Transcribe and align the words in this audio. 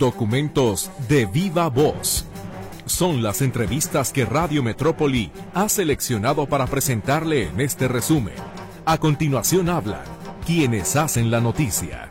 Documentos 0.00 0.90
de 1.10 1.26
viva 1.26 1.68
voz. 1.68 2.24
Son 2.86 3.22
las 3.22 3.42
entrevistas 3.42 4.14
que 4.14 4.24
Radio 4.24 4.62
Metrópoli 4.62 5.30
ha 5.52 5.68
seleccionado 5.68 6.46
para 6.46 6.66
presentarle 6.66 7.48
en 7.48 7.60
este 7.60 7.86
resumen. 7.86 8.32
A 8.86 8.96
continuación 8.96 9.68
hablan 9.68 10.00
quienes 10.46 10.96
hacen 10.96 11.30
la 11.30 11.42
noticia. 11.42 12.08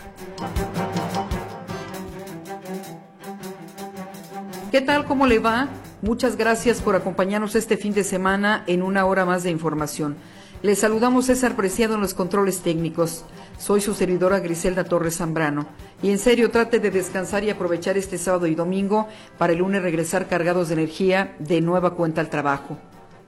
¿Qué 4.69 4.81
tal? 4.81 5.05
¿Cómo 5.05 5.25
le 5.25 5.39
va? 5.39 5.67
Muchas 6.03 6.35
gracias 6.35 6.83
por 6.83 6.95
acompañarnos 6.95 7.55
este 7.55 7.75
fin 7.75 7.95
de 7.95 8.03
semana 8.03 8.63
en 8.67 8.83
una 8.83 9.07
hora 9.07 9.25
más 9.25 9.41
de 9.41 9.49
información. 9.49 10.15
Les 10.61 10.77
saludamos 10.77 11.25
César 11.25 11.55
Preciado 11.55 11.95
en 11.95 12.01
los 12.01 12.13
controles 12.13 12.59
técnicos. 12.59 13.25
Soy 13.59 13.81
su 13.81 13.93
servidora 13.93 14.39
Griselda 14.39 14.85
Torres 14.85 15.17
Zambrano. 15.17 15.67
Y 16.01 16.11
en 16.11 16.17
serio, 16.17 16.49
trate 16.49 16.79
de 16.79 16.91
descansar 16.91 17.43
y 17.43 17.49
aprovechar 17.49 17.97
este 17.97 18.17
sábado 18.17 18.47
y 18.47 18.55
domingo 18.55 19.09
para 19.37 19.51
el 19.51 19.59
lunes 19.59 19.81
regresar 19.81 20.27
cargados 20.27 20.69
de 20.69 20.75
energía 20.75 21.35
de 21.39 21.59
nueva 21.59 21.93
cuenta 21.93 22.21
al 22.21 22.29
trabajo. 22.29 22.77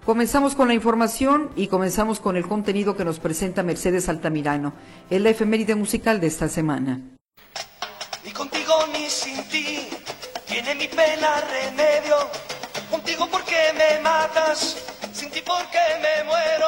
Comenzamos 0.05 0.55
con 0.55 0.70
la 0.70 0.73
información 0.73 1.52
y 1.57 1.67
comenzamos 1.67 2.21
con 2.21 2.38
el 2.38 2.48
contenido 2.48 2.95
que 2.95 3.04
nos 3.04 3.20
presenta 3.20 3.62
Mercedes 3.62 4.07
Altamirano, 4.07 4.73
el 5.09 5.27
efeméride 5.27 5.76
musical 5.76 6.21
de 6.21 6.27
esta 6.27 6.48
semana. 6.48 7.02
Ni 8.23 8.32
contigo 8.32 8.73
ni 8.93 9.09
sin 9.09 9.43
ti 9.49 9.90
tiene 10.48 10.76
mi 10.76 10.88
pena 10.88 11.41
remedio. 11.41 12.16
Contigo 12.90 13.27
porque 13.29 13.57
me 13.77 14.02
matas, 14.02 14.77
sin 15.12 15.29
ti 15.29 15.41
porque 15.45 15.79
me 16.02 16.23
muero. 16.23 16.68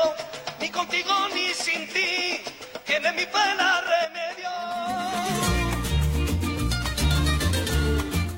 Ni 0.60 0.70
contigo 0.70 1.14
ni 1.34 1.54
sin 1.54 1.88
ti 1.88 2.53
tiene 2.86 3.12
mi 3.14 3.26
pena 3.26 3.82
remedio. 3.82 4.50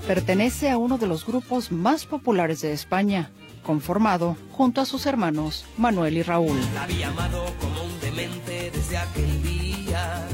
Pertenece 0.08 0.70
a 0.70 0.78
uno 0.78 0.98
de 0.98 1.08
los 1.08 1.26
grupos 1.26 1.72
más 1.72 2.06
populares 2.06 2.62
de 2.62 2.74
España, 2.74 3.32
conformado 3.64 4.38
junto 4.52 4.82
a 4.82 4.86
sus 4.86 5.06
hermanos 5.06 5.66
Manuel 5.78 6.18
y 6.18 6.24
Raúl. 6.24 6.60
La 6.74 6.84
había 6.84 7.08
amado 7.08 7.46
como 7.60 7.84
un 7.84 8.00
demente 8.00 8.72
desde 8.72 8.98
aquel 8.98 9.44
día 9.44 10.28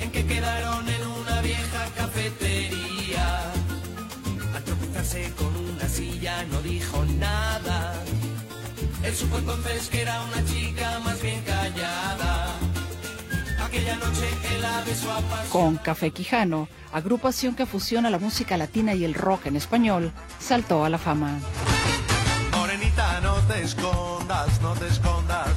en 0.00 0.10
que 0.10 0.24
quedaron 0.26 0.88
en 0.88 1.06
una 1.06 1.40
vieja 1.42 1.86
cafetería. 1.96 3.52
Al 4.54 4.64
tropezarse 4.64 5.32
con 5.36 5.56
una 5.56 5.88
silla 5.88 6.44
no 6.44 6.62
dijo 6.62 7.04
nada. 7.18 7.94
Él 9.02 9.14
supo 9.14 9.38
entonces 9.38 9.88
que 9.88 10.02
era 10.02 10.20
una 10.22 10.44
chica 10.44 10.57
Con 15.50 15.76
Café 15.76 16.10
Quijano, 16.10 16.68
agrupación 16.92 17.54
que 17.54 17.66
fusiona 17.66 18.10
la 18.10 18.18
música 18.18 18.56
latina 18.56 18.94
y 18.94 19.04
el 19.04 19.14
rock 19.14 19.46
en 19.46 19.56
español, 19.56 20.12
saltó 20.38 20.84
a 20.84 20.88
la 20.88 20.98
fama. 20.98 21.38
Morenita, 22.52 23.20
no 23.20 23.36
te 23.42 23.62
escondas, 23.62 24.60
no 24.60 24.74
te 24.74 24.88
escondas. 24.88 25.48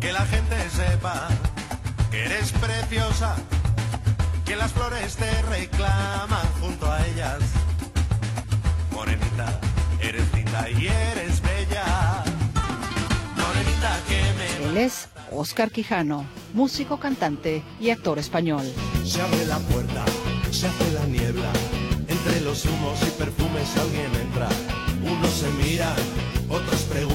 Que 0.00 0.12
la 0.12 0.24
gente 0.26 0.56
sepa 0.70 1.28
que 2.10 2.24
eres 2.24 2.52
preciosa. 2.52 3.34
Que 4.44 4.56
las 4.56 4.72
flores 4.72 5.16
te 5.16 5.42
reclaman 5.42 6.46
junto 6.60 6.90
a 6.90 7.04
ellas. 7.06 7.40
Morenita, 8.92 9.58
eres 10.00 10.32
linda 10.34 10.70
y 10.70 10.86
eres 10.86 11.40
bella. 11.42 12.22
Morenita, 13.36 13.98
que 14.06 14.22
me... 14.38 14.68
Él 14.68 14.76
es 14.76 15.08
Oscar 15.32 15.70
Quijano, 15.70 16.24
músico, 16.54 16.98
cantante 16.98 17.62
y 17.80 17.90
actor 17.90 18.18
español. 18.18 18.62
Se 19.04 19.20
abre 19.20 19.44
la 19.46 19.58
puerta, 19.58 20.04
se 20.50 20.66
hace 20.66 20.92
la 20.92 21.04
niebla. 21.06 21.52
Entre 22.08 22.40
los 22.40 22.64
humos 22.64 22.98
y 23.02 23.10
perfumes 23.18 23.76
alguien 23.76 24.14
entra. 24.22 24.48
Unos 25.02 25.30
se 25.30 25.50
miran, 25.62 25.96
otros 26.48 26.80
preguntan. 26.82 27.13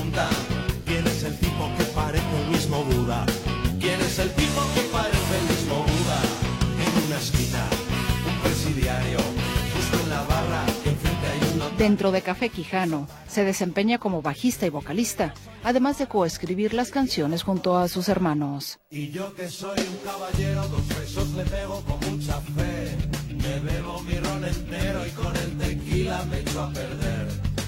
Dentro 11.80 12.12
de 12.12 12.22
Café 12.22 12.50
Quijano, 12.50 13.08
se 13.30 13.46
desempeña 13.46 14.00
como 14.00 14.22
bajista 14.22 14.66
y 14.66 14.70
vocalista, 14.70 15.34
además 15.64 15.98
de 15.98 16.08
coescribir 16.08 16.74
las 16.74 16.92
canciones 16.92 17.42
junto 17.42 17.78
a 17.78 17.88
sus 17.88 18.10
hermanos. 18.10 18.80
Y 18.90 19.12
yo 19.12 19.34
que 19.34 19.48
soy 19.48 19.80
un 19.80 19.98
caballero, 20.04 20.68
dos 20.68 20.86
besos 20.90 21.30
le 21.36 21.46
pego 21.46 21.82
con 21.84 22.12
mucha 22.12 22.42
fe. 22.42 22.98
Me 23.34 23.60
bebo 23.62 24.02
mi 24.02 24.16
ron 24.16 24.44
entero 24.44 25.08
y 25.08 25.12
con 25.12 25.34
el 25.38 25.58
tequila 25.58 26.26
me 26.26 26.40
echo 26.42 26.64
a 26.64 26.74
perder. 26.74 27.28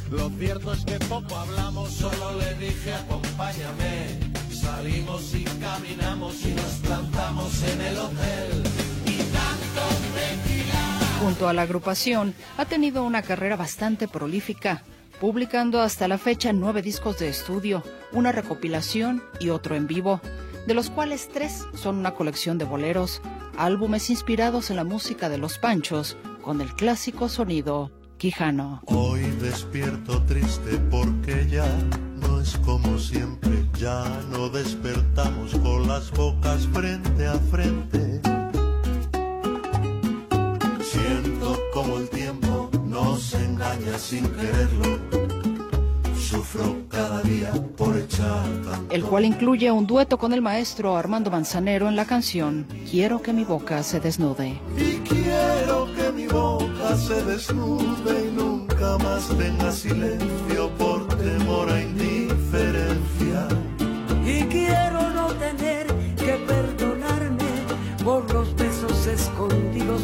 Lo 0.10 0.30
cierto 0.32 0.74
es 0.74 0.84
que 0.84 1.00
poco 1.06 1.34
hablamos, 1.34 1.90
solo 1.94 2.38
le 2.38 2.54
dije 2.56 2.94
acompáñame. 2.94 4.20
Salimos 4.52 5.34
y 5.34 5.46
caminamos 5.46 6.36
y 6.46 6.52
nos 6.52 6.74
plantamos 6.84 7.64
en 7.64 7.80
el 7.80 7.98
hotel. 7.98 8.91
Junto 11.22 11.48
a 11.48 11.54
la 11.54 11.62
agrupación, 11.62 12.34
ha 12.58 12.66
tenido 12.66 13.04
una 13.04 13.22
carrera 13.22 13.56
bastante 13.56 14.08
prolífica, 14.08 14.82
publicando 15.20 15.80
hasta 15.80 16.08
la 16.08 16.18
fecha 16.18 16.52
nueve 16.52 16.82
discos 16.82 17.20
de 17.20 17.30
estudio, 17.30 17.84
una 18.12 18.32
recopilación 18.32 19.22
y 19.40 19.50
otro 19.50 19.76
en 19.76 19.86
vivo, 19.86 20.20
de 20.66 20.74
los 20.74 20.90
cuales 20.90 21.30
tres 21.32 21.64
son 21.76 21.98
una 21.98 22.16
colección 22.16 22.58
de 22.58 22.66
boleros, 22.66 23.22
álbumes 23.56 24.10
inspirados 24.10 24.72
en 24.72 24.78
la 24.78 24.84
música 24.84 25.30
de 25.30 25.38
los 25.38 25.60
Panchos, 25.60 26.18
con 26.42 26.60
el 26.60 26.74
clásico 26.74 27.30
sonido 27.30 27.92
Quijano. 28.18 28.82
Hoy 28.88 29.22
despierto 29.40 30.24
triste 30.24 30.80
porque 30.90 31.48
ya 31.48 31.70
no 32.20 32.42
es 32.42 32.58
como 32.66 32.98
siempre, 32.98 33.68
ya 33.78 34.04
no 34.32 34.50
despertamos 34.50 35.54
con 35.54 35.88
las 35.88 36.10
bocas 36.10 36.68
frente 36.74 37.28
a 37.28 37.38
frente. 37.52 38.41
Engaña 43.62 43.98
sin 43.98 44.28
quererlo. 44.30 45.00
Sufro 46.18 46.78
cada 46.90 47.22
día 47.22 47.52
por 47.78 47.96
echar 47.98 48.44
tanto. 48.64 48.94
el 48.94 49.04
cual 49.04 49.26
incluye 49.26 49.70
un 49.72 49.86
dueto 49.86 50.18
con 50.18 50.34
el 50.34 50.42
maestro 50.42 50.96
Armando 50.96 51.30
Manzanero 51.30 51.90
en 51.90 51.98
la 51.98 52.06
canción 52.06 52.66
Quiero 52.90 53.22
que 53.22 53.34
mi 53.34 53.44
boca 53.44 53.84
se 53.84 54.00
desnude. 54.00 54.60
Y 54.78 54.94
quiero 55.08 55.88
que 55.96 56.12
mi 56.14 56.28
boca 56.28 56.96
se 56.96 57.22
desnude 57.26 58.28
y 58.28 58.32
nunca 58.32 58.98
más 59.00 59.28
tenga 59.38 59.72
silencio 59.72 60.70
por 60.78 61.08
temor 61.18 61.70
a 61.70 61.82
indiferencia. 61.82 63.48
Y 64.26 64.44
quiero 64.44 65.10
no 65.12 65.28
tener 65.34 65.88
que 66.16 66.34
perdonarme 66.48 67.50
por 68.04 68.32
los 68.34 68.56
besos 68.56 69.06
escondidos, 69.08 70.02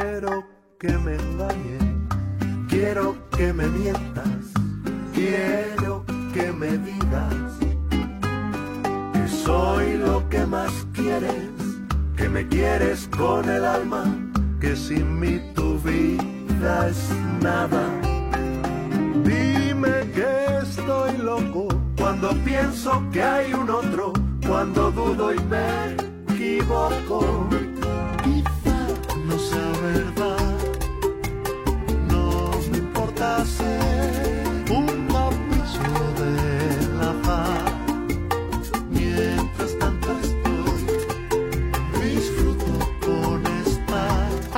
Quiero 0.00 0.44
que 0.78 0.96
me 0.96 1.14
engañen, 1.16 2.08
quiero 2.68 3.16
que 3.36 3.52
me 3.52 3.66
mientas, 3.66 4.44
quiero 5.12 6.04
que 6.32 6.52
me 6.52 6.78
digas 6.78 7.34
que 9.12 9.28
soy 9.28 9.96
lo 9.96 10.28
que 10.28 10.46
más 10.46 10.86
quieres, 10.92 11.50
que 12.16 12.28
me 12.28 12.46
quieres 12.46 13.08
con 13.16 13.48
el 13.48 13.64
alma, 13.64 14.04
que 14.60 14.76
sin 14.76 15.18
mí 15.18 15.40
tu 15.56 15.80
vida 15.80 16.88
es 16.88 17.10
nada. 17.42 17.82
Dime 19.24 20.12
que 20.14 20.58
estoy 20.62 21.18
loco 21.18 21.66
cuando 21.96 22.30
pienso 22.44 23.02
que 23.12 23.20
hay 23.20 23.52
un 23.52 23.68
otro, 23.68 24.12
cuando 24.46 24.92
dudo 24.92 25.34
y 25.34 25.40
me 25.40 25.96
equivoco. 26.32 27.48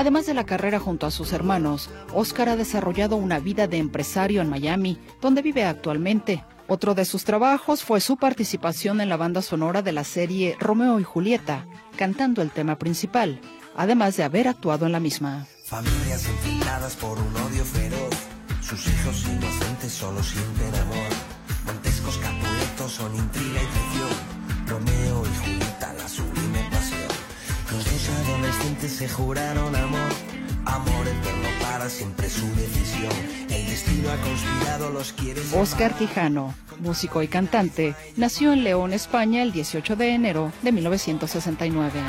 Además 0.00 0.24
de 0.24 0.32
la 0.32 0.44
carrera 0.44 0.80
junto 0.80 1.06
a 1.06 1.10
sus 1.10 1.32
hermanos, 1.32 1.90
Oscar 2.14 2.48
ha 2.48 2.56
desarrollado 2.56 3.16
una 3.16 3.38
vida 3.38 3.66
de 3.66 3.76
empresario 3.76 4.40
en 4.40 4.48
Miami, 4.48 4.98
donde 5.20 5.42
vive 5.42 5.64
actualmente. 5.64 6.42
Otro 6.68 6.94
de 6.94 7.04
sus 7.04 7.24
trabajos 7.24 7.84
fue 7.84 8.00
su 8.00 8.16
participación 8.16 9.02
en 9.02 9.10
la 9.10 9.18
banda 9.18 9.42
sonora 9.42 9.82
de 9.82 9.92
la 9.92 10.04
serie 10.04 10.56
Romeo 10.58 10.98
y 11.00 11.04
Julieta, 11.04 11.66
cantando 11.96 12.40
el 12.40 12.50
tema 12.50 12.78
principal, 12.78 13.40
además 13.76 14.16
de 14.16 14.24
haber 14.24 14.48
actuado 14.48 14.86
en 14.86 14.92
la 14.92 15.00
misma. 15.00 15.46
Oscar 35.54 35.94
Quijano, 35.94 36.54
músico 36.80 37.22
y 37.22 37.28
cantante, 37.28 37.94
nació 38.16 38.52
en 38.52 38.64
León, 38.64 38.92
España 38.92 39.42
el 39.42 39.52
18 39.52 39.96
de 39.96 40.14
enero 40.14 40.52
de 40.62 40.72
1969. 40.72 42.00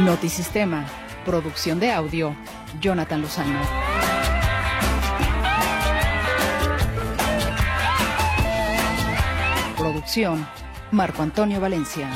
Notisistema, 0.00 0.84
producción 1.24 1.80
de 1.80 1.90
audio, 1.90 2.36
Jonathan 2.82 3.22
Lozano. 3.22 3.58
Producción, 9.78 10.46
Marco 10.90 11.22
Antonio 11.22 11.60
Valencia. 11.60 12.10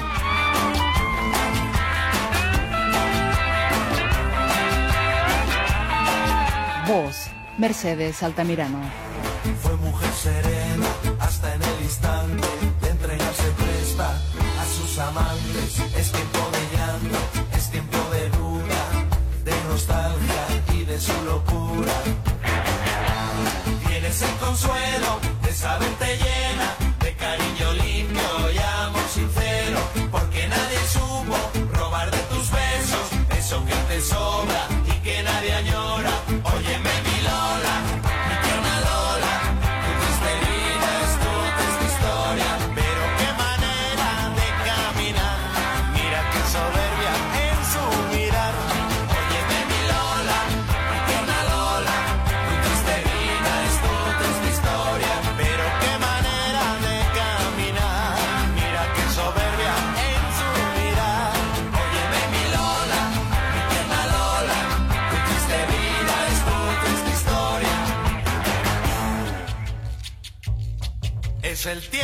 Voz, 6.86 7.30
Mercedes 7.56 8.22
Altamirano. 8.22 8.80
Fue 9.62 9.74
mujer 9.76 10.10
serena 10.12 10.59
Tienes 23.86 24.22
el 24.22 24.34
consuelo 24.36 25.20
de 25.42 25.52
saber 25.52 25.90
te 25.98 26.16
llena 26.16 26.79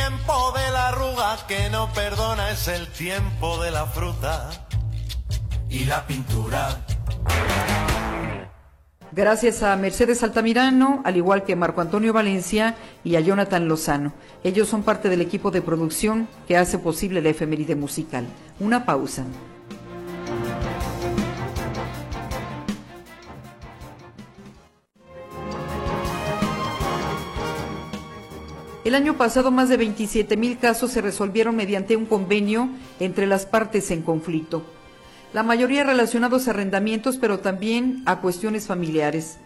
tiempo 0.07 0.53
de 0.53 0.71
la 0.71 0.87
arruga 0.89 1.37
que 1.47 1.69
no 1.69 1.91
perdona, 1.91 2.51
es 2.51 2.69
el 2.69 2.87
tiempo 2.87 3.61
de 3.61 3.71
la 3.71 3.85
fruta 3.87 4.49
y 5.69 5.83
la 5.83 6.07
pintura. 6.07 6.85
Gracias 9.11 9.63
a 9.63 9.75
Mercedes 9.75 10.23
Altamirano, 10.23 11.01
al 11.03 11.17
igual 11.17 11.43
que 11.43 11.57
Marco 11.57 11.81
Antonio 11.81 12.13
Valencia 12.13 12.75
y 13.03 13.17
a 13.17 13.19
Jonathan 13.19 13.67
Lozano. 13.67 14.13
Ellos 14.45 14.69
son 14.69 14.83
parte 14.83 15.09
del 15.09 15.19
equipo 15.19 15.51
de 15.51 15.61
producción 15.61 16.29
que 16.47 16.55
hace 16.55 16.77
posible 16.79 17.21
la 17.21 17.29
efeméride 17.29 17.75
musical. 17.75 18.27
Una 18.61 18.85
pausa. 18.85 19.25
El 28.87 28.95
año 28.95 29.17
pasado 29.17 29.51
más 29.51 29.67
de 29.67 29.75
27 29.75 30.37
mil 30.37 30.59
casos 30.59 30.91
se 30.91 31.01
resolvieron 31.01 31.57
mediante 31.57 31.97
un 31.97 32.05
convenio 32.05 32.69
entre 33.01 33.27
las 33.27 33.45
partes 33.45 33.91
en 33.91 34.01
conflicto. 34.01 34.65
La 35.33 35.43
mayoría 35.43 35.83
relacionados 35.83 36.47
a 36.47 36.51
arrendamientos, 36.51 37.17
pero 37.17 37.39
también 37.39 38.01
a 38.05 38.21
cuestiones 38.21 38.65
familiares. 38.65 39.39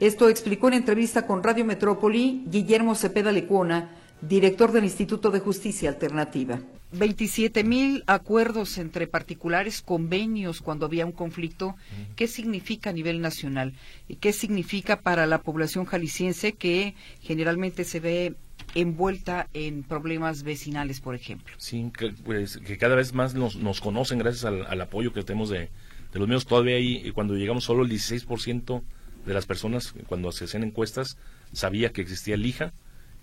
Esto 0.00 0.30
explicó 0.30 0.68
en 0.68 0.74
entrevista 0.74 1.26
con 1.26 1.42
Radio 1.42 1.66
Metrópoli 1.66 2.44
Guillermo 2.46 2.94
Cepeda 2.94 3.32
Lecuona, 3.32 3.90
director 4.22 4.72
del 4.72 4.84
Instituto 4.84 5.30
de 5.30 5.40
Justicia 5.40 5.90
Alternativa. 5.90 6.60
27 6.92 7.64
mil 7.64 8.02
acuerdos 8.06 8.78
entre 8.78 9.06
particulares, 9.06 9.82
convenios 9.82 10.62
cuando 10.62 10.86
había 10.86 11.04
un 11.04 11.12
conflicto. 11.12 11.76
¿Qué 12.14 12.28
significa 12.28 12.88
a 12.88 12.94
nivel 12.94 13.20
nacional? 13.20 13.74
¿Y 14.08 14.16
qué 14.16 14.32
significa 14.32 15.02
para 15.02 15.26
la 15.26 15.42
población 15.42 15.84
jalisciense 15.84 16.54
que 16.54 16.94
generalmente 17.20 17.84
se 17.84 18.00
ve 18.00 18.36
envuelta 18.76 19.48
en 19.54 19.82
problemas 19.82 20.42
vecinales, 20.42 21.00
por 21.00 21.14
ejemplo? 21.14 21.54
Sí, 21.56 21.90
que, 21.96 22.10
pues, 22.10 22.58
que 22.58 22.76
cada 22.76 22.94
vez 22.94 23.14
más 23.14 23.34
nos, 23.34 23.56
nos 23.56 23.80
conocen 23.80 24.18
gracias 24.18 24.44
al, 24.44 24.80
apoyo 24.80 25.12
que 25.12 25.22
tenemos 25.22 25.48
de, 25.48 25.70
los 26.12 26.28
medios. 26.28 26.46
Todavía 26.46 26.76
ahí, 26.76 27.10
cuando 27.12 27.34
llegamos 27.34 27.64
solo 27.64 27.84
el 27.84 27.90
16% 27.90 28.82
de 29.24 29.34
las 29.34 29.46
personas, 29.46 29.94
cuando 30.06 30.30
se 30.30 30.44
hacían 30.44 30.62
encuestas, 30.62 31.16
sabía 31.52 31.92
que 31.92 32.02
existía 32.02 32.34
el 32.34 32.44
IJA 32.44 32.72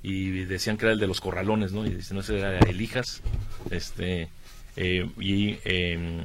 y 0.02 0.30
decían 0.46 0.78
que 0.78 0.86
era 0.86 0.94
el 0.94 1.00
de 1.00 1.08
los 1.08 1.22
corralones, 1.22 1.72
¿no? 1.72 1.86
Y 1.86 1.92
dicen, 1.92 2.16
no, 2.16 2.22
ese 2.22 2.40
era 2.40 2.58
el 2.58 2.82
IJAS. 2.82 3.22
Este, 3.70 4.28
eh, 4.76 5.08
y, 5.20 5.58
eh, 5.66 6.24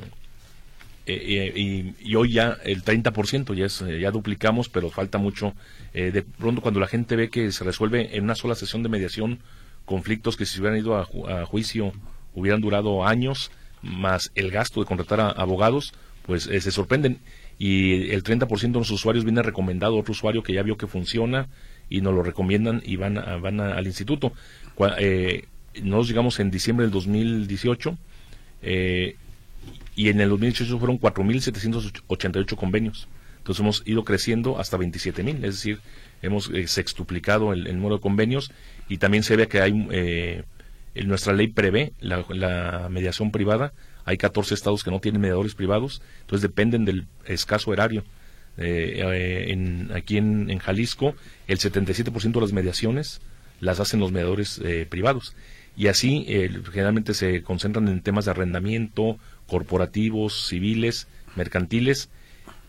eh, 1.08 1.52
eh, 1.55 1.58
y, 1.58 1.94
y 2.10 2.14
hoy 2.14 2.32
ya 2.32 2.56
el 2.64 2.84
30% 2.84 3.55
ya, 3.55 3.66
es, 3.66 3.82
eh, 3.82 3.99
ya 4.00 4.10
duplicamos, 4.10 4.69
pero 4.69 4.90
falta 4.90 5.19
mucho. 5.19 5.55
Eh, 5.94 6.10
de 6.12 6.22
pronto 6.22 6.60
cuando 6.60 6.81
la 6.81 6.87
gente 6.87 7.16
ve 7.16 7.31
que 7.31 7.50
se 7.52 7.64
resuelve 7.64 8.16
en 8.16 8.25
una 8.25 8.34
sola 8.34 8.55
sesión 8.55 8.82
de 8.82 8.88
mediación 8.88 9.40
conflictos 9.84 10.37
que 10.37 10.44
si 10.46 10.60
hubieran 10.60 10.78
ido 10.78 10.96
a, 10.96 11.06
ju- 11.06 11.28
a 11.28 11.46
juicio 11.46 11.93
hubieran 12.34 12.60
durado 12.60 13.06
años, 13.06 13.50
más 13.82 14.31
el 14.34 14.50
gasto 14.50 14.81
de 14.81 14.87
contratar 14.87 15.20
a 15.20 15.28
abogados, 15.31 15.93
pues 16.26 16.46
eh, 16.46 16.60
se 16.60 16.70
sorprenden. 16.70 17.19
Y 17.58 18.10
el 18.10 18.22
30% 18.22 18.46
de 18.72 18.78
los 18.78 18.90
usuarios 18.90 19.25
viene 19.25 19.43
recomendado 19.43 19.96
a 19.96 20.00
otro 20.00 20.12
usuario 20.12 20.43
que 20.43 20.52
ya 20.52 20.62
vio 20.62 20.76
que 20.76 20.87
funciona 20.87 21.49
y 21.90 22.02
nos 22.02 22.14
lo 22.14 22.22
recomiendan 22.22 22.82
y 22.84 22.96
van, 22.96 23.19
a- 23.19 23.37
van 23.38 23.60
al 23.60 23.87
instituto. 23.87 24.32
Nos 25.82 26.08
llegamos 26.08 26.41
en 26.41 26.50
diciembre 26.50 26.84
del 26.84 26.93
2018 26.93 27.96
eh, 28.62 29.17
y 29.98 30.10
en 30.10 30.20
el 30.20 30.28
2018 30.28 30.78
fueron 30.78 31.00
4.788 31.00 32.55
convenios. 32.55 33.08
Entonces 33.38 33.60
hemos 33.60 33.82
ido 33.84 34.05
creciendo 34.05 34.60
hasta 34.60 34.78
27.000, 34.78 35.34
es 35.38 35.56
decir, 35.56 35.81
hemos 36.22 36.50
eh, 36.50 36.69
sextuplicado 36.69 37.52
el, 37.52 37.64
número 37.74 37.96
de 37.96 38.00
convenios 38.00 38.52
y 38.88 38.98
también 38.98 39.24
se 39.24 39.34
ve 39.34 39.48
que 39.48 39.60
hay, 39.60 39.88
eh, 39.90 40.44
nuestra 41.05 41.32
ley 41.32 41.48
prevé 41.48 41.94
la, 41.98 42.86
mediación 42.88 43.32
privada, 43.32 43.72
hay 44.05 44.19
14 44.19 44.55
estados 44.55 44.84
que 44.84 44.93
no 44.93 45.00
tienen 45.00 45.20
mediadores 45.20 45.56
privados, 45.56 46.00
entonces 46.20 46.43
dependen 46.43 46.84
del 46.84 47.08
escaso 47.26 47.72
erario. 47.72 48.05
Eh, 48.56 49.02
eh, 49.05 49.46
en, 49.48 49.90
aquí 49.96 50.17
en, 50.17 50.48
en 50.48 50.60
Jalisco, 50.60 51.17
el 51.48 51.58
77% 51.58 52.32
de 52.34 52.40
las 52.40 52.52
mediaciones 52.52 53.20
las 53.58 53.81
hacen 53.81 53.98
los 53.98 54.12
mediadores 54.12 54.60
privados. 54.88 55.34
Y 55.76 55.86
así 55.86 56.26
generalmente 56.72 57.14
se 57.14 57.43
concentran 57.43 57.86
en 57.86 58.00
temas 58.00 58.24
de 58.24 58.32
arrendamiento, 58.32 59.19
corporativos, 59.48 60.46
civiles, 60.46 61.08
mercantiles, 61.34 62.10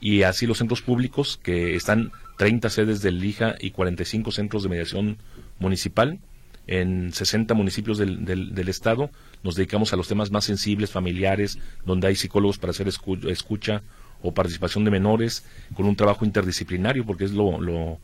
y 0.01 0.23
así 0.23 0.47
los 0.47 0.57
centros 0.57 0.81
públicos, 0.81 1.39
que 1.43 1.75
están 1.75 2.11
30 2.37 2.69
sedes 2.69 3.01
del 3.01 3.19
LIJA 3.19 3.55
y 3.59 3.71
45 3.71 4.31
centros 4.31 4.63
de 4.63 4.69
mediación 4.69 5.17
municipal, 5.59 6.19
en 6.67 7.11
60 7.11 7.53
municipios 7.53 7.97
del, 7.97 8.23
del, 8.25 8.53
del 8.55 8.69
estado, 8.69 9.09
nos 9.43 9.55
dedicamos 9.55 9.91
a 9.91 9.95
los 9.95 10.07
temas 10.07 10.31
más 10.31 10.45
sensibles, 10.45 10.91
familiares, 10.91 11.57
donde 11.85 12.07
hay 12.07 12.15
psicólogos 12.15 12.57
para 12.59 12.71
hacer 12.71 12.87
escu- 12.87 13.27
escucha 13.29 13.81
o 14.21 14.33
participación 14.33 14.85
de 14.85 14.91
menores, 14.91 15.45
con 15.73 15.85
un 15.85 15.95
trabajo 15.95 16.25
interdisciplinario, 16.25 17.05
porque 17.05 17.25
es 17.25 17.31
lo, 17.31 17.59
lo, 17.59 17.99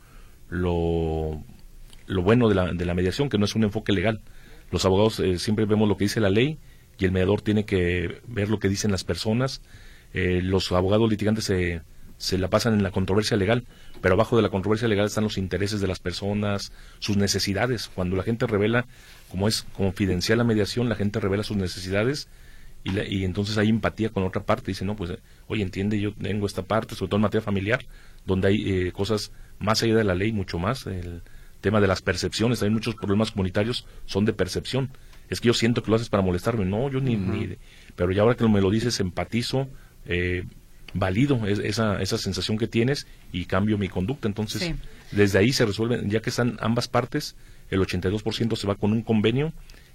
lo, 0.48 1.42
lo 2.06 2.22
bueno 2.22 2.48
de 2.48 2.54
la, 2.56 2.72
de 2.72 2.84
la 2.84 2.94
mediación, 2.94 3.28
que 3.28 3.38
no 3.38 3.44
es 3.44 3.54
un 3.54 3.64
enfoque 3.64 3.92
legal. 3.92 4.20
Los 4.70 4.84
abogados 4.84 5.20
eh, 5.20 5.38
siempre 5.38 5.64
vemos 5.64 5.88
lo 5.88 5.96
que 5.96 6.04
dice 6.04 6.20
la 6.20 6.30
ley 6.30 6.58
y 6.98 7.04
el 7.04 7.12
mediador 7.12 7.42
tiene 7.42 7.64
que 7.64 8.20
ver 8.26 8.48
lo 8.48 8.58
que 8.58 8.68
dicen 8.68 8.90
las 8.90 9.04
personas. 9.04 9.60
Eh, 10.14 10.40
los 10.42 10.70
abogados 10.72 11.08
litigantes 11.10 11.44
se, 11.44 11.82
se 12.16 12.38
la 12.38 12.48
pasan 12.48 12.74
en 12.74 12.82
la 12.82 12.90
controversia 12.90 13.36
legal, 13.36 13.64
pero 14.00 14.14
abajo 14.14 14.36
de 14.36 14.42
la 14.42 14.48
controversia 14.50 14.88
legal 14.88 15.06
están 15.06 15.24
los 15.24 15.36
intereses 15.38 15.80
de 15.80 15.86
las 15.88 15.98
personas, 15.98 16.72
sus 16.98 17.16
necesidades. 17.16 17.88
Cuando 17.94 18.16
la 18.16 18.22
gente 18.22 18.46
revela, 18.46 18.86
como 19.30 19.48
es 19.48 19.66
confidencial 19.74 20.38
la 20.38 20.44
mediación, 20.44 20.88
la 20.88 20.94
gente 20.94 21.20
revela 21.20 21.42
sus 21.42 21.56
necesidades 21.56 22.28
y, 22.84 22.90
la- 22.92 23.04
y 23.06 23.24
entonces 23.24 23.58
hay 23.58 23.68
empatía 23.68 24.10
con 24.10 24.22
otra 24.24 24.42
parte. 24.44 24.70
Dice, 24.70 24.84
no, 24.84 24.96
pues, 24.96 25.12
oye, 25.48 25.62
entiende, 25.62 26.00
yo 26.00 26.14
tengo 26.14 26.46
esta 26.46 26.62
parte, 26.62 26.94
sobre 26.94 27.10
todo 27.10 27.16
en 27.18 27.22
materia 27.22 27.44
familiar, 27.44 27.84
donde 28.24 28.48
hay 28.48 28.70
eh, 28.86 28.92
cosas 28.92 29.32
más 29.58 29.82
allá 29.82 29.96
de 29.96 30.04
la 30.04 30.14
ley, 30.14 30.32
mucho 30.32 30.58
más. 30.58 30.86
El 30.86 31.22
tema 31.60 31.80
de 31.80 31.88
las 31.88 32.00
percepciones, 32.02 32.62
hay 32.62 32.70
muchos 32.70 32.94
problemas 32.94 33.32
comunitarios, 33.32 33.86
son 34.06 34.24
de 34.24 34.32
percepción. 34.32 34.90
Es 35.28 35.40
que 35.40 35.48
yo 35.48 35.54
siento 35.54 35.82
que 35.82 35.90
lo 35.90 35.96
haces 35.96 36.08
para 36.08 36.22
molestarme. 36.22 36.64
No, 36.64 36.90
yo 36.90 37.00
ni, 37.00 37.16
ni 37.16 37.56
pero 37.94 38.12
ya 38.12 38.22
ahora 38.22 38.36
que 38.36 38.46
me 38.48 38.60
lo 38.60 38.70
dices, 38.70 39.00
empatizo, 39.00 39.68
eh, 40.06 40.44
valido 40.94 41.46
esa, 41.46 42.00
esa 42.00 42.18
sensación 42.18 42.58
que 42.58 42.66
tienes 42.66 43.06
y 43.32 43.44
cambio 43.44 43.78
mi 43.78 43.88
conducta. 43.88 44.28
Entonces, 44.28 44.74
desde 45.12 45.38
ahí 45.38 45.52
se 45.52 45.66
resuelve, 45.66 46.02
ya 46.06 46.20
que 46.20 46.30
están 46.30 46.56
ambas 46.60 46.88
partes, 46.88 47.36
el 47.70 47.80
82% 47.80 48.56
se 48.56 48.66
va 48.66 48.76
con 48.76 48.92
un 48.92 49.02
convenio 49.02 49.52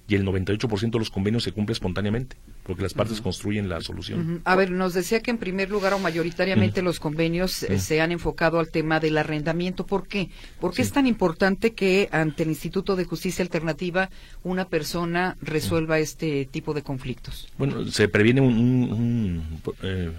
y 0.08 0.15
el 0.15 0.25
98% 0.25 0.91
de 0.91 1.00
los 1.00 1.10
convenios 1.10 1.43
se 1.43 1.51
cumple 1.53 1.74
espontáneamente, 1.74 2.36
porque 2.63 2.84
las 2.84 2.93
partes 2.93 3.22
construyen 3.22 3.70
la 3.70 3.79
solución. 3.81 4.41
A 4.43 4.55
ver, 4.55 4.70
nos 4.70 4.93
decía 4.93 5.22
que 5.22 5.31
en 5.31 5.38
primer 5.38 5.70
lugar 5.70 5.93
o 5.93 6.00
mayoritariamente 6.00 6.81
los 6.81 7.00
convenios 7.00 7.63
eh, 7.63 7.79
se 7.79 8.01
han 8.01 8.12
enfocado 8.12 8.60
al 8.60 8.70
tema 8.70 9.00
del 9.00 9.17
arrendamiento. 9.17 9.86
¿Por 9.86 10.08
qué? 10.08 10.29
¿Por 10.60 10.74
qué 10.74 10.81
es 10.81 10.91
tan 10.91 11.08
importante 11.08 11.74
que 11.74 12.10
ante 12.12 12.43
el 12.43 12.50
Instituto 12.50 12.96
de 12.96 13.05
Justicia 13.05 13.43
Alternativa 13.43 14.10
una 14.43 14.65
persona 14.65 15.38
resuelva 15.41 16.00
este 16.00 16.46
tipo 16.46 16.74
de 16.74 16.81
conflictos? 16.81 17.48
Bueno, 17.58 17.86
se 17.86 18.10
previene 18.10 18.41
un, 18.41 19.62
eh, 19.81 20.12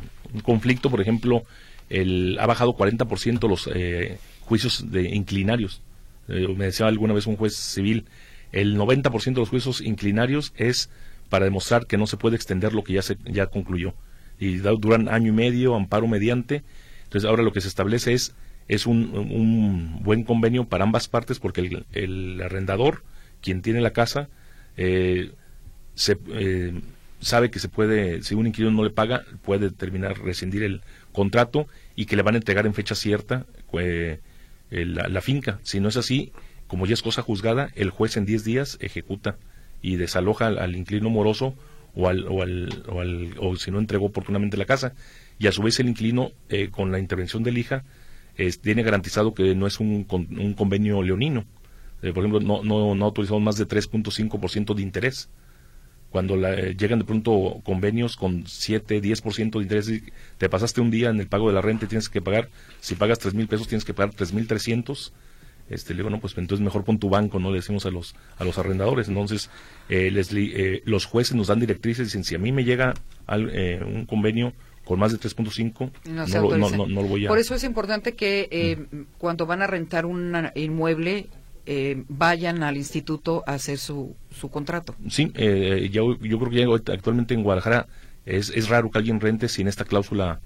conflicto, 0.42 0.88
por 0.88 1.02
ejemplo, 1.02 1.42
el, 1.90 2.38
ha 2.40 2.46
bajado 2.46 2.74
40% 2.74 3.48
los 3.48 3.68
eh, 3.74 4.18
juicios 4.40 4.90
de 4.90 5.14
inclinarios. 5.14 5.82
me 6.28 6.64
decía 6.64 6.86
alguna 6.86 7.12
vez 7.12 7.26
un 7.26 7.36
juez 7.36 7.54
civil, 7.56 8.06
el 8.52 8.76
90% 8.76 9.24
de 9.24 9.40
los 9.40 9.48
juicios 9.48 9.80
inclinarios 9.80 10.52
es 10.56 10.90
para 11.28 11.46
demostrar 11.46 11.86
que 11.86 11.96
no 11.96 12.06
se 12.06 12.16
puede 12.16 12.36
extender 12.36 12.72
lo 12.74 12.84
que 12.84 12.94
ya, 12.94 13.02
se, 13.02 13.16
ya 13.24 13.46
concluyó. 13.46 13.94
Y 14.38 14.56
duran 14.56 15.08
año 15.08 15.28
y 15.28 15.34
medio, 15.34 15.74
amparo 15.74 16.06
mediante. 16.06 16.62
Entonces 17.04 17.28
ahora 17.28 17.42
lo 17.42 17.52
que 17.52 17.60
se 17.60 17.68
establece 17.68 18.12
es, 18.12 18.34
es 18.68 18.86
un, 18.86 20.00
buen 20.02 20.24
convenio 20.24 20.64
para 20.64 20.84
ambas 20.84 21.08
partes 21.08 21.38
porque 21.38 21.84
el, 21.92 22.42
arrendador, 22.42 23.02
quien 23.40 23.62
tiene 23.62 23.80
la 23.80 23.92
casa, 23.92 24.28
eh, 24.76 25.32
se, 25.94 26.18
eh, 26.32 26.80
sabe 27.22 27.50
que 27.50 27.60
se 27.60 27.68
puede, 27.68 28.22
si 28.22 28.34
un 28.34 28.46
inquilino 28.46 28.72
no 28.72 28.84
le 28.84 28.90
paga, 28.90 29.24
puede 29.42 29.70
terminar, 29.70 30.18
rescindir 30.18 30.64
el 30.64 30.82
contrato 31.12 31.66
y 31.94 32.06
que 32.06 32.16
le 32.16 32.22
van 32.22 32.34
a 32.34 32.38
entregar 32.38 32.66
en 32.66 32.74
fecha 32.74 32.94
cierta 32.94 33.46
eh, 33.78 34.18
la, 34.70 35.20
finca. 35.20 35.60
Si 35.62 35.80
no 35.80 35.88
es 35.88 35.96
así, 35.96 36.32
como 36.72 36.86
ya 36.86 36.94
es 36.94 37.02
cosa 37.02 37.20
juzgada, 37.20 37.68
el 37.74 37.90
juez 37.90 38.16
en 38.16 38.24
10 38.24 38.44
días 38.44 38.78
ejecuta 38.80 39.36
y 39.82 39.96
desaloja 39.96 40.46
al, 40.46 40.74
inquilino 40.74 41.10
moroso 41.10 41.54
o, 41.94 42.08
al, 42.08 42.26
o, 42.26 42.40
al, 42.40 42.82
o, 42.88 43.02
al, 43.02 43.58
si 43.58 43.70
no 43.70 43.78
entregó 43.78 44.06
oportunamente 44.06 44.56
la 44.56 44.64
casa. 44.64 44.94
Y 45.38 45.48
a 45.48 45.52
su 45.52 45.60
vez 45.62 45.78
el 45.80 45.90
inquilino, 45.90 46.30
eh, 46.48 46.70
con 46.70 46.90
la 46.90 46.98
intervención 46.98 47.42
del 47.42 47.58
hija, 47.58 47.84
tiene 48.62 48.82
garantizado 48.82 49.34
que 49.34 49.54
no 49.54 49.66
es 49.66 49.80
un, 49.80 50.06
un 50.08 50.54
convenio 50.54 51.02
leonino. 51.02 51.44
Eh, 52.00 52.14
por 52.14 52.24
ejemplo, 52.24 52.40
no, 52.40 52.64
no, 52.64 52.94
no 52.94 53.04
autorizamos 53.04 53.42
más 53.42 53.58
de 53.58 53.68
3.5% 53.68 54.74
de 54.74 54.80
interés. 54.80 55.28
Cuando 56.08 56.36
eh, 56.36 56.74
llegan 56.74 57.00
de 57.00 57.04
pronto 57.04 57.60
convenios 57.64 58.16
con 58.16 58.46
7, 58.46 59.02
10% 59.02 59.58
de 59.58 59.62
interés, 59.62 59.92
te 60.38 60.48
pasaste 60.48 60.80
un 60.80 60.90
día 60.90 61.10
en 61.10 61.20
el 61.20 61.26
pago 61.26 61.48
de 61.48 61.54
la 61.54 61.60
renta 61.60 61.84
y 61.84 61.88
tienes 61.88 62.08
que 62.08 62.22
pagar, 62.22 62.48
si 62.80 62.94
pagas 62.94 63.18
3 63.18 63.34
mil 63.34 63.46
pesos, 63.46 63.68
tienes 63.68 63.84
que 63.84 63.92
pagar 63.92 64.14
3.300 64.14 65.12
este, 65.72 65.94
le 65.94 65.98
digo, 65.98 66.10
no, 66.10 66.20
pues 66.20 66.36
entonces 66.36 66.62
mejor 66.62 66.84
pon 66.84 66.98
tu 66.98 67.08
banco, 67.08 67.38
¿no? 67.38 67.50
Le 67.50 67.56
decimos 67.56 67.86
a 67.86 67.90
los, 67.90 68.14
a 68.38 68.44
los 68.44 68.58
arrendadores. 68.58 69.08
Entonces, 69.08 69.48
eh, 69.88 70.10
les, 70.10 70.30
eh, 70.32 70.82
los 70.84 71.06
jueces 71.06 71.34
nos 71.34 71.46
dan 71.46 71.60
directrices 71.60 72.00
y 72.00 72.04
dicen, 72.04 72.24
si 72.24 72.34
a 72.34 72.38
mí 72.38 72.52
me 72.52 72.64
llega 72.64 72.94
eh, 73.28 73.80
un 73.82 74.04
convenio 74.04 74.52
con 74.84 74.98
más 74.98 75.12
de 75.12 75.18
3.5, 75.18 75.90
no, 76.10 77.02
lo 77.02 77.08
voy 77.08 77.24
a... 77.24 77.28
Por 77.28 77.38
eso 77.38 77.54
es 77.54 77.64
importante 77.64 78.14
que 78.14 78.86
mm. 78.90 78.96
cuando 79.16 79.46
van 79.46 79.62
a 79.62 79.66
rentar 79.66 80.04
un 80.04 80.36
inmueble, 80.54 81.28
vayan 82.08 82.62
al 82.64 82.76
instituto 82.76 83.44
a 83.46 83.54
hacer 83.54 83.78
su, 83.78 84.14
su 84.30 84.50
contrato. 84.50 84.94
Sí, 85.08 85.32
yo, 85.90 86.18
yo 86.18 86.38
creo 86.38 86.50
que 86.50 86.92
actualmente 86.92 87.32
en 87.34 87.44
Guadalajara 87.44 87.86
es, 88.26 88.50
es 88.50 88.68
raro 88.68 88.90
que 88.90 88.98
alguien 88.98 89.20
rente 89.20 89.48
sin 89.48 89.68
esta 89.68 89.84
cláusula 89.84 90.40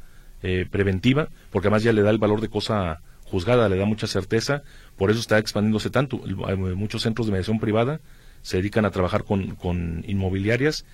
preventiva, 0.70 1.30
porque 1.50 1.68
además 1.68 1.82
ya 1.82 1.94
le 1.94 2.02
da 2.02 2.10
el 2.10 2.18
valor 2.18 2.42
de 2.42 2.48
cosa 2.48 3.00
juzgada, 3.30 3.68
le 3.68 3.76
da 3.76 3.84
mucha 3.84 4.06
certeza, 4.06 4.62
por 4.96 5.10
eso 5.10 5.20
está 5.20 5.38
expandiéndose 5.38 5.90
tanto. 5.90 6.18
Muchos 6.76 7.02
centros 7.02 7.26
de 7.26 7.32
mediación 7.32 7.60
privada 7.60 8.00
se 8.42 8.58
dedican 8.58 8.84
a 8.84 8.90
trabajar 8.90 9.24
con, 9.24 9.56
con 9.56 10.04
inmobiliarias 10.06 10.84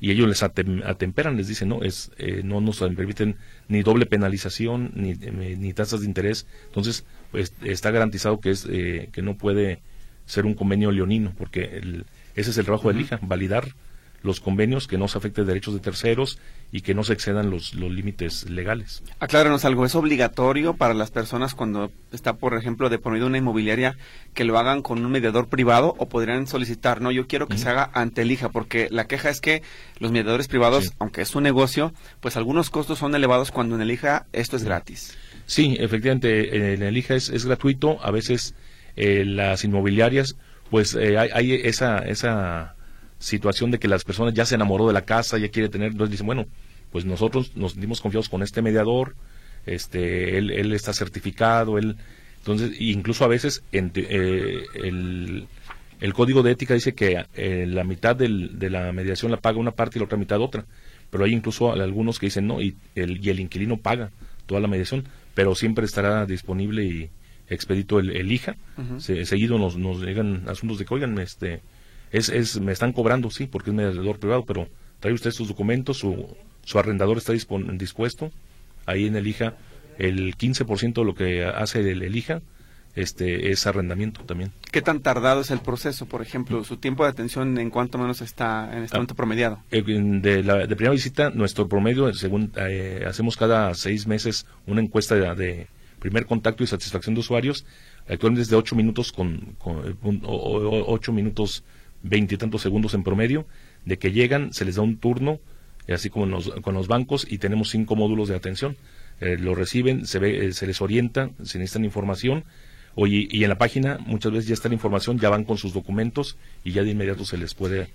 y 0.00 0.10
ellos 0.10 0.28
les 0.28 0.42
atemperan, 0.42 1.36
les 1.36 1.46
dicen, 1.46 1.68
no, 1.68 1.82
es, 1.82 2.10
eh, 2.16 2.40
no 2.42 2.60
nos 2.60 2.78
permiten 2.78 3.36
ni 3.68 3.82
doble 3.82 4.06
penalización 4.06 4.92
ni, 4.94 5.12
ni 5.14 5.74
tasas 5.74 6.00
de 6.00 6.06
interés. 6.06 6.46
Entonces, 6.66 7.04
pues 7.30 7.52
está 7.62 7.90
garantizado 7.90 8.40
que, 8.40 8.50
es, 8.50 8.66
eh, 8.70 9.10
que 9.12 9.20
no 9.20 9.36
puede 9.36 9.82
ser 10.24 10.46
un 10.46 10.54
convenio 10.54 10.90
leonino, 10.90 11.34
porque 11.36 11.64
el, 11.64 12.06
ese 12.34 12.50
es 12.50 12.58
el 12.58 12.64
trabajo 12.64 12.88
del 12.88 13.02
IJA, 13.02 13.18
validar 13.22 13.74
los 14.22 14.40
convenios, 14.40 14.86
que 14.86 14.98
no 14.98 15.08
se 15.08 15.18
afecten 15.18 15.46
derechos 15.46 15.74
de 15.74 15.80
terceros 15.80 16.38
y 16.72 16.82
que 16.82 16.94
no 16.94 17.04
se 17.04 17.12
excedan 17.12 17.50
los, 17.50 17.74
los 17.74 17.90
límites 17.90 18.48
legales. 18.48 19.02
Acláranos 19.18 19.64
algo, 19.64 19.84
¿es 19.84 19.94
obligatorio 19.94 20.74
para 20.74 20.94
las 20.94 21.10
personas 21.10 21.54
cuando 21.54 21.90
está, 22.12 22.34
por 22.36 22.54
ejemplo, 22.54 22.88
de 22.88 22.98
por 22.98 23.12
medio 23.12 23.26
una 23.26 23.38
inmobiliaria 23.38 23.96
que 24.34 24.44
lo 24.44 24.58
hagan 24.58 24.82
con 24.82 25.04
un 25.04 25.10
mediador 25.10 25.48
privado 25.48 25.94
o 25.98 26.08
podrían 26.08 26.46
solicitar, 26.46 27.00
no, 27.00 27.10
yo 27.10 27.26
quiero 27.26 27.48
que 27.48 27.58
se 27.58 27.68
haga 27.68 27.90
ante 27.94 28.22
el 28.22 28.30
IJA, 28.30 28.50
porque 28.50 28.88
la 28.90 29.06
queja 29.06 29.30
es 29.30 29.40
que 29.40 29.62
los 29.98 30.12
mediadores 30.12 30.48
privados, 30.48 30.92
aunque 30.98 31.22
es 31.22 31.34
un 31.34 31.42
negocio, 31.42 31.92
pues 32.20 32.36
algunos 32.36 32.70
costos 32.70 32.98
son 32.98 33.14
elevados 33.14 33.50
cuando 33.50 33.74
en 33.74 33.80
el 33.80 33.90
IJA 33.90 34.26
esto 34.32 34.56
es 34.56 34.64
gratis. 34.64 35.16
Sí, 35.46 35.76
efectivamente, 35.80 36.74
en 36.74 36.82
el 36.82 36.96
IJA 36.96 37.16
es, 37.16 37.28
es 37.30 37.46
gratuito, 37.46 37.98
a 38.04 38.10
veces 38.10 38.54
eh, 38.96 39.24
las 39.24 39.64
inmobiliarias, 39.64 40.36
pues 40.70 40.94
eh, 40.94 41.18
hay, 41.18 41.30
hay 41.32 41.52
esa... 41.54 41.98
esa 41.98 42.76
situación 43.20 43.70
de 43.70 43.78
que 43.78 43.86
las 43.86 44.02
personas 44.02 44.34
ya 44.34 44.44
se 44.44 44.56
enamoró 44.56 44.88
de 44.88 44.94
la 44.94 45.04
casa, 45.04 45.38
ya 45.38 45.50
quiere 45.50 45.68
tener, 45.68 45.92
entonces 45.92 46.10
dicen, 46.10 46.26
bueno, 46.26 46.46
pues 46.90 47.04
nosotros 47.04 47.52
nos 47.54 47.72
sentimos 47.72 48.00
confiados 48.00 48.28
con 48.28 48.42
este 48.42 48.62
mediador, 48.62 49.14
este, 49.66 50.38
él, 50.38 50.50
él 50.50 50.72
está 50.72 50.92
certificado, 50.92 51.78
él, 51.78 51.96
entonces, 52.38 52.80
incluso 52.80 53.24
a 53.24 53.28
veces 53.28 53.62
eh, 53.72 54.64
el, 54.74 55.46
el, 56.00 56.14
código 56.14 56.42
de 56.42 56.52
ética 56.52 56.74
dice 56.74 56.94
que 56.94 57.22
eh, 57.34 57.66
la 57.68 57.84
mitad 57.84 58.16
del, 58.16 58.58
de 58.58 58.70
la 58.70 58.90
mediación 58.92 59.30
la 59.30 59.36
paga 59.36 59.58
una 59.58 59.72
parte 59.72 59.98
y 59.98 60.00
la 60.00 60.06
otra 60.06 60.18
mitad 60.18 60.40
otra, 60.40 60.64
pero 61.10 61.24
hay 61.24 61.32
incluso 61.32 61.72
algunos 61.72 62.18
que 62.18 62.26
dicen 62.26 62.46
no 62.46 62.62
y 62.62 62.74
el, 62.94 63.24
y 63.24 63.28
el 63.28 63.40
inquilino 63.40 63.76
paga 63.76 64.10
toda 64.46 64.62
la 64.62 64.68
mediación, 64.68 65.04
pero 65.34 65.54
siempre 65.54 65.84
estará 65.84 66.24
disponible 66.24 66.84
y 66.84 67.10
expedito 67.50 67.98
el, 67.98 68.16
el 68.16 68.32
IJA. 68.32 68.56
seguido 68.98 69.58
nos, 69.58 69.76
nos 69.76 70.00
llegan 70.00 70.48
asuntos 70.48 70.78
de 70.78 70.86
que, 70.86 70.94
oigan, 70.94 71.18
este, 71.18 71.60
es, 72.10 72.28
es, 72.28 72.60
me 72.60 72.72
están 72.72 72.92
cobrando, 72.92 73.30
sí, 73.30 73.46
porque 73.46 73.70
es 73.70 73.76
mediador 73.76 74.18
privado, 74.18 74.44
pero 74.44 74.68
trae 75.00 75.12
usted 75.12 75.30
sus 75.30 75.48
documentos, 75.48 75.98
su, 75.98 76.36
su 76.64 76.78
arrendador 76.78 77.18
está 77.18 77.32
dispuesto, 77.32 78.30
ahí 78.86 79.06
en 79.06 79.16
el 79.16 79.26
IJA, 79.26 79.54
el 79.98 80.36
15% 80.36 80.94
de 80.94 81.04
lo 81.04 81.14
que 81.14 81.44
hace 81.44 81.80
el, 81.80 82.02
el 82.02 82.16
IJA 82.16 82.42
este, 82.96 83.50
es 83.50 83.66
arrendamiento 83.66 84.22
también. 84.24 84.52
¿Qué 84.72 84.82
tan 84.82 85.00
tardado 85.00 85.42
es 85.42 85.50
el 85.50 85.60
proceso? 85.60 86.06
Por 86.06 86.22
ejemplo, 86.22 86.64
su 86.64 86.76
tiempo 86.76 87.04
de 87.04 87.10
atención, 87.10 87.56
¿en 87.58 87.70
cuánto 87.70 87.98
menos 87.98 88.20
está 88.20 88.70
en 88.76 88.84
este 88.84 88.96
ah, 88.96 88.98
momento 88.98 89.14
promediado? 89.14 89.60
Eh, 89.70 89.82
de, 89.82 90.42
la, 90.42 90.66
de 90.66 90.76
primera 90.76 90.92
visita, 90.92 91.30
nuestro 91.30 91.68
promedio, 91.68 92.12
según 92.14 92.52
eh, 92.56 93.04
hacemos 93.06 93.36
cada 93.36 93.74
seis 93.74 94.06
meses 94.06 94.46
una 94.66 94.80
encuesta 94.80 95.14
de, 95.14 95.68
primer 96.00 96.26
contacto 96.26 96.64
y 96.64 96.66
satisfacción 96.66 97.14
de 97.14 97.20
usuarios, 97.20 97.64
actualmente 98.08 98.42
es 98.42 98.48
de 98.48 98.56
ocho 98.56 98.74
minutos 98.74 99.12
con, 99.12 99.54
con 99.58 99.96
ocho 100.24 101.12
minutos 101.12 101.62
veintitantos 102.02 102.62
segundos 102.62 102.94
en 102.94 103.02
promedio, 103.02 103.46
de 103.84 103.98
que 103.98 104.12
llegan, 104.12 104.52
se 104.52 104.64
les 104.64 104.76
da 104.76 104.82
un 104.82 104.98
turno, 104.98 105.40
así 105.88 106.10
como 106.10 106.40
con 106.62 106.74
los 106.74 106.88
bancos, 106.88 107.26
y 107.28 107.38
tenemos 107.38 107.70
cinco 107.70 107.96
módulos 107.96 108.28
de 108.28 108.36
atención. 108.36 108.76
Eh, 109.20 109.36
lo 109.38 109.54
reciben, 109.54 110.06
se, 110.06 110.18
ve, 110.18 110.46
eh, 110.46 110.52
se 110.52 110.66
les 110.66 110.80
orienta, 110.80 111.30
se 111.42 111.58
necesitan 111.58 111.84
información, 111.84 112.44
y, 112.96 113.36
y 113.36 113.44
en 113.44 113.48
la 113.48 113.58
página 113.58 113.98
muchas 113.98 114.32
veces 114.32 114.48
ya 114.48 114.54
está 114.54 114.68
la 114.68 114.74
información, 114.74 115.18
ya 115.18 115.30
van 115.30 115.44
con 115.44 115.56
sus 115.56 115.72
documentos 115.72 116.36
y 116.64 116.72
ya 116.72 116.82
de 116.82 116.90
inmediato 116.90 117.24
se 117.24 117.38
les 117.38 117.54
puede, 117.54 117.88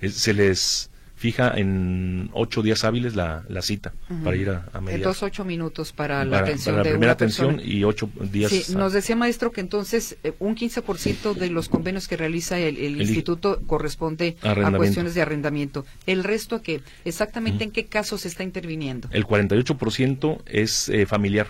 eh, 0.00 0.08
se 0.08 0.34
les 0.34 0.90
fija 1.22 1.52
en 1.56 2.30
ocho 2.32 2.62
días 2.62 2.82
hábiles 2.82 3.14
la, 3.14 3.44
la 3.48 3.62
cita 3.62 3.92
para 4.24 4.36
ir 4.36 4.50
a, 4.50 4.68
a 4.72 4.80
mediar. 4.80 4.98
Entonces, 4.98 5.22
ocho 5.22 5.44
minutos 5.44 5.92
para 5.92 6.24
la 6.24 6.40
atención 6.40 6.74
para 6.74 6.84
la 6.84 6.90
primera 6.90 7.12
atención 7.12 7.60
y 7.64 7.84
ocho 7.84 8.10
días. 8.20 8.50
Sí, 8.50 8.74
nos 8.74 8.92
decía 8.92 9.14
maestro 9.14 9.52
que 9.52 9.60
entonces 9.60 10.16
eh, 10.24 10.32
un 10.40 10.56
15% 10.56 11.34
de 11.34 11.48
los 11.48 11.68
convenios 11.68 12.08
que 12.08 12.16
realiza 12.16 12.58
el, 12.58 13.00
instituto 13.00 13.62
corresponde 13.68 14.36
a 14.42 14.72
cuestiones 14.72 15.14
de 15.14 15.22
arrendamiento. 15.22 15.86
¿El 16.06 16.24
resto 16.24 16.60
qué? 16.60 16.80
¿Exactamente 17.04 17.62
en 17.62 17.70
qué 17.70 17.86
casos 17.86 18.22
se 18.22 18.28
está 18.28 18.42
interviniendo? 18.42 19.08
El 19.12 19.24
48% 19.24 20.40
es 20.46 20.88
eh, 20.88 21.06
familiar. 21.06 21.46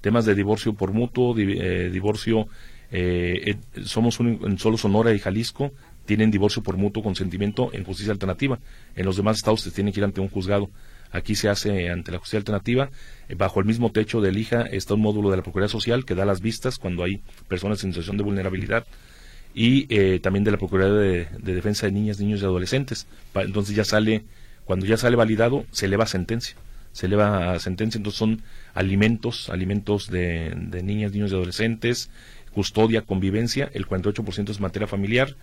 Temas 0.00 0.24
de 0.24 0.34
divorcio 0.34 0.72
por 0.72 0.92
mutuo, 0.94 1.38
eh, 1.38 1.90
divorcio, 1.92 2.48
somos 3.84 4.18
un, 4.18 4.40
en 4.44 4.58
solo 4.58 4.78
Sonora 4.78 5.12
y 5.12 5.18
Jalisco, 5.18 5.72
tienen 6.10 6.32
divorcio 6.32 6.60
por 6.60 6.76
mutuo 6.76 7.04
consentimiento 7.04 7.70
en 7.72 7.84
justicia 7.84 8.12
alternativa. 8.12 8.58
En 8.96 9.06
los 9.06 9.16
demás 9.16 9.36
estados 9.36 9.60
se 9.60 9.70
tiene 9.70 9.92
que 9.92 10.00
ir 10.00 10.04
ante 10.04 10.20
un 10.20 10.28
juzgado. 10.28 10.68
Aquí 11.12 11.36
se 11.36 11.48
hace 11.48 11.88
ante 11.88 12.10
la 12.10 12.18
justicia 12.18 12.38
alternativa. 12.40 12.90
Eh, 13.28 13.36
bajo 13.36 13.60
el 13.60 13.66
mismo 13.66 13.92
techo 13.92 14.20
del 14.20 14.36
hija 14.36 14.62
está 14.62 14.94
un 14.94 15.02
módulo 15.02 15.30
de 15.30 15.36
la 15.36 15.44
Procuraduría 15.44 15.70
Social 15.70 16.04
que 16.04 16.16
da 16.16 16.24
las 16.24 16.40
vistas 16.40 16.80
cuando 16.80 17.04
hay 17.04 17.22
personas 17.46 17.84
en 17.84 17.92
situación 17.92 18.16
de 18.16 18.24
vulnerabilidad. 18.24 18.86
y 19.54 19.86
eh, 19.88 20.18
también 20.18 20.42
de 20.42 20.50
la 20.50 20.56
Procuraduría 20.56 21.28
de, 21.38 21.54
Defensa 21.54 21.86
de 21.86 21.92
Niñas, 21.92 22.18
Niños 22.18 22.42
y 22.42 22.44
Adolescentes. 22.44 23.06
entonces 23.36 23.76
ya 23.76 23.84
sale, 23.84 24.24
cuando 24.64 24.86
ya 24.86 24.96
sale 24.96 25.14
validado, 25.14 25.64
se 25.70 25.86
eleva 25.86 26.06
sentencia. 26.06 26.56
Se 26.90 27.06
eleva 27.06 27.52
a 27.52 27.60
sentencia, 27.60 27.98
entonces 27.98 28.18
son 28.18 28.42
alimentos, 28.74 29.48
alimentos 29.48 30.10
de, 30.10 30.52
de 30.56 30.82
niñas, 30.82 31.12
niños 31.12 31.30
y 31.30 31.34
adolescentes, 31.34 32.10
custodia, 32.52 33.02
convivencia, 33.02 33.70
el 33.72 33.86
48% 33.86 34.50
es 34.50 34.58
materia 34.58 34.88
familiar, 34.88 35.36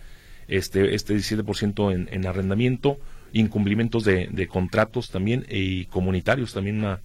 este, 0.48 0.94
este 0.94 1.14
17% 1.14 1.94
en, 1.94 2.08
en 2.10 2.26
arrendamiento, 2.26 2.98
incumplimientos 3.32 4.04
de, 4.04 4.28
de, 4.30 4.48
contratos 4.48 5.10
también 5.10 5.46
y 5.48 5.84
comunitarios, 5.86 6.54
también 6.54 6.78
una 6.78 7.00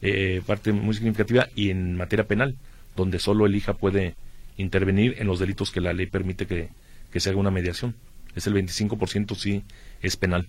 eh, 0.00 0.42
parte 0.46 0.72
muy 0.72 0.94
significativa, 0.94 1.48
y 1.54 1.70
en 1.70 1.96
materia 1.96 2.26
penal, 2.26 2.56
donde 2.96 3.18
solo 3.18 3.46
el 3.46 3.54
hija 3.54 3.74
puede 3.74 4.14
intervenir 4.56 5.16
en 5.18 5.26
los 5.26 5.38
delitos 5.38 5.70
que 5.70 5.80
la 5.80 5.92
ley 5.92 6.06
permite 6.06 6.46
que, 6.46 6.70
se 7.18 7.30
haga 7.30 7.38
una 7.38 7.50
mediación. 7.50 7.94
Es 8.36 8.46
el 8.46 8.54
25% 8.54 9.34
sí 9.34 9.64
es 10.02 10.16
penal. 10.16 10.46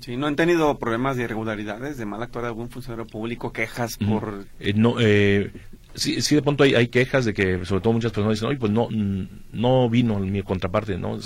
Sí, 0.00 0.16
¿no 0.16 0.26
han 0.26 0.36
tenido 0.36 0.78
problemas 0.78 1.18
de 1.18 1.24
irregularidades, 1.24 1.98
de 1.98 2.06
mal 2.06 2.22
actuar 2.22 2.44
de 2.44 2.48
algún 2.48 2.70
funcionario 2.70 3.06
público, 3.06 3.52
quejas 3.52 3.98
por...? 3.98 4.46
Eh, 4.58 4.72
no, 4.74 4.94
eh, 4.98 5.50
sí, 5.94 6.22
sí, 6.22 6.34
de 6.34 6.42
pronto 6.42 6.64
hay, 6.64 6.74
hay, 6.74 6.88
quejas 6.88 7.24
de 7.24 7.34
que, 7.34 7.64
sobre 7.64 7.82
todo 7.82 7.92
muchas 7.92 8.12
personas 8.12 8.38
dicen, 8.38 8.48
oye, 8.48 8.58
pues 8.58 8.72
no, 8.72 8.88
no 9.52 9.90
vino 9.90 10.18
mi 10.18 10.42
contraparte, 10.42 10.98
¿no? 10.98 11.18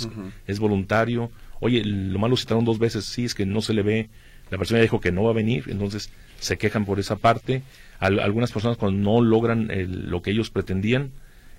Es, 0.45 0.59
voluntario. 0.59 1.31
Oye, 1.59 1.83
lo 1.83 2.19
malo 2.19 2.37
citaron 2.37 2.65
dos 2.65 2.79
veces, 2.79 3.05
sí, 3.05 3.25
es 3.25 3.33
que 3.33 3.45
no 3.45 3.61
se 3.61 3.73
le 3.73 3.81
ve, 3.81 4.09
la 4.51 4.57
persona 4.57 4.81
dijo 4.81 4.99
que 4.99 5.11
no 5.11 5.23
va 5.23 5.31
a 5.31 5.33
venir, 5.33 5.65
entonces 5.67 6.11
se 6.39 6.57
quejan 6.57 6.85
por 6.85 6.99
esa 6.99 7.15
parte. 7.15 7.63
algunas 7.99 8.51
personas 8.51 8.77
cuando 8.77 8.99
no 8.99 9.21
logran 9.21 9.69
lo 10.09 10.21
que 10.21 10.31
ellos 10.31 10.49
pretendían, 10.49 11.11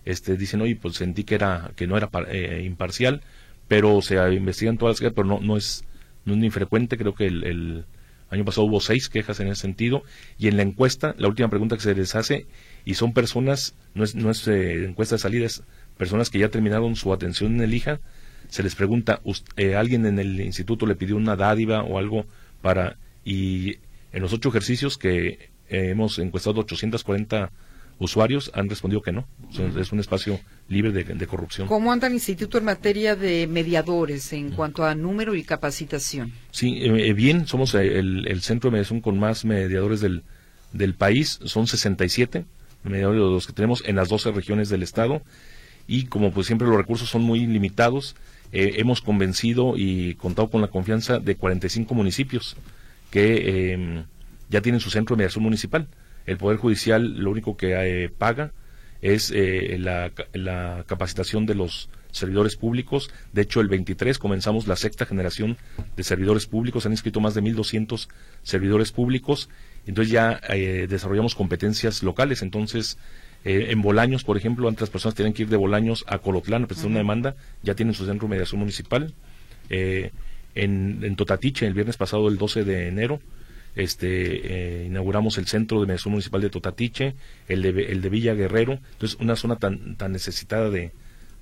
este, 0.04 0.36
dicen, 0.36 0.60
oye, 0.62 0.76
pues 0.76 0.94
sentí 0.94 1.24
que, 1.24 1.34
era, 1.34 1.72
que 1.76 1.86
no 1.86 1.96
era 1.96 2.08
eh, 2.28 2.62
imparcial, 2.64 3.22
pero 3.68 4.00
se 4.00 4.16
investigan 4.32 4.78
todas 4.78 4.94
las 4.94 5.00
quejas, 5.00 5.12
pero 5.14 5.28
no, 5.28 5.40
no, 5.40 5.56
es, 5.56 5.84
no 6.24 6.32
es 6.32 6.38
ni 6.38 6.50
frecuente, 6.50 6.96
creo 6.96 7.14
que 7.14 7.26
el, 7.26 7.84
año 8.30 8.44
pasado 8.44 8.66
hubo 8.66 8.80
seis 8.80 9.08
quejas 9.08 9.40
en 9.40 9.48
ese 9.48 9.62
sentido, 9.62 10.02
y 10.38 10.48
en 10.48 10.56
la 10.56 10.62
encuesta, 10.62 11.14
la 11.18 11.28
última 11.28 11.48
pregunta 11.48 11.76
que 11.76 11.82
se 11.82 11.94
les 11.94 12.14
hace, 12.14 12.46
y 12.88 12.94
son 12.94 13.12
personas, 13.12 13.74
no 13.92 14.02
es, 14.02 14.14
no 14.14 14.30
es 14.30 14.48
eh, 14.48 14.86
encuesta 14.86 15.16
de 15.16 15.18
salida, 15.18 15.44
es 15.44 15.62
personas 15.98 16.30
que 16.30 16.38
ya 16.38 16.48
terminaron 16.48 16.96
su 16.96 17.12
atención 17.12 17.56
en 17.56 17.60
el 17.60 17.74
IJA, 17.74 18.00
se 18.48 18.62
les 18.62 18.74
pregunta, 18.74 19.20
eh, 19.58 19.74
¿alguien 19.74 20.06
en 20.06 20.18
el 20.18 20.40
instituto 20.40 20.86
le 20.86 20.94
pidió 20.94 21.16
una 21.16 21.36
dádiva 21.36 21.82
o 21.82 21.98
algo 21.98 22.24
para, 22.62 22.96
y 23.26 23.76
en 24.14 24.22
los 24.22 24.32
ocho 24.32 24.48
ejercicios 24.48 24.96
que 24.96 25.50
hemos 25.68 26.18
encuestado 26.18 26.60
840 26.60 27.50
usuarios 27.98 28.50
han 28.54 28.70
respondido 28.70 29.02
que 29.02 29.12
no. 29.12 29.28
Es 29.78 29.92
un 29.92 30.00
espacio 30.00 30.40
libre 30.70 30.90
de, 30.90 31.26
corrupción. 31.26 31.68
¿Cómo 31.68 31.92
anda 31.92 32.06
el 32.06 32.14
instituto 32.14 32.56
en 32.56 32.64
materia 32.64 33.16
de 33.16 33.46
mediadores 33.46 34.32
en 34.32 34.52
cuanto 34.52 34.86
a 34.86 34.94
número 34.94 35.34
y 35.34 35.42
capacitación? 35.42 36.32
Sí, 36.52 36.78
eh, 36.78 37.10
eh, 37.10 37.12
bien, 37.12 37.46
somos 37.46 37.74
el, 37.74 38.26
el, 38.26 38.40
centro 38.40 38.70
de 38.70 38.76
mediación 38.76 39.02
con 39.02 39.18
más 39.18 39.44
mediadores 39.44 40.00
del, 40.00 40.22
del 40.72 40.94
país. 40.94 41.38
Son 41.44 41.66
67 41.66 42.46
mediadores 42.82 43.20
los 43.20 43.46
que 43.46 43.52
tenemos 43.52 43.82
en 43.86 43.96
las 43.96 44.08
12 44.08 44.32
regiones 44.32 44.68
del 44.68 44.82
estado. 44.82 45.22
Y 45.86 46.04
como 46.06 46.32
pues 46.32 46.46
siempre 46.46 46.68
los 46.68 46.76
recursos 46.76 47.08
son 47.08 47.22
muy 47.22 47.46
limitados, 47.46 48.14
eh, 48.52 48.74
hemos 48.76 49.00
convencido 49.00 49.74
y 49.76 50.14
contado 50.14 50.48
con 50.48 50.60
la 50.60 50.68
confianza 50.68 51.18
de 51.18 51.36
45 51.36 51.94
municipios 51.94 52.56
que 53.10 53.72
em, 53.72 54.04
ya 54.50 54.60
tienen 54.60 54.80
su 54.80 54.90
centro 54.90 55.16
de 55.16 55.20
mediación 55.20 55.44
municipal 55.44 55.88
el 56.28 56.36
Poder 56.36 56.58
Judicial 56.58 57.18
lo 57.18 57.30
único 57.30 57.56
que 57.56 57.72
eh, 58.04 58.10
paga 58.10 58.52
es 59.00 59.32
eh, 59.34 59.78
la, 59.78 60.84
capacitación 60.86 61.46
de 61.46 61.54
los 61.54 61.88
servidores 62.12 62.56
públicos. 62.56 63.10
De 63.32 63.42
hecho, 63.42 63.60
el 63.60 63.68
23 63.68 64.18
comenzamos 64.18 64.66
la 64.66 64.76
sexta 64.76 65.06
generación 65.06 65.56
de 65.96 66.02
servidores 66.02 66.46
públicos. 66.46 66.86
Han 66.86 66.92
inscrito 66.92 67.20
más 67.20 67.34
de 67.34 67.42
1.200 67.42 68.08
servidores 68.42 68.92
públicos. 68.92 69.48
Entonces 69.86 70.12
ya 70.12 70.40
eh, 70.48 70.86
desarrollamos 70.88 71.34
competencias 71.34 72.02
locales. 72.02 72.42
Entonces, 72.42 72.98
en 73.44 73.80
Bolaños, 73.80 74.24
por 74.24 74.36
ejemplo, 74.36 74.68
antes 74.68 74.82
las 74.82 74.90
personas 74.90 75.14
tienen 75.14 75.32
que 75.32 75.42
ir 75.42 75.48
de 75.48 75.56
Bolaños 75.56 76.04
a 76.08 76.18
Colotlán 76.18 76.64
a 76.64 76.66
presentar 76.66 76.90
una 76.90 76.98
demanda. 76.98 77.36
Ya 77.62 77.74
tienen 77.74 77.94
su 77.94 78.04
centro 78.04 78.26
de 78.26 78.32
mediación 78.32 78.58
municipal. 78.58 79.14
en, 79.70 80.12
en 80.54 81.16
Totatiche, 81.16 81.66
el 81.66 81.74
viernes 81.74 81.96
pasado, 81.96 82.28
el 82.28 82.36
12 82.36 82.64
de 82.64 82.88
enero, 82.88 83.20
este, 83.78 84.82
eh, 84.82 84.86
inauguramos 84.86 85.38
el 85.38 85.46
centro 85.46 85.80
de 85.80 85.86
mediación 85.86 86.12
municipal 86.12 86.40
de 86.40 86.50
Totatiche, 86.50 87.14
el 87.48 87.62
de, 87.62 87.68
el 87.92 88.02
de 88.02 88.08
Villa 88.08 88.34
Guerrero, 88.34 88.80
entonces 88.92 89.18
una 89.20 89.36
zona 89.36 89.56
tan, 89.56 89.96
tan 89.96 90.12
necesitada 90.12 90.68
de, 90.68 90.90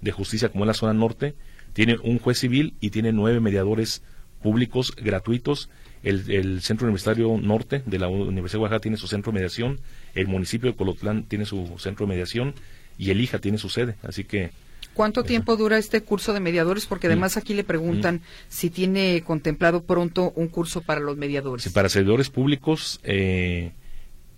de 0.06 0.12
justicia 0.12 0.48
como 0.48 0.64
es 0.64 0.68
la 0.68 0.74
zona 0.74 0.94
norte, 0.94 1.34
tiene 1.72 1.96
un 2.02 2.18
juez 2.18 2.38
civil 2.38 2.74
y 2.80 2.90
tiene 2.90 3.12
nueve 3.12 3.40
mediadores 3.40 4.02
públicos 4.42 4.94
gratuitos. 4.96 5.68
El, 6.02 6.30
el, 6.30 6.62
Centro 6.62 6.86
Universitario 6.86 7.36
Norte 7.36 7.82
de 7.84 7.98
la 7.98 8.08
Universidad 8.08 8.60
de 8.60 8.62
Oaxaca 8.62 8.80
tiene 8.80 8.96
su 8.96 9.08
centro 9.08 9.32
de 9.32 9.36
mediación, 9.36 9.80
el 10.14 10.28
municipio 10.28 10.70
de 10.70 10.76
Colotlán 10.76 11.24
tiene 11.24 11.44
su 11.44 11.74
centro 11.78 12.06
de 12.06 12.10
mediación 12.10 12.54
y 12.96 13.10
el 13.10 13.20
IJA 13.20 13.40
tiene 13.40 13.58
su 13.58 13.68
sede. 13.68 13.96
Así 14.02 14.24
que 14.24 14.50
¿Cuánto 14.94 15.24
tiempo 15.24 15.56
dura 15.56 15.76
este 15.76 16.00
curso 16.02 16.32
de 16.32 16.40
mediadores? 16.40 16.86
Porque 16.86 17.06
además 17.06 17.36
aquí 17.36 17.52
le 17.52 17.64
preguntan 17.64 18.22
si 18.48 18.70
tiene 18.70 19.22
contemplado 19.26 19.82
pronto 19.82 20.32
un 20.36 20.48
curso 20.48 20.80
para 20.80 21.00
los 21.00 21.18
mediadores. 21.18 21.68
para 21.70 21.90
servidores 21.90 22.30
públicos 22.30 22.98
eh, 23.02 23.72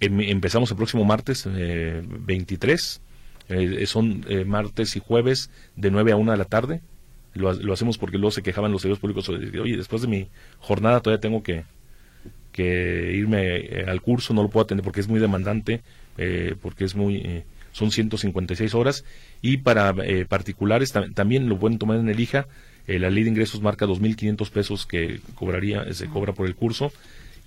em, 0.00 0.20
empezamos 0.20 0.70
el 0.72 0.76
próximo 0.76 1.04
martes 1.04 1.46
23. 1.46 3.00
Eh, 3.48 3.78
eh, 3.80 3.86
son 3.86 4.24
martes 4.46 4.96
y 4.96 5.00
jueves 5.00 5.50
de 5.76 5.90
9 5.90 6.12
a 6.12 6.16
1 6.16 6.32
de 6.32 6.38
la 6.38 6.44
tarde. 6.44 6.82
Lo, 7.34 7.72
hacemos 7.72 7.98
porque 7.98 8.18
luego 8.18 8.32
se 8.32 8.42
quejaban 8.42 8.72
los 8.72 8.82
servidores 8.82 9.00
públicos. 9.00 9.28
Oye, 9.28 9.76
después 9.76 10.02
de 10.02 10.08
mi 10.08 10.28
jornada 10.58 11.00
todavía 11.00 11.20
tengo 11.20 11.42
que, 11.42 11.64
que 12.52 13.12
irme 13.14 13.84
al 13.86 14.02
curso, 14.02 14.34
no 14.34 14.42
lo 14.42 14.48
puedo 14.48 14.64
atender 14.64 14.82
porque 14.82 15.00
es 15.00 15.08
muy 15.08 15.20
demandante, 15.20 15.82
porque 16.60 16.84
es 16.84 16.96
muy 16.96 17.44
son 17.78 17.90
156 17.92 18.74
horas 18.74 19.04
y 19.40 19.58
para 19.58 19.94
eh, 20.04 20.26
particulares 20.26 20.92
también 21.14 21.48
lo 21.48 21.58
pueden 21.58 21.78
tomar 21.78 21.98
en 21.98 22.08
el 22.08 22.18
IJA. 22.18 22.46
Eh, 22.86 22.98
la 22.98 23.10
ley 23.10 23.22
de 23.22 23.30
ingresos 23.30 23.60
marca 23.60 23.86
2.500 23.86 24.50
pesos 24.50 24.86
que 24.86 25.20
cobraría, 25.34 25.92
se 25.92 26.08
cobra 26.08 26.32
por 26.32 26.46
el 26.46 26.54
curso 26.54 26.92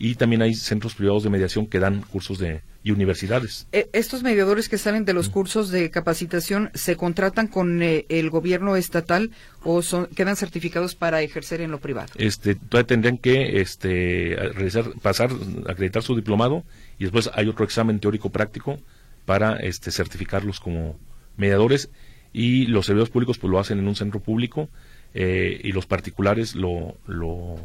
y 0.04 0.16
también 0.16 0.42
hay 0.42 0.56
centros 0.56 0.96
privados 0.96 1.22
de 1.22 1.30
mediación 1.30 1.68
que 1.68 1.78
dan 1.78 2.02
cursos 2.02 2.40
de 2.40 2.62
y 2.84 2.90
universidades. 2.90 3.68
Eh, 3.72 3.88
¿Estos 3.94 4.24
mediadores 4.24 4.68
que 4.68 4.80
salen 4.80 5.06
de 5.06 5.14
los 5.14 5.30
cursos 5.30 5.70
de 5.70 5.92
capacitación 5.92 6.72
se 6.74 6.96
contratan 6.96 7.46
con 7.46 7.84
el 7.84 8.30
gobierno 8.32 8.76
estatal 8.76 9.30
o 9.64 9.84
son, 9.84 10.08
quedan 10.08 10.36
certificados 10.36 10.96
para 10.96 11.22
ejercer 11.22 11.62
en 11.62 11.70
lo 11.70 11.80
privado? 11.80 12.10
Este, 12.16 12.56
todavía 12.56 12.88
tendrían 12.88 13.20
que 13.20 13.62
este, 13.62 14.36
realizar, 14.56 14.92
pasar, 15.04 15.30
acreditar 15.68 16.02
su 16.02 16.16
diplomado 16.16 16.64
y 16.98 17.04
después 17.04 17.30
hay 17.36 17.48
otro 17.48 17.64
examen 17.64 18.00
teórico 18.00 18.32
práctico 18.32 18.80
para 19.26 19.58
este, 19.58 19.92
certificarlos 19.92 20.60
como 20.60 20.98
mediadores 21.38 21.92
y 22.34 22.66
los 22.66 22.88
servidores 22.88 23.12
públicos 23.12 23.38
pues 23.38 23.52
lo 23.52 23.60
hacen 23.60 23.78
en 23.78 23.88
un 23.88 23.96
centro 23.96 24.20
público 24.20 24.68
eh, 25.14 25.62
y 25.64 25.74
los 25.74 25.86
particulares 25.86 26.56
lo, 26.56 26.98
lo 27.06 27.60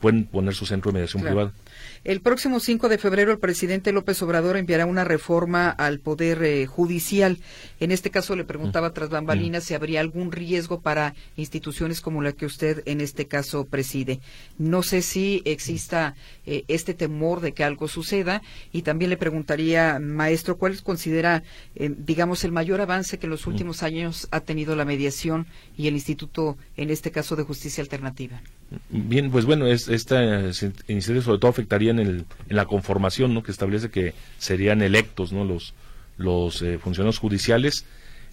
pueden 0.00 0.24
poner 0.24 0.54
su 0.54 0.66
centro 0.66 0.90
de 0.90 0.94
mediación 0.94 1.22
privada. 1.22 1.52
El 2.02 2.22
próximo 2.22 2.60
5 2.60 2.88
de 2.88 2.96
febrero 2.96 3.30
el 3.30 3.38
presidente 3.38 3.92
López 3.92 4.22
Obrador 4.22 4.56
enviará 4.56 4.86
una 4.86 5.04
reforma 5.04 5.68
al 5.68 6.00
Poder 6.00 6.42
eh, 6.42 6.64
Judicial. 6.64 7.38
En 7.78 7.92
este 7.92 8.10
caso 8.10 8.34
le 8.34 8.44
preguntaba 8.44 8.88
mm. 8.88 8.92
tras 8.94 9.10
bambalinas 9.10 9.64
si 9.64 9.74
habría 9.74 10.00
algún 10.00 10.32
riesgo 10.32 10.80
para 10.80 11.14
instituciones 11.36 12.00
como 12.00 12.22
la 12.22 12.32
que 12.32 12.46
usted 12.46 12.82
en 12.86 13.02
este 13.02 13.26
caso 13.26 13.66
preside. 13.66 14.20
No 14.56 14.82
sé 14.82 15.02
si 15.02 15.42
exista 15.44 16.14
eh, 16.46 16.64
este 16.68 16.94
temor 16.94 17.42
de 17.42 17.52
que 17.52 17.64
algo 17.64 17.86
suceda 17.86 18.40
y 18.72 18.80
también 18.80 19.10
le 19.10 19.18
preguntaría, 19.18 19.98
maestro, 20.00 20.56
¿cuál 20.56 20.82
considera, 20.82 21.42
eh, 21.74 21.94
digamos, 21.94 22.44
el 22.44 22.52
mayor 22.52 22.80
avance 22.80 23.18
que 23.18 23.26
en 23.26 23.30
los 23.30 23.46
mm. 23.46 23.50
últimos 23.50 23.82
años 23.82 24.26
ha 24.30 24.40
tenido 24.40 24.74
la 24.74 24.86
mediación 24.86 25.46
y 25.76 25.88
el 25.88 25.94
Instituto, 25.94 26.56
en 26.78 26.88
este 26.88 27.10
caso, 27.10 27.36
de 27.36 27.42
Justicia 27.42 27.82
Alternativa? 27.82 28.40
Bien, 28.88 29.30
pues 29.32 29.46
bueno, 29.46 29.66
es, 29.66 29.88
esta 29.88 30.22
iniciativa 30.86 31.22
sobre 31.22 31.38
todo 31.38 31.50
afectaría 31.50 31.90
en, 31.90 31.98
el, 31.98 32.24
en 32.48 32.56
la 32.56 32.66
conformación, 32.66 33.34
¿no? 33.34 33.42
Que 33.42 33.50
establece 33.50 33.90
que 33.90 34.14
serían 34.38 34.80
electos, 34.80 35.32
¿no? 35.32 35.44
Los, 35.44 35.74
los 36.16 36.62
eh, 36.62 36.78
funcionarios 36.78 37.18
judiciales, 37.18 37.84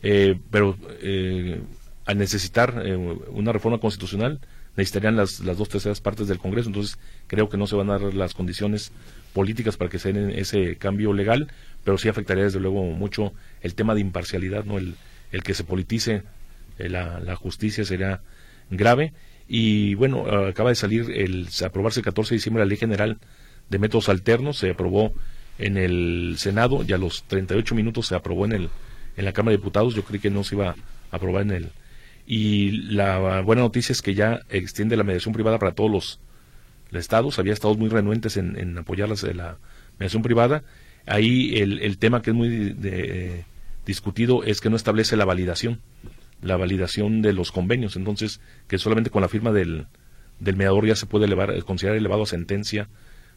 eh, 0.03 0.37
pero 0.51 0.77
eh, 1.01 1.59
al 2.05 2.17
necesitar 2.19 2.83
una 3.31 3.51
reforma 3.51 3.79
constitucional 3.79 4.39
necesitarían 4.75 5.15
las, 5.15 5.39
las 5.39 5.57
dos 5.57 5.69
terceras 5.69 6.01
partes 6.01 6.27
del 6.27 6.37
Congreso, 6.37 6.69
entonces 6.69 6.99
creo 7.25 7.49
que 7.49 7.57
no 7.57 7.65
se 7.65 7.75
van 7.75 7.89
a 7.89 7.97
dar 7.97 8.13
las 8.13 8.35
condiciones 8.35 8.91
políticas 9.33 9.75
para 9.75 9.89
que 9.89 9.97
se 9.97 10.13
den 10.13 10.29
ese 10.29 10.75
cambio 10.75 11.13
legal, 11.13 11.51
pero 11.83 11.97
sí 11.97 12.09
afectaría 12.09 12.43
desde 12.43 12.59
luego 12.59 12.83
mucho 12.83 13.33
el 13.61 13.73
tema 13.73 13.95
de 13.95 14.01
imparcialidad, 14.01 14.65
¿no? 14.65 14.77
El, 14.77 14.93
el 15.31 15.41
que 15.41 15.55
se 15.55 15.63
politice 15.63 16.21
la, 16.77 17.19
la 17.19 17.35
justicia 17.35 17.83
sería 17.85 18.21
grave 18.69 19.13
y 19.47 19.95
bueno, 19.95 20.25
acaba 20.47 20.69
de 20.69 20.75
salir, 20.75 21.09
el 21.11 21.47
aprobarse 21.65 22.01
el 22.01 22.03
14 22.03 22.31
de 22.31 22.37
diciembre 22.37 22.63
la 22.63 22.67
Ley 22.67 22.77
General 22.77 23.17
de 23.69 23.79
Métodos 23.79 24.09
Alternos, 24.09 24.57
se 24.57 24.71
aprobó 24.71 25.13
en 25.57 25.77
el 25.77 26.35
Senado 26.37 26.83
y 26.87 26.93
a 26.93 26.97
los 26.97 27.23
38 27.23 27.73
minutos 27.75 28.07
se 28.07 28.15
aprobó 28.15 28.45
en, 28.45 28.51
el, 28.53 28.69
en 29.15 29.25
la 29.25 29.33
Cámara 29.33 29.51
de 29.51 29.57
Diputados. 29.57 29.95
Yo 29.95 30.03
creí 30.03 30.19
que 30.19 30.29
no 30.29 30.43
se 30.43 30.55
iba 30.55 30.69
a 30.69 30.75
aprobar 31.15 31.43
en 31.43 31.51
el, 31.51 31.69
Y 32.25 32.71
la 32.71 33.41
buena 33.41 33.61
noticia 33.61 33.93
es 33.93 34.01
que 34.01 34.13
ya 34.13 34.41
extiende 34.49 34.97
la 34.97 35.03
mediación 35.03 35.33
privada 35.33 35.59
para 35.59 35.73
todos 35.73 35.91
los, 35.91 36.19
estados. 36.91 37.37
Había 37.39 37.53
estados 37.53 37.77
muy 37.77 37.89
renuentes 37.89 38.37
en, 38.37 38.77
apoyar 38.77 39.09
la 39.09 39.57
mediación 39.99 40.23
privada. 40.23 40.63
Ahí 41.05 41.57
el, 41.57 41.79
el 41.79 41.97
tema 41.97 42.21
que 42.21 42.31
es 42.31 42.35
muy 42.35 42.75
discutido 43.85 44.43
es 44.43 44.61
que 44.61 44.69
no 44.69 44.75
establece 44.75 45.15
la 45.15 45.25
validación, 45.25 45.79
la 46.41 46.57
validación 46.57 47.21
de 47.21 47.33
los 47.33 47.51
convenios. 47.51 47.95
Entonces, 47.95 48.39
que 48.67 48.77
solamente 48.77 49.09
con 49.09 49.21
la 49.21 49.29
firma 49.29 49.51
del, 49.51 49.87
del 50.39 50.55
mediador 50.55 50.85
ya 50.85 50.95
se 50.95 51.05
puede 51.05 51.25
elevar, 51.25 51.63
considerar 51.63 51.97
elevado 51.97 52.23
a 52.23 52.27
sentencia, 52.27 52.89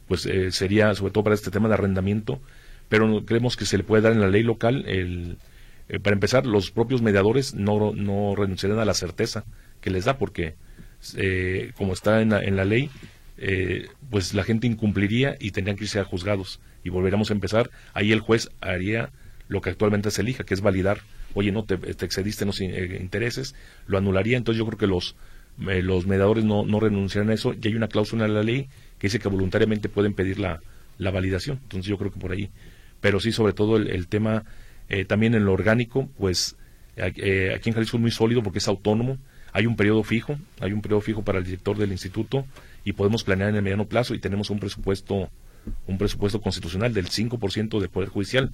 pues 0.07 0.25
eh, 0.25 0.51
sería 0.51 0.93
sobre 0.95 1.11
todo 1.11 1.23
para 1.23 1.35
este 1.35 1.51
tema 1.51 1.67
de 1.67 1.75
arrendamiento, 1.75 2.41
pero 2.89 3.25
creemos 3.25 3.55
que 3.55 3.65
se 3.65 3.77
le 3.77 3.83
puede 3.83 4.03
dar 4.03 4.11
en 4.11 4.21
la 4.21 4.27
ley 4.27 4.43
local 4.43 4.83
el, 4.87 5.37
eh, 5.91 5.99
para 5.99 6.13
empezar, 6.13 6.45
los 6.45 6.71
propios 6.71 7.01
mediadores 7.01 7.53
no, 7.53 7.91
no 7.93 8.33
renunciarán 8.33 8.79
a 8.79 8.85
la 8.85 8.93
certeza 8.93 9.43
que 9.81 9.89
les 9.89 10.05
da, 10.05 10.17
porque 10.17 10.55
eh, 11.17 11.73
como 11.75 11.91
está 11.91 12.21
en 12.21 12.29
la, 12.29 12.41
en 12.41 12.55
la 12.55 12.63
ley, 12.63 12.89
eh, 13.37 13.89
pues 14.09 14.33
la 14.33 14.45
gente 14.45 14.67
incumpliría 14.67 15.35
y 15.37 15.51
tendrían 15.51 15.75
que 15.75 15.83
irse 15.83 15.99
a 15.99 16.05
juzgados 16.05 16.61
y 16.85 16.89
volveríamos 16.89 17.29
a 17.29 17.33
empezar. 17.33 17.71
Ahí 17.93 18.13
el 18.13 18.21
juez 18.21 18.49
haría 18.61 19.09
lo 19.49 19.59
que 19.59 19.69
actualmente 19.69 20.11
se 20.11 20.21
elija, 20.21 20.45
que 20.45 20.53
es 20.53 20.61
validar, 20.61 21.01
oye, 21.33 21.51
no 21.51 21.63
te, 21.63 21.75
excediste 21.75 22.43
en 22.43 22.47
los 22.47 22.61
intereses, 22.61 23.55
lo 23.87 23.97
anularía. 23.97 24.37
Entonces 24.37 24.59
yo 24.59 24.65
creo 24.65 24.77
que 24.77 24.87
los, 24.87 25.15
los 25.57 26.07
mediadores 26.07 26.43
no, 26.43 26.65
no 26.65 26.79
renunciarán 26.79 27.29
a 27.29 27.33
eso 27.33 27.53
y 27.53 27.67
hay 27.67 27.75
una 27.75 27.87
cláusula 27.87 28.25
en 28.25 28.33
la 28.33 28.43
ley 28.43 28.67
que 28.97 29.07
dice 29.07 29.19
que 29.19 29.29
voluntariamente 29.29 29.89
pueden 29.89 30.13
pedir 30.13 30.39
la, 30.39 30.61
validación. 30.99 31.59
Entonces 31.63 31.89
yo 31.89 31.97
creo 31.97 32.11
que 32.11 32.19
por 32.19 32.31
ahí. 32.31 32.49
Pero 32.99 33.19
sí, 33.19 33.31
sobre 33.31 33.53
todo 33.53 33.77
el 33.77 34.07
tema 34.07 34.43
eh, 34.93 35.05
también 35.05 35.33
en 35.35 35.45
lo 35.45 35.53
orgánico, 35.53 36.09
pues 36.17 36.57
eh, 36.97 37.53
aquí 37.55 37.69
en 37.69 37.75
Jalisco 37.75 37.95
es 37.95 38.01
muy 38.01 38.11
sólido 38.11 38.43
porque 38.43 38.59
es 38.59 38.67
autónomo. 38.67 39.17
Hay 39.53 39.65
un 39.65 39.77
periodo 39.77 40.03
fijo, 40.03 40.37
hay 40.59 40.73
un 40.73 40.81
periodo 40.81 40.99
fijo 40.99 41.23
para 41.23 41.39
el 41.39 41.45
director 41.45 41.77
del 41.77 41.93
instituto 41.93 42.45
y 42.83 42.91
podemos 42.91 43.23
planear 43.23 43.49
en 43.49 43.55
el 43.55 43.61
mediano 43.61 43.85
plazo 43.85 44.15
y 44.15 44.19
tenemos 44.19 44.49
un 44.49 44.59
presupuesto 44.59 45.29
un 45.87 45.97
presupuesto 45.97 46.41
constitucional 46.41 46.93
del 46.93 47.07
5% 47.07 47.79
del 47.79 47.89
Poder 47.89 48.09
Judicial. 48.09 48.51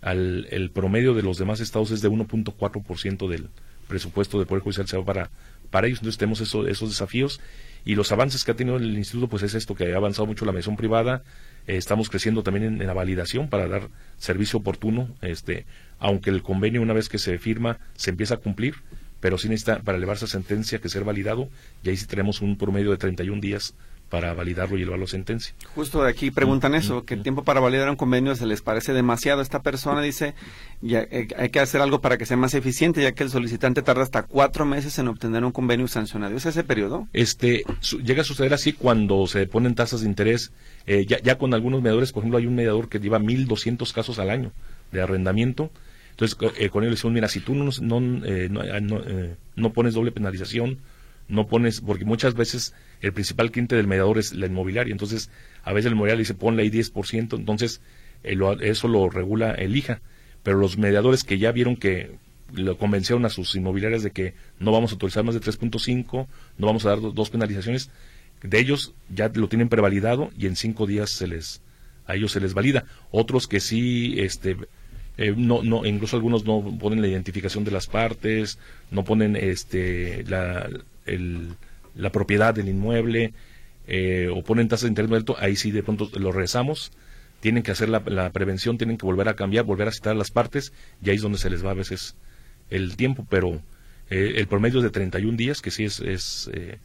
Al, 0.00 0.46
el 0.50 0.70
promedio 0.70 1.14
de 1.14 1.22
los 1.22 1.38
demás 1.38 1.60
estados 1.60 1.90
es 1.90 2.00
de 2.00 2.10
1.4% 2.10 3.28
del 3.28 3.48
presupuesto 3.86 4.38
del 4.38 4.46
Poder 4.46 4.62
Judicial 4.62 5.04
para, 5.04 5.30
para 5.70 5.86
ellos. 5.86 5.98
Entonces 5.98 6.18
tenemos 6.18 6.40
esos 6.40 6.88
desafíos. 6.88 7.40
Y 7.84 7.94
los 7.94 8.12
avances 8.12 8.44
que 8.44 8.52
ha 8.52 8.56
tenido 8.56 8.76
el 8.76 8.96
instituto 8.96 9.28
pues 9.28 9.42
es 9.42 9.54
esto, 9.54 9.74
que 9.74 9.92
ha 9.92 9.96
avanzado 9.96 10.26
mucho 10.26 10.44
la 10.44 10.52
medición 10.52 10.76
privada, 10.76 11.22
eh, 11.66 11.76
estamos 11.76 12.10
creciendo 12.10 12.42
también 12.42 12.80
en, 12.80 12.86
la 12.86 12.92
validación 12.92 13.48
para 13.48 13.68
dar 13.68 13.88
servicio 14.18 14.58
oportuno, 14.58 15.08
este, 15.22 15.66
aunque 15.98 16.30
el 16.30 16.42
convenio 16.42 16.82
una 16.82 16.92
vez 16.92 17.08
que 17.08 17.18
se 17.18 17.38
firma 17.38 17.78
se 17.94 18.10
empieza 18.10 18.34
a 18.34 18.36
cumplir, 18.38 18.74
pero 19.20 19.38
sí 19.38 19.48
necesita 19.48 19.80
para 19.80 19.98
elevarse 19.98 20.26
a 20.26 20.28
sentencia 20.28 20.78
que 20.78 20.88
ser 20.88 21.04
validado. 21.04 21.48
Y 21.82 21.90
ahí 21.90 21.96
sí 21.96 22.06
tenemos 22.06 22.42
un 22.42 22.56
promedio 22.56 22.90
de 22.90 22.98
31 22.98 23.40
días 23.40 23.74
para 24.10 24.34
validarlo 24.34 24.76
y 24.76 24.82
elevarlo 24.82 25.04
a 25.04 25.08
sentencia. 25.08 25.54
Justo 25.76 26.02
de 26.02 26.10
aquí 26.10 26.32
preguntan 26.32 26.74
eso, 26.74 27.04
que 27.04 27.14
el 27.14 27.22
tiempo 27.22 27.44
para 27.44 27.60
validar 27.60 27.88
un 27.88 27.96
convenio 27.96 28.34
se 28.34 28.44
les 28.44 28.60
parece 28.60 28.92
demasiado. 28.92 29.40
Esta 29.40 29.62
persona 29.62 30.02
dice, 30.02 30.34
ya, 30.82 31.02
eh, 31.02 31.28
hay 31.38 31.50
que 31.50 31.60
hacer 31.60 31.80
algo 31.80 32.00
para 32.00 32.18
que 32.18 32.26
sea 32.26 32.36
más 32.36 32.54
eficiente, 32.54 33.02
ya 33.02 33.12
que 33.12 33.22
el 33.22 33.30
solicitante 33.30 33.82
tarda 33.82 34.02
hasta 34.02 34.24
cuatro 34.24 34.66
meses 34.66 34.98
en 34.98 35.06
obtener 35.06 35.44
un 35.44 35.52
convenio 35.52 35.86
sancionado. 35.86 36.36
¿Es 36.36 36.44
ese 36.44 36.64
periodo? 36.64 37.06
Este, 37.12 37.64
llega 38.04 38.22
a 38.22 38.24
suceder 38.24 38.52
así 38.52 38.72
cuando 38.72 39.28
se 39.28 39.46
ponen 39.46 39.76
tasas 39.76 40.00
de 40.00 40.08
interés. 40.08 40.50
Eh, 40.86 41.06
ya, 41.06 41.20
ya 41.22 41.38
con 41.38 41.54
algunos 41.54 41.80
mediadores, 41.80 42.10
por 42.10 42.22
ejemplo, 42.22 42.38
hay 42.38 42.46
un 42.46 42.56
mediador 42.56 42.88
que 42.88 42.98
lleva 42.98 43.20
1.200 43.20 43.92
casos 43.92 44.18
al 44.18 44.30
año 44.30 44.50
de 44.90 45.02
arrendamiento. 45.02 45.70
Entonces, 46.10 46.36
eh, 46.58 46.68
con 46.68 46.82
él 46.82 46.90
le 46.90 46.96
decimos, 46.96 47.14
mira, 47.14 47.28
si 47.28 47.38
tú 47.38 47.54
no, 47.54 47.70
no, 47.80 48.00
no, 48.00 49.00
no 49.54 49.72
pones 49.72 49.94
doble 49.94 50.10
penalización, 50.10 50.78
no 51.30 51.46
pones, 51.46 51.80
porque 51.80 52.04
muchas 52.04 52.34
veces 52.34 52.74
el 53.00 53.12
principal 53.12 53.50
cliente 53.50 53.76
del 53.76 53.86
mediador 53.86 54.18
es 54.18 54.34
la 54.34 54.46
inmobiliaria, 54.46 54.92
entonces 54.92 55.30
a 55.62 55.72
veces 55.72 55.86
el 55.86 55.92
inmobiliario 55.92 56.20
dice 56.20 56.34
ponle 56.34 56.62
ahí 56.62 56.70
10%, 56.70 57.36
entonces 57.36 57.80
eh, 58.24 58.36
eso 58.60 58.88
lo 58.88 59.08
regula 59.08 59.52
el 59.52 59.76
IJA, 59.76 60.00
pero 60.42 60.58
los 60.58 60.76
mediadores 60.78 61.24
que 61.24 61.38
ya 61.38 61.52
vieron 61.52 61.76
que 61.76 62.10
lo 62.52 62.76
convencieron 62.76 63.24
a 63.24 63.30
sus 63.30 63.54
inmobiliarias 63.54 64.02
de 64.02 64.10
que 64.10 64.34
no 64.58 64.72
vamos 64.72 64.90
a 64.90 64.94
autorizar 64.94 65.24
más 65.24 65.34
de 65.34 65.40
3.5, 65.40 66.26
no 66.58 66.66
vamos 66.66 66.84
a 66.84 66.90
dar 66.90 67.00
dos 67.00 67.30
penalizaciones, 67.30 67.90
de 68.42 68.58
ellos 68.58 68.94
ya 69.08 69.30
lo 69.32 69.48
tienen 69.48 69.68
prevalidado 69.68 70.30
y 70.36 70.46
en 70.46 70.56
cinco 70.56 70.86
días 70.86 71.10
se 71.10 71.26
les 71.26 71.62
a 72.06 72.16
ellos 72.16 72.32
se 72.32 72.40
les 72.40 72.54
valida. 72.54 72.86
Otros 73.12 73.46
que 73.46 73.60
sí, 73.60 74.16
este, 74.18 74.56
eh, 75.16 75.34
no, 75.36 75.62
no, 75.62 75.84
incluso 75.86 76.16
algunos 76.16 76.44
no 76.44 76.76
ponen 76.78 77.02
la 77.02 77.08
identificación 77.08 77.62
de 77.62 77.70
las 77.70 77.86
partes, 77.86 78.58
no 78.90 79.04
ponen 79.04 79.36
este, 79.36 80.24
la, 80.24 80.68
la 81.06 82.12
propiedad 82.12 82.54
del 82.54 82.68
inmueble 82.68 83.32
eh, 83.86 84.28
o 84.32 84.42
ponen 84.42 84.68
tasas 84.68 84.84
de 84.84 84.88
interés 84.88 85.10
alto, 85.10 85.36
ahí 85.38 85.56
sí 85.56 85.70
de 85.70 85.82
pronto 85.82 86.10
lo 86.18 86.32
rezamos. 86.32 86.92
Tienen 87.40 87.62
que 87.62 87.70
hacer 87.70 87.88
la, 87.88 88.30
prevención, 88.30 88.78
tienen 88.78 88.98
que 88.98 89.06
volver 89.06 89.28
a 89.28 89.34
cambiar, 89.34 89.64
volver 89.64 89.88
a 89.88 89.92
citar 89.92 90.14
las 90.14 90.30
partes, 90.30 90.72
y 91.02 91.10
ahí 91.10 91.16
es 91.16 91.22
donde 91.22 91.38
se 91.38 91.50
les 91.50 91.64
va 91.64 91.70
a 91.70 91.74
veces 91.74 92.14
el 92.68 92.96
tiempo, 92.96 93.26
pero 93.28 93.62
eh, 94.10 94.34
el 94.36 94.46
promedio 94.46 94.78
es 94.78 94.84
de 94.84 94.90
31 94.90 95.36
días, 95.36 95.62
que 95.62 95.70
sí 95.70 95.84
es, 95.84 96.00
es 96.00 96.50
eh, 96.52 96.78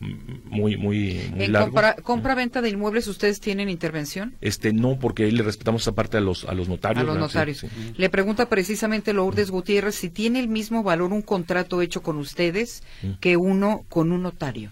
muy 0.00 0.78
muy 0.78 1.30
muy 1.32 1.44
en 1.44 1.52
largo. 1.52 1.78
Compra, 2.02 2.34
venta 2.34 2.62
de 2.62 2.70
inmuebles 2.70 3.06
ustedes 3.06 3.38
tienen 3.38 3.68
intervención? 3.68 4.34
Este 4.40 4.72
no 4.72 4.98
porque 4.98 5.24
ahí 5.24 5.30
le 5.30 5.42
respetamos 5.42 5.82
esa 5.82 5.92
parte 5.92 6.16
a 6.16 6.20
los 6.20 6.44
a 6.44 6.54
los 6.54 6.68
notarios. 6.68 7.02
A 7.02 7.06
los 7.06 7.18
notarios. 7.18 7.66
Le 7.96 8.08
pregunta 8.08 8.48
precisamente 8.48 9.12
Lourdes 9.12 9.50
Gutiérrez 9.50 9.94
si 9.94 10.08
tiene 10.08 10.40
el 10.40 10.48
mismo 10.48 10.82
valor 10.82 11.12
un 11.12 11.22
contrato 11.22 11.82
hecho 11.82 12.02
con 12.02 12.16
ustedes 12.16 12.82
que 13.20 13.36
uno 13.36 13.84
con 13.88 14.10
un 14.10 14.22
notario. 14.22 14.70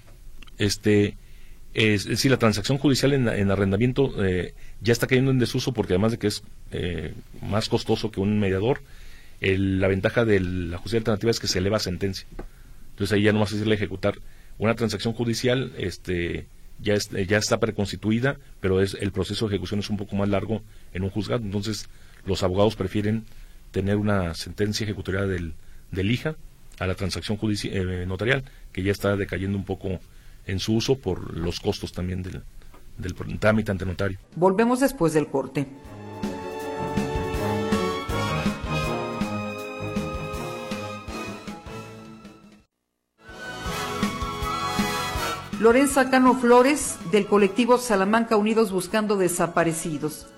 Este 0.56 1.16
es, 1.74 2.06
decir, 2.06 2.30
la 2.30 2.38
transacción 2.38 2.78
judicial 2.78 3.12
en, 3.12 3.50
arrendamiento 3.50 4.24
eh, 4.24 4.54
ya 4.80 4.92
está 4.92 5.06
cayendo 5.06 5.30
en 5.30 5.38
desuso 5.38 5.72
porque 5.72 5.92
además 5.92 6.12
de 6.12 6.18
que 6.18 6.28
es 6.28 6.42
eh, 6.72 7.12
más 7.42 7.68
costoso 7.68 8.10
que 8.10 8.20
un 8.20 8.40
mediador, 8.40 8.80
la 9.40 9.86
ventaja 9.86 10.24
de 10.24 10.40
la 10.40 10.78
justicia 10.78 10.98
alternativa 10.98 11.30
es 11.30 11.38
que 11.38 11.46
se 11.46 11.58
eleva 11.58 11.78
sentencia. 11.78 12.26
Entonces 12.90 13.14
ahí 13.14 13.22
ya 13.22 13.32
no 13.32 13.40
más 13.40 13.50
es 13.50 13.58
decirle 13.58 13.76
ejecutar 13.76 14.18
una 14.58 14.74
transacción 14.74 15.14
judicial 15.14 15.72
este, 15.78 16.46
ya, 16.80 16.96
ya 16.96 17.38
está 17.38 17.58
preconstituida, 17.58 18.38
pero 18.60 18.80
es, 18.80 18.94
el 18.94 19.12
proceso 19.12 19.48
de 19.48 19.54
ejecución 19.54 19.80
es 19.80 19.90
un 19.90 19.96
poco 19.96 20.16
más 20.16 20.28
largo 20.28 20.62
en 20.92 21.04
un 21.04 21.10
juzgado. 21.10 21.44
Entonces, 21.44 21.88
los 22.24 22.42
abogados 22.42 22.76
prefieren 22.76 23.24
tener 23.70 23.96
una 23.96 24.34
sentencia 24.34 24.84
ejecutoria 24.84 25.22
del, 25.22 25.54
del 25.90 26.10
IJA 26.10 26.36
a 26.78 26.86
la 26.86 26.94
transacción 26.94 27.38
eh, 27.42 28.04
notarial, 28.06 28.44
que 28.72 28.82
ya 28.82 28.92
está 28.92 29.16
decayendo 29.16 29.58
un 29.58 29.64
poco 29.64 29.98
en 30.46 30.58
su 30.60 30.74
uso 30.74 30.96
por 30.98 31.36
los 31.36 31.60
costos 31.60 31.92
también 31.92 32.22
del, 32.22 32.42
del 32.96 33.14
trámite 33.38 33.70
ante 33.70 33.84
notario. 33.84 34.18
Volvemos 34.36 34.80
después 34.80 35.12
del 35.12 35.26
corte. 35.26 35.66
Lorenza 45.60 46.08
Cano 46.08 46.36
Flores, 46.36 46.98
del 47.10 47.26
colectivo 47.26 47.78
Salamanca 47.78 48.36
Unidos 48.36 48.70
Buscando 48.70 49.16
Desaparecidos. 49.16 50.28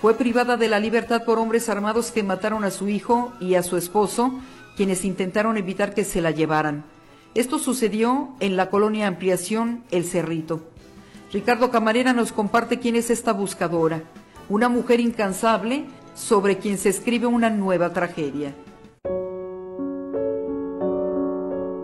Fue 0.00 0.14
privada 0.14 0.56
de 0.56 0.68
la 0.68 0.80
libertad 0.80 1.24
por 1.26 1.38
hombres 1.38 1.68
armados 1.68 2.10
que 2.10 2.22
mataron 2.22 2.64
a 2.64 2.70
su 2.70 2.88
hijo 2.88 3.34
y 3.38 3.56
a 3.56 3.62
su 3.62 3.76
esposo, 3.76 4.32
quienes 4.74 5.04
intentaron 5.04 5.58
evitar 5.58 5.92
que 5.92 6.04
se 6.04 6.22
la 6.22 6.30
llevaran. 6.30 6.84
Esto 7.34 7.58
sucedió 7.58 8.30
en 8.40 8.56
la 8.56 8.70
colonia 8.70 9.08
Ampliación 9.08 9.84
El 9.90 10.06
Cerrito. 10.06 10.62
Ricardo 11.34 11.70
Camarera 11.70 12.14
nos 12.14 12.32
comparte 12.32 12.78
quién 12.78 12.96
es 12.96 13.10
esta 13.10 13.34
buscadora, 13.34 14.04
una 14.48 14.70
mujer 14.70 15.00
incansable 15.00 15.84
sobre 16.14 16.56
quien 16.56 16.78
se 16.78 16.88
escribe 16.88 17.26
una 17.26 17.50
nueva 17.50 17.92
tragedia. 17.92 18.54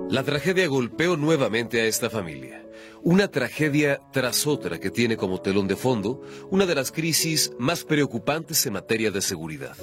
La 0.09 0.22
tragedia 0.22 0.66
golpeó 0.68 1.18
nuevamente 1.18 1.83
a 1.83 1.85
esta 1.85 2.09
familia. 2.09 2.62
Una 3.02 3.28
tragedia 3.28 4.00
tras 4.12 4.46
otra 4.46 4.78
que 4.78 4.90
tiene 4.90 5.16
como 5.16 5.40
telón 5.40 5.68
de 5.68 5.76
fondo 5.76 6.22
una 6.50 6.66
de 6.66 6.74
las 6.74 6.92
crisis 6.92 7.52
más 7.58 7.84
preocupantes 7.84 8.64
en 8.66 8.74
materia 8.74 9.10
de 9.10 9.20
seguridad, 9.20 9.76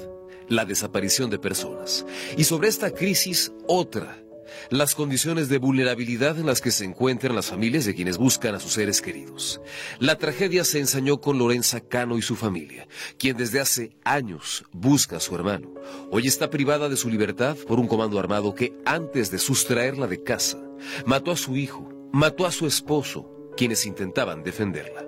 la 0.48 0.64
desaparición 0.64 1.30
de 1.30 1.38
personas. 1.38 2.04
Y 2.36 2.44
sobre 2.44 2.68
esta 2.68 2.90
crisis, 2.90 3.52
otra 3.66 4.22
las 4.70 4.94
condiciones 4.94 5.48
de 5.48 5.58
vulnerabilidad 5.58 6.38
en 6.38 6.46
las 6.46 6.60
que 6.60 6.70
se 6.70 6.84
encuentran 6.84 7.34
las 7.34 7.46
familias 7.46 7.84
de 7.84 7.94
quienes 7.94 8.18
buscan 8.18 8.54
a 8.54 8.60
sus 8.60 8.72
seres 8.72 9.00
queridos. 9.00 9.60
La 9.98 10.16
tragedia 10.16 10.64
se 10.64 10.78
ensañó 10.78 11.20
con 11.20 11.38
Lorenza 11.38 11.80
Cano 11.80 12.18
y 12.18 12.22
su 12.22 12.36
familia, 12.36 12.88
quien 13.18 13.36
desde 13.36 13.60
hace 13.60 13.96
años 14.04 14.64
busca 14.72 15.16
a 15.16 15.20
su 15.20 15.34
hermano. 15.34 15.74
Hoy 16.10 16.26
está 16.26 16.50
privada 16.50 16.88
de 16.88 16.96
su 16.96 17.08
libertad 17.08 17.56
por 17.66 17.78
un 17.78 17.88
comando 17.88 18.18
armado 18.18 18.54
que, 18.54 18.74
antes 18.84 19.30
de 19.30 19.38
sustraerla 19.38 20.06
de 20.06 20.22
casa, 20.22 20.58
mató 21.04 21.30
a 21.30 21.36
su 21.36 21.56
hijo, 21.56 21.95
mató 22.16 22.46
a 22.46 22.50
su 22.50 22.66
esposo, 22.66 23.28
quienes 23.58 23.84
intentaban 23.84 24.42
defenderla. 24.42 25.04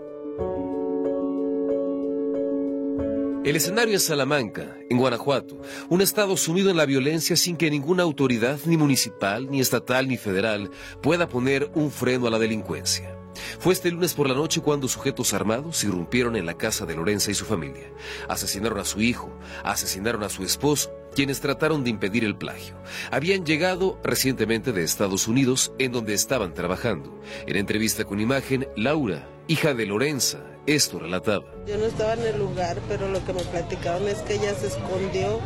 El 3.47 3.57
escenario 3.57 3.97
es 3.97 4.05
Salamanca, 4.05 4.77
en 4.91 4.99
Guanajuato, 4.99 5.59
un 5.89 6.03
estado 6.03 6.37
sumido 6.37 6.69
en 6.69 6.77
la 6.77 6.85
violencia 6.85 7.35
sin 7.35 7.57
que 7.57 7.71
ninguna 7.71 8.03
autoridad, 8.03 8.59
ni 8.67 8.77
municipal, 8.77 9.51
ni 9.51 9.59
estatal, 9.61 10.07
ni 10.07 10.19
federal, 10.19 10.71
pueda 11.01 11.31
poner 11.31 11.71
un 11.75 11.91
freno 11.91 12.27
a 12.27 12.31
la 12.31 12.39
delincuencia. 12.39 13.19
Fue 13.59 13.73
este 13.73 13.91
lunes 13.91 14.13
por 14.13 14.29
la 14.29 14.35
noche 14.35 14.61
cuando 14.61 14.87
sujetos 14.87 15.33
armados 15.33 15.83
irrumpieron 15.85 16.37
en 16.37 16.45
la 16.45 16.59
casa 16.59 16.85
de 16.85 16.95
Lorenza 16.95 17.31
y 17.31 17.35
su 17.35 17.47
familia. 17.47 17.91
Asesinaron 18.29 18.81
a 18.81 18.85
su 18.85 19.01
hijo, 19.01 19.31
asesinaron 19.65 20.25
a 20.25 20.29
su 20.29 20.43
esposo, 20.43 20.91
quienes 21.19 21.41
trataron 21.41 21.83
de 21.83 21.91
impedir 21.91 22.23
el 22.23 22.37
plagio. 22.37 22.77
Habían 23.11 23.45
llegado 23.45 23.99
recientemente 24.05 24.71
de 24.71 24.85
Estados 24.85 25.27
Unidos, 25.27 25.73
en 25.81 25.91
donde 25.91 26.15
estaban 26.15 26.55
trabajando. 26.55 27.21
En 27.49 27.57
entrevista 27.57 28.05
con 28.05 28.21
imagen, 28.21 28.69
Laura, 28.77 29.29
hija 29.49 29.75
de 29.75 29.85
Lorenza, 29.85 30.39
esto 30.69 31.01
relataba. 31.01 31.45
Yo 31.67 31.77
no 31.77 31.87
estaba 31.87 32.13
en 32.13 32.23
el 32.23 32.39
lugar, 32.39 32.79
pero 32.89 33.09
lo 33.09 33.19
que 33.27 33.33
me 33.33 33.43
platicaron 33.43 34.07
es 34.07 34.19
que 34.19 34.35
ella 34.35 34.55
se 34.55 34.69
escondió, 34.69 35.41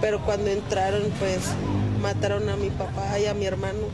pero 0.00 0.18
cuando 0.24 0.50
entraron 0.50 1.02
pues 1.20 1.38
mataron 2.02 2.48
a 2.48 2.56
mi 2.56 2.70
papá 2.70 3.16
y 3.20 3.26
a 3.26 3.34
mi 3.34 3.46
hermano 3.46 3.86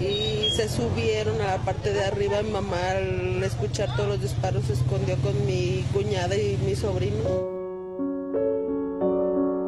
y 0.00 0.52
se 0.54 0.68
subieron 0.68 1.40
a 1.40 1.46
la 1.46 1.58
parte 1.64 1.92
de 1.92 2.04
arriba. 2.04 2.44
Mi 2.44 2.50
mamá 2.50 2.90
al 2.92 3.42
escuchar 3.42 3.96
todos 3.96 4.08
los 4.08 4.22
disparos 4.22 4.66
se 4.66 4.74
escondió 4.74 5.16
con 5.16 5.46
mi 5.46 5.84
cuñada 5.92 6.36
y 6.36 6.56
mi 6.64 6.76
sobrino. 6.76 7.55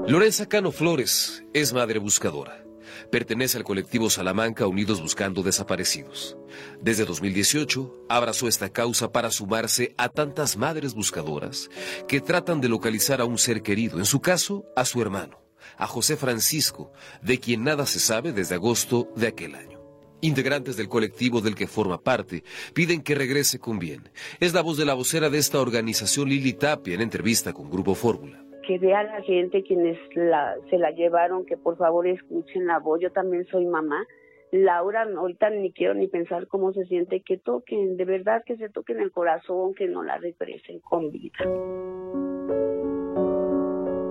Lorenza 0.08 0.46
Cano 0.46 0.72
Flores 0.72 1.44
es 1.52 1.74
madre 1.74 1.98
buscadora. 1.98 2.64
Pertenece 3.12 3.58
al 3.58 3.64
colectivo 3.64 4.08
Salamanca 4.08 4.66
Unidos 4.66 5.02
Buscando 5.02 5.42
Desaparecidos. 5.42 6.38
Desde 6.80 7.04
2018 7.04 8.06
abrazó 8.08 8.48
esta 8.48 8.70
causa 8.70 9.12
para 9.12 9.30
sumarse 9.30 9.94
a 9.98 10.08
tantas 10.08 10.56
madres 10.56 10.94
buscadoras 10.94 11.68
que 12.08 12.22
tratan 12.22 12.62
de 12.62 12.70
localizar 12.70 13.20
a 13.20 13.26
un 13.26 13.36
ser 13.36 13.60
querido, 13.60 13.98
en 13.98 14.06
su 14.06 14.22
caso 14.22 14.64
a 14.76 14.86
su 14.86 15.02
hermano, 15.02 15.42
a 15.76 15.86
José 15.86 16.16
Francisco, 16.16 16.90
de 17.20 17.38
quien 17.38 17.62
nada 17.62 17.84
se 17.84 18.00
sabe 18.00 18.32
desde 18.32 18.54
agosto 18.54 19.12
de 19.14 19.26
aquel 19.26 19.56
año. 19.56 19.78
Integrantes 20.22 20.78
del 20.78 20.88
colectivo 20.88 21.42
del 21.42 21.54
que 21.54 21.66
forma 21.66 22.00
parte 22.00 22.44
piden 22.72 23.02
que 23.02 23.14
regrese 23.14 23.58
con 23.58 23.78
bien. 23.78 24.08
Es 24.40 24.54
la 24.54 24.62
voz 24.62 24.78
de 24.78 24.86
la 24.86 24.94
vocera 24.94 25.28
de 25.28 25.36
esta 25.36 25.60
organización 25.60 26.30
Lili 26.30 26.54
Tapia 26.54 26.94
en 26.94 27.02
entrevista 27.02 27.52
con 27.52 27.68
Grupo 27.68 27.94
Fórmula 27.94 28.47
que 28.68 28.78
vea 28.78 29.02
la 29.02 29.22
gente 29.22 29.62
quienes 29.62 29.98
la, 30.14 30.54
se 30.68 30.76
la 30.76 30.90
llevaron, 30.90 31.46
que 31.46 31.56
por 31.56 31.78
favor 31.78 32.06
escuchen 32.06 32.66
la 32.66 32.78
voz. 32.78 33.00
Yo 33.00 33.10
también 33.10 33.46
soy 33.46 33.64
mamá. 33.64 34.06
Laura, 34.52 35.04
ahorita 35.04 35.48
ni 35.48 35.72
quiero 35.72 35.94
ni 35.94 36.06
pensar 36.06 36.46
cómo 36.48 36.74
se 36.74 36.84
siente, 36.84 37.22
que 37.22 37.38
toquen, 37.38 37.96
de 37.96 38.04
verdad 38.04 38.42
que 38.44 38.58
se 38.58 38.68
toquen 38.68 39.00
el 39.00 39.10
corazón, 39.10 39.72
que 39.72 39.88
no 39.88 40.02
la 40.02 40.18
regresen 40.18 40.80
con 40.80 41.10
vida. 41.10 41.38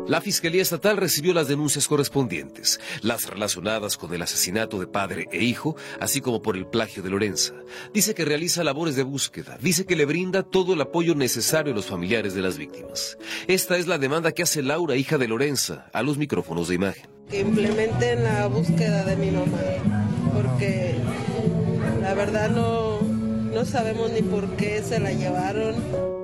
La 0.07 0.21
Fiscalía 0.21 0.61
Estatal 0.61 0.95
recibió 0.95 1.33
las 1.33 1.49
denuncias 1.49 1.85
correspondientes, 1.85 2.79
las 3.01 3.29
relacionadas 3.29 3.97
con 3.97 4.13
el 4.13 4.21
asesinato 4.21 4.79
de 4.79 4.87
padre 4.87 5.27
e 5.33 5.43
hijo, 5.43 5.75
así 5.99 6.21
como 6.21 6.41
por 6.41 6.55
el 6.55 6.65
plagio 6.65 7.03
de 7.03 7.09
Lorenza. 7.09 7.53
Dice 7.93 8.15
que 8.15 8.23
realiza 8.23 8.63
labores 8.63 8.95
de 8.95 9.03
búsqueda, 9.03 9.57
dice 9.61 9.85
que 9.85 9.97
le 9.97 10.05
brinda 10.05 10.43
todo 10.43 10.73
el 10.73 10.81
apoyo 10.81 11.13
necesario 11.13 11.73
a 11.73 11.75
los 11.75 11.87
familiares 11.87 12.33
de 12.33 12.41
las 12.41 12.57
víctimas. 12.57 13.17
Esta 13.47 13.77
es 13.77 13.87
la 13.87 13.97
demanda 13.97 14.31
que 14.31 14.43
hace 14.43 14.63
Laura, 14.63 14.95
hija 14.95 15.17
de 15.17 15.27
Lorenza, 15.27 15.89
a 15.91 16.01
los 16.03 16.17
micrófonos 16.17 16.69
de 16.69 16.75
imagen. 16.75 17.09
Que 17.29 17.41
implementen 17.41 18.23
la 18.23 18.47
búsqueda 18.47 19.03
de 19.03 19.17
mi 19.17 19.31
mamá, 19.31 20.07
porque 20.33 20.95
la 22.01 22.13
verdad 22.13 22.49
no, 22.49 23.01
no 23.01 23.65
sabemos 23.65 24.09
ni 24.11 24.21
por 24.21 24.55
qué 24.55 24.81
se 24.81 25.01
la 25.01 25.11
llevaron. 25.11 26.16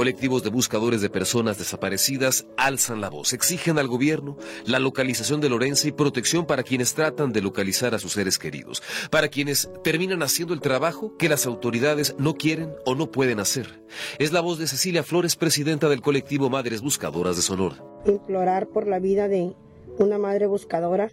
Colectivos 0.00 0.42
de 0.42 0.48
buscadores 0.48 1.02
de 1.02 1.10
personas 1.10 1.58
desaparecidas 1.58 2.46
alzan 2.56 3.02
la 3.02 3.10
voz, 3.10 3.34
exigen 3.34 3.78
al 3.78 3.86
gobierno 3.86 4.38
la 4.64 4.78
localización 4.78 5.42
de 5.42 5.50
Lorenza 5.50 5.88
y 5.88 5.92
protección 5.92 6.46
para 6.46 6.62
quienes 6.62 6.94
tratan 6.94 7.34
de 7.34 7.42
localizar 7.42 7.94
a 7.94 7.98
sus 7.98 8.12
seres 8.12 8.38
queridos, 8.38 8.82
para 9.10 9.28
quienes 9.28 9.68
terminan 9.84 10.22
haciendo 10.22 10.54
el 10.54 10.62
trabajo 10.62 11.18
que 11.18 11.28
las 11.28 11.44
autoridades 11.44 12.14
no 12.16 12.32
quieren 12.32 12.72
o 12.86 12.94
no 12.94 13.10
pueden 13.10 13.40
hacer. 13.40 13.82
Es 14.18 14.32
la 14.32 14.40
voz 14.40 14.58
de 14.58 14.68
Cecilia 14.68 15.02
Flores, 15.02 15.36
presidenta 15.36 15.90
del 15.90 16.00
colectivo 16.00 16.48
Madres 16.48 16.80
Buscadoras 16.80 17.36
de 17.36 17.42
Sonora. 17.42 17.84
Implorar 18.06 18.68
por 18.68 18.88
la 18.88 19.00
vida 19.00 19.28
de 19.28 19.54
una 19.98 20.16
madre 20.16 20.46
buscadora, 20.46 21.10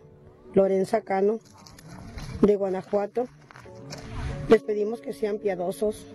Lorenza 0.54 1.02
Cano, 1.02 1.42
de 2.42 2.56
Guanajuato. 2.56 3.28
Les 4.48 4.64
pedimos 4.64 5.02
que 5.02 5.12
sean 5.12 5.40
piadosos, 5.40 6.06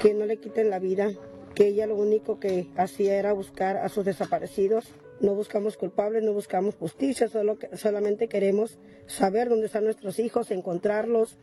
que 0.00 0.14
no 0.14 0.24
le 0.24 0.38
quiten 0.38 0.70
la 0.70 0.78
vida 0.78 1.12
que 1.54 1.68
ella 1.68 1.86
lo 1.86 1.96
único 1.96 2.40
que 2.40 2.68
hacía 2.76 3.16
era 3.16 3.32
buscar 3.32 3.76
a 3.76 3.88
sus 3.88 4.04
desaparecidos. 4.04 4.92
No 5.20 5.34
buscamos 5.34 5.76
culpables, 5.76 6.22
no 6.22 6.32
buscamos 6.32 6.74
justicia, 6.74 7.28
solo 7.28 7.56
solamente 7.74 8.28
queremos 8.28 8.78
saber 9.06 9.48
dónde 9.48 9.66
están 9.66 9.84
nuestros 9.84 10.18
hijos, 10.18 10.50
encontrarlos. 10.50 11.38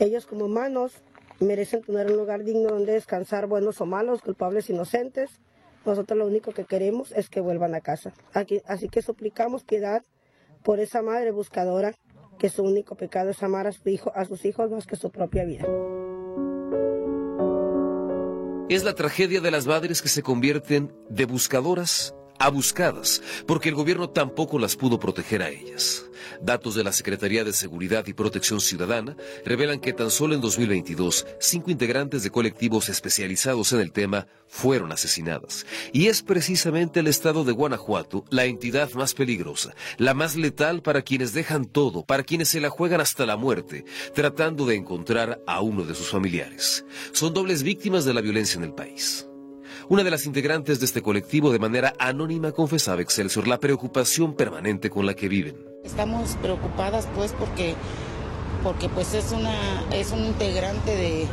Ellos 0.00 0.26
como 0.26 0.46
humanos 0.46 1.02
merecen 1.40 1.82
tener 1.82 2.10
un 2.10 2.16
lugar 2.16 2.42
digno 2.42 2.70
donde 2.70 2.92
descansar, 2.92 3.46
buenos 3.46 3.80
o 3.80 3.86
malos, 3.86 4.22
culpables, 4.22 4.68
inocentes. 4.68 5.40
Nosotros 5.86 6.18
lo 6.18 6.26
único 6.26 6.52
que 6.52 6.64
queremos 6.64 7.12
es 7.12 7.28
que 7.28 7.40
vuelvan 7.40 7.74
a 7.74 7.80
casa. 7.80 8.12
así 8.66 8.88
que 8.88 9.02
suplicamos 9.02 9.64
piedad 9.64 10.02
por 10.62 10.80
esa 10.80 11.02
madre 11.02 11.30
buscadora 11.30 11.94
que 12.38 12.48
su 12.48 12.64
único 12.64 12.96
pecado 12.96 13.30
es 13.30 13.42
amar 13.42 13.66
a, 13.66 13.72
su 13.72 13.88
hijo, 13.88 14.10
a 14.14 14.24
sus 14.24 14.44
hijos 14.44 14.70
más 14.70 14.86
que 14.86 14.96
su 14.96 15.10
propia 15.10 15.44
vida. 15.44 15.64
Es 18.70 18.82
la 18.82 18.94
tragedia 18.94 19.42
de 19.42 19.50
las 19.50 19.66
madres 19.66 20.00
que 20.00 20.08
se 20.08 20.22
convierten 20.22 20.90
de 21.10 21.26
buscadoras 21.26 22.14
a 22.38 22.48
buscadas, 22.50 23.22
porque 23.46 23.68
el 23.68 23.74
gobierno 23.74 24.10
tampoco 24.10 24.58
las 24.58 24.76
pudo 24.76 24.98
proteger 24.98 25.42
a 25.42 25.50
ellas. 25.50 26.04
Datos 26.40 26.74
de 26.74 26.84
la 26.84 26.92
Secretaría 26.92 27.44
de 27.44 27.52
Seguridad 27.52 28.06
y 28.06 28.12
Protección 28.12 28.60
Ciudadana 28.60 29.16
revelan 29.44 29.80
que 29.80 29.92
tan 29.92 30.10
solo 30.10 30.34
en 30.34 30.40
2022, 30.40 31.26
cinco 31.38 31.70
integrantes 31.70 32.22
de 32.22 32.30
colectivos 32.30 32.88
especializados 32.88 33.72
en 33.72 33.80
el 33.80 33.92
tema 33.92 34.26
fueron 34.46 34.92
asesinadas. 34.92 35.66
Y 35.92 36.06
es 36.06 36.22
precisamente 36.22 37.00
el 37.00 37.06
estado 37.06 37.44
de 37.44 37.52
Guanajuato 37.52 38.24
la 38.30 38.44
entidad 38.44 38.90
más 38.92 39.14
peligrosa, 39.14 39.74
la 39.98 40.14
más 40.14 40.36
letal 40.36 40.82
para 40.82 41.02
quienes 41.02 41.32
dejan 41.32 41.64
todo, 41.66 42.04
para 42.04 42.22
quienes 42.22 42.48
se 42.48 42.60
la 42.60 42.70
juegan 42.70 43.00
hasta 43.00 43.26
la 43.26 43.36
muerte, 43.36 43.84
tratando 44.14 44.66
de 44.66 44.76
encontrar 44.76 45.40
a 45.46 45.60
uno 45.60 45.84
de 45.84 45.94
sus 45.94 46.08
familiares. 46.08 46.84
Son 47.12 47.32
dobles 47.32 47.62
víctimas 47.62 48.04
de 48.04 48.14
la 48.14 48.20
violencia 48.20 48.58
en 48.58 48.64
el 48.64 48.74
país. 48.74 49.26
Una 49.88 50.02
de 50.02 50.10
las 50.10 50.24
integrantes 50.24 50.80
de 50.80 50.86
este 50.86 51.02
colectivo 51.02 51.52
de 51.52 51.58
manera 51.58 51.92
anónima 51.98 52.52
confesaba 52.52 53.02
Excelsior 53.02 53.46
la 53.46 53.60
preocupación 53.60 54.34
permanente 54.34 54.88
con 54.88 55.04
la 55.04 55.14
que 55.14 55.28
viven. 55.28 55.56
Estamos 55.84 56.36
preocupadas 56.40 57.06
pues 57.14 57.32
porque, 57.38 57.74
porque 58.62 58.88
pues 58.88 59.12
es, 59.12 59.32
una, 59.32 59.84
es 59.92 60.10
un 60.12 60.24
integrante 60.24 60.90
de, 60.90 61.26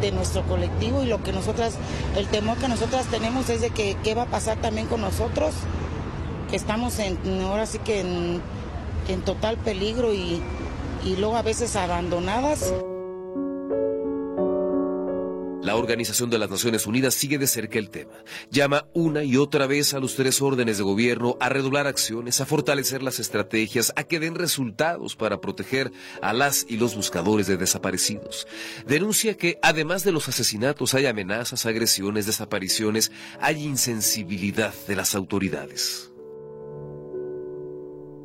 de 0.00 0.12
nuestro 0.12 0.42
colectivo 0.44 1.02
y 1.02 1.06
lo 1.06 1.22
que 1.22 1.32
nosotras, 1.32 1.74
el 2.16 2.26
temor 2.28 2.56
que 2.56 2.68
nosotras 2.68 3.04
tenemos 3.06 3.50
es 3.50 3.60
de 3.60 3.68
que 3.68 3.98
qué 4.02 4.14
va 4.14 4.22
a 4.22 4.26
pasar 4.26 4.58
también 4.62 4.86
con 4.86 5.02
nosotros, 5.02 5.52
que 6.48 6.56
estamos 6.56 6.98
en, 7.00 7.18
ahora 7.42 7.66
sí 7.66 7.80
que 7.80 8.00
en, 8.00 8.40
en 9.08 9.20
total 9.22 9.58
peligro 9.58 10.14
y, 10.14 10.40
y 11.04 11.16
luego 11.16 11.36
a 11.36 11.42
veces 11.42 11.76
abandonadas. 11.76 12.72
La 15.62 15.76
Organización 15.76 16.30
de 16.30 16.38
las 16.38 16.48
Naciones 16.48 16.86
Unidas 16.86 17.12
sigue 17.12 17.36
de 17.36 17.46
cerca 17.46 17.78
el 17.78 17.90
tema. 17.90 18.12
Llama 18.50 18.86
una 18.94 19.24
y 19.24 19.36
otra 19.36 19.66
vez 19.66 19.92
a 19.92 20.00
los 20.00 20.16
tres 20.16 20.40
órdenes 20.40 20.78
de 20.78 20.84
gobierno 20.84 21.36
a 21.38 21.50
redoblar 21.50 21.86
acciones, 21.86 22.40
a 22.40 22.46
fortalecer 22.46 23.02
las 23.02 23.20
estrategias, 23.20 23.92
a 23.94 24.04
que 24.04 24.20
den 24.20 24.36
resultados 24.36 25.16
para 25.16 25.42
proteger 25.42 25.92
a 26.22 26.32
las 26.32 26.64
y 26.66 26.78
los 26.78 26.96
buscadores 26.96 27.46
de 27.46 27.58
desaparecidos. 27.58 28.48
Denuncia 28.86 29.36
que 29.36 29.58
además 29.60 30.02
de 30.02 30.12
los 30.12 30.28
asesinatos 30.28 30.94
hay 30.94 31.04
amenazas, 31.04 31.66
agresiones, 31.66 32.24
desapariciones, 32.24 33.12
hay 33.38 33.62
insensibilidad 33.62 34.72
de 34.88 34.96
las 34.96 35.14
autoridades. 35.14 36.09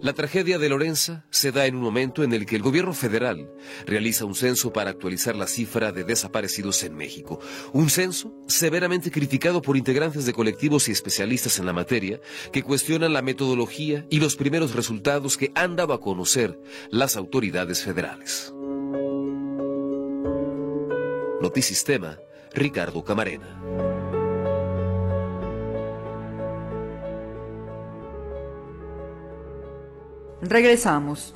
La 0.01 0.13
tragedia 0.13 0.59
de 0.59 0.69
Lorenza 0.69 1.25
se 1.31 1.51
da 1.51 1.65
en 1.65 1.75
un 1.75 1.81
momento 1.81 2.23
en 2.23 2.33
el 2.33 2.45
que 2.45 2.55
el 2.55 2.61
gobierno 2.61 2.93
federal 2.93 3.49
realiza 3.87 4.25
un 4.25 4.35
censo 4.35 4.71
para 4.71 4.91
actualizar 4.91 5.35
la 5.35 5.47
cifra 5.47 5.91
de 5.91 6.03
desaparecidos 6.03 6.83
en 6.83 6.95
México. 6.95 7.39
Un 7.73 7.89
censo 7.89 8.33
severamente 8.47 9.09
criticado 9.09 9.61
por 9.61 9.77
integrantes 9.77 10.25
de 10.25 10.33
colectivos 10.33 10.89
y 10.89 10.91
especialistas 10.91 11.59
en 11.59 11.65
la 11.65 11.73
materia 11.73 12.19
que 12.51 12.61
cuestionan 12.61 13.13
la 13.13 13.21
metodología 13.21 14.05
y 14.09 14.19
los 14.19 14.35
primeros 14.35 14.75
resultados 14.75 15.37
que 15.37 15.51
han 15.55 15.75
dado 15.75 15.93
a 15.93 16.01
conocer 16.01 16.59
las 16.91 17.15
autoridades 17.15 17.81
federales. 17.81 18.53
Notisistema, 21.41 22.19
Ricardo 22.53 23.03
Camarena. 23.03 23.94
Regresamos. 30.47 31.33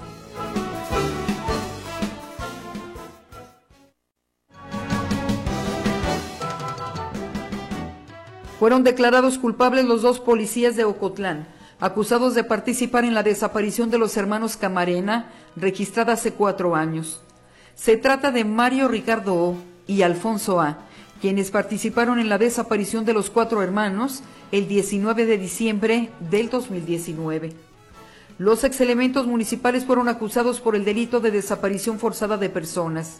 Fueron 8.59 8.83
declarados 8.83 9.37
culpables 9.39 9.85
los 9.85 10.01
dos 10.01 10.19
policías 10.19 10.75
de 10.75 10.83
Ocotlán, 10.83 11.47
acusados 11.79 12.35
de 12.35 12.43
participar 12.43 13.05
en 13.05 13.13
la 13.13 13.23
desaparición 13.23 13.89
de 13.89 13.97
los 13.97 14.17
hermanos 14.17 14.57
Camarena, 14.57 15.31
registrada 15.55 16.13
hace 16.13 16.33
cuatro 16.33 16.75
años. 16.75 17.21
Se 17.73 17.95
trata 17.95 18.31
de 18.31 18.43
Mario 18.43 18.89
Ricardo 18.89 19.33
O 19.33 19.55
y 19.87 20.01
Alfonso 20.01 20.59
A., 20.59 20.79
quienes 21.21 21.51
participaron 21.51 22.19
en 22.19 22.29
la 22.29 22.37
desaparición 22.37 23.05
de 23.05 23.13
los 23.13 23.29
cuatro 23.29 23.63
hermanos 23.63 24.23
el 24.51 24.67
19 24.67 25.25
de 25.25 25.37
diciembre 25.37 26.09
del 26.19 26.49
2019. 26.49 27.68
Los 28.39 28.63
exelementos 28.63 29.27
municipales 29.27 29.83
fueron 29.83 30.07
acusados 30.07 30.61
por 30.61 30.73
el 30.73 30.85
delito 30.85 31.19
de 31.19 31.29
desaparición 31.29 31.99
forzada 31.99 32.37
de 32.37 32.49
personas. 32.49 33.17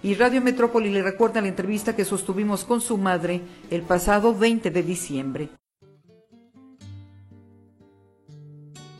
Y 0.00 0.14
Radio 0.14 0.40
Metrópoli 0.40 0.90
le 0.90 1.02
recuerda 1.02 1.40
la 1.40 1.48
entrevista 1.48 1.96
que 1.96 2.04
sostuvimos 2.04 2.64
con 2.64 2.80
su 2.80 2.96
madre 2.96 3.40
el 3.68 3.82
pasado 3.82 4.32
20 4.32 4.70
de 4.70 4.82
diciembre. 4.84 5.48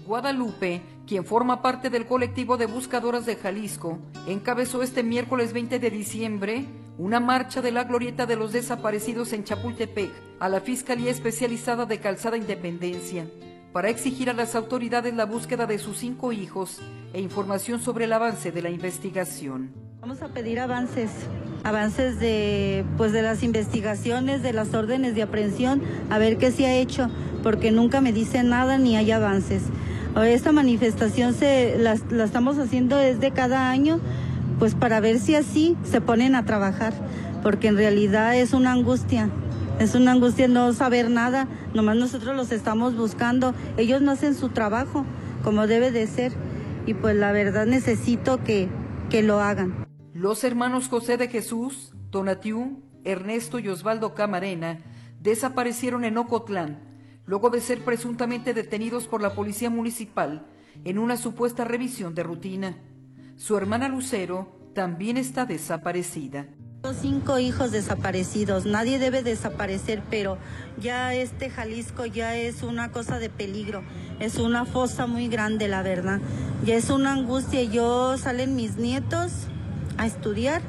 Guadalupe, 0.05 0.83
quien 1.07 1.25
forma 1.25 1.63
parte 1.63 1.89
del 1.89 2.05
colectivo 2.05 2.57
de 2.57 2.67
buscadoras 2.67 3.25
de 3.25 3.37
Jalisco, 3.37 4.01
encabezó 4.27 4.83
este 4.83 5.05
miércoles 5.05 5.53
20 5.53 5.79
de 5.79 5.91
diciembre 5.91 6.65
una 6.99 7.21
marcha 7.21 7.63
de 7.63 7.71
la 7.71 7.85
glorieta 7.85 8.27
de 8.27 8.35
los 8.35 8.53
desaparecidos 8.53 9.33
en 9.33 9.45
Chapultepec 9.45 10.11
a 10.41 10.49
la 10.49 10.61
Fiscalía 10.61 11.13
Especializada 11.13 11.87
de 11.87 12.01
Calzada 12.01 12.37
Independencia 12.37 13.25
para 13.73 13.89
exigir 13.89 14.29
a 14.31 14.33
las 14.33 14.55
autoridades 14.55 15.15
la 15.15 15.27
búsqueda 15.27 15.67
de 15.67 15.79
sus 15.79 15.99
cinco 15.99 16.33
hijos 16.33 16.81
e 17.13 17.21
información 17.21 17.81
sobre 17.81 18.07
el 18.07 18.13
avance 18.13 18.51
de 18.51 18.63
la 18.63 18.71
investigación. 18.71 19.71
Vamos 20.01 20.23
a 20.23 20.29
pedir 20.29 20.59
avances, 20.59 21.11
avances 21.63 22.19
de 22.19 22.85
pues 22.97 23.13
de 23.13 23.23
las 23.23 23.43
investigaciones, 23.43 24.43
de 24.43 24.53
las 24.53 24.75
órdenes 24.75 25.15
de 25.15 25.23
aprehensión, 25.23 25.83
a 26.09 26.19
ver 26.19 26.39
qué 26.39 26.51
se 26.51 26.67
ha 26.67 26.75
hecho, 26.75 27.11
porque 27.43 27.71
nunca 27.71 28.01
me 28.01 28.13
dicen 28.13 28.49
nada 28.49 28.79
ni 28.79 28.97
hay 28.97 29.11
avances. 29.13 29.63
Esta 30.17 30.51
manifestación 30.51 31.35
se 31.35 31.79
la, 31.79 31.97
la 32.11 32.25
estamos 32.25 32.59
haciendo 32.59 32.97
desde 32.97 33.31
cada 33.31 33.71
año, 33.71 34.01
pues 34.59 34.75
para 34.75 34.99
ver 35.01 35.21
si 35.21 35.37
así 35.37 35.77
se 35.85 36.01
ponen 36.01 36.35
a 36.35 36.45
trabajar, 36.45 36.93
porque 37.43 37.69
en 37.69 37.77
realidad 37.77 38.35
es 38.35 38.53
una 38.53 38.73
angustia 38.73 39.31
es 39.81 39.95
una 39.95 40.13
angustia 40.13 40.47
no 40.47 40.75
saber 40.75 41.11
nada, 41.11 41.49
nomás 41.73 41.97
nosotros 41.97 42.37
los 42.37 42.53
estamos 42.53 42.95
buscando. 42.97 43.55
Ellos 43.79 44.03
no 44.03 44.11
hacen 44.11 44.35
su 44.35 44.51
trabajo 44.51 45.07
como 45.43 45.67
debe 45.67 45.91
de 45.91 46.07
ser 46.07 46.33
y 46.85 46.93
pues 46.93 47.17
la 47.17 47.33
verdad 47.33 47.65
necesito 47.65 48.45
que, 48.45 48.69
que 49.09 49.23
lo 49.23 49.41
hagan. 49.41 49.87
Los 50.13 50.45
hermanos 50.45 50.89
José 50.89 51.17
de 51.17 51.29
Jesús, 51.29 51.95
Tonatiu, 52.11 52.83
Ernesto 53.05 53.59
y 53.59 53.69
Osvaldo 53.69 54.15
Camarena 54.15 54.81
desaparecieron 55.19 56.05
en 56.05 56.19
Ocotlán 56.19 56.81
luego 57.25 57.49
de 57.49 57.63
ser 57.63 57.83
presuntamente 57.83 58.53
detenidos 58.53 59.07
por 59.07 59.23
la 59.23 59.33
policía 59.33 59.71
municipal 59.71 60.47
en 60.85 60.99
una 60.99 61.17
supuesta 61.17 61.65
revisión 61.65 62.15
de 62.15 62.23
rutina. 62.23 62.77
Su 63.37 63.57
hermana 63.57 63.89
Lucero 63.89 64.61
también 64.75 65.17
está 65.17 65.47
desaparecida. 65.47 66.49
Cinco 67.03 67.39
hijos 67.39 67.73
desaparecidos, 67.73 68.65
nadie 68.65 68.99
debe 68.99 69.23
desaparecer, 69.23 70.03
pero 70.09 70.39
ya 70.81 71.13
este 71.15 71.51
Jalisco 71.51 72.07
ya 72.07 72.37
es 72.37 72.63
una 72.63 72.91
cosa 72.91 73.19
de 73.19 73.29
peligro, 73.29 73.83
es 74.19 74.39
una 74.39 74.65
fosa 74.65 75.07
muy 75.07 75.29
grande, 75.29 75.69
la 75.69 75.83
verdad. 75.83 76.21
Ya 76.65 76.77
es 76.77 76.89
una 76.89 77.13
angustia, 77.13 77.63
yo 77.63 78.17
salen 78.17 78.57
mis 78.57 78.77
nietos 78.77 79.31
a 79.99 80.07
estudiar, 80.07 80.63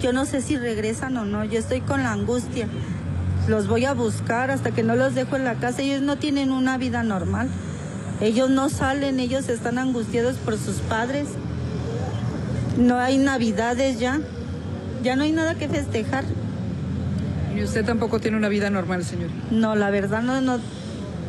yo 0.00 0.12
no 0.12 0.26
sé 0.26 0.42
si 0.42 0.56
regresan 0.56 1.16
o 1.16 1.24
no, 1.24 1.44
yo 1.44 1.60
estoy 1.60 1.82
con 1.82 2.02
la 2.02 2.12
angustia. 2.12 2.68
Los 3.46 3.68
voy 3.68 3.84
a 3.84 3.94
buscar 3.94 4.50
hasta 4.50 4.72
que 4.72 4.82
no 4.82 4.96
los 4.96 5.14
dejo 5.14 5.36
en 5.36 5.44
la 5.44 5.54
casa, 5.54 5.82
ellos 5.82 6.02
no 6.02 6.16
tienen 6.16 6.50
una 6.50 6.78
vida 6.78 7.04
normal. 7.04 7.48
Ellos 8.20 8.50
no 8.50 8.68
salen, 8.68 9.20
ellos 9.20 9.48
están 9.48 9.78
angustiados 9.78 10.36
por 10.36 10.58
sus 10.58 10.76
padres. 10.80 11.28
No 12.76 12.96
hay 12.96 13.18
navidades 13.18 14.00
ya. 14.00 14.20
Ya 15.02 15.16
no 15.16 15.22
hay 15.22 15.32
nada 15.32 15.54
que 15.54 15.68
festejar. 15.68 16.24
¿Y 17.56 17.62
usted 17.62 17.84
tampoco 17.84 18.20
tiene 18.20 18.36
una 18.36 18.48
vida 18.48 18.70
normal, 18.70 19.04
señor? 19.04 19.30
No, 19.50 19.74
la 19.74 19.90
verdad 19.90 20.22
no, 20.22 20.40
no. 20.40 20.58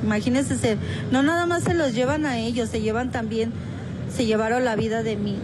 Imagínese 0.03 0.57
ser. 0.57 0.77
No 1.11 1.23
nada 1.23 1.45
más 1.45 1.63
se 1.63 1.73
los 1.73 1.93
llevan 1.93 2.25
a 2.25 2.37
ellos, 2.39 2.69
se 2.69 2.81
llevan 2.81 3.11
también, 3.11 3.51
se 4.15 4.25
llevaron 4.25 4.63
la 4.65 4.75
vida 4.75 5.03
de 5.03 5.17
mí, 5.17 5.37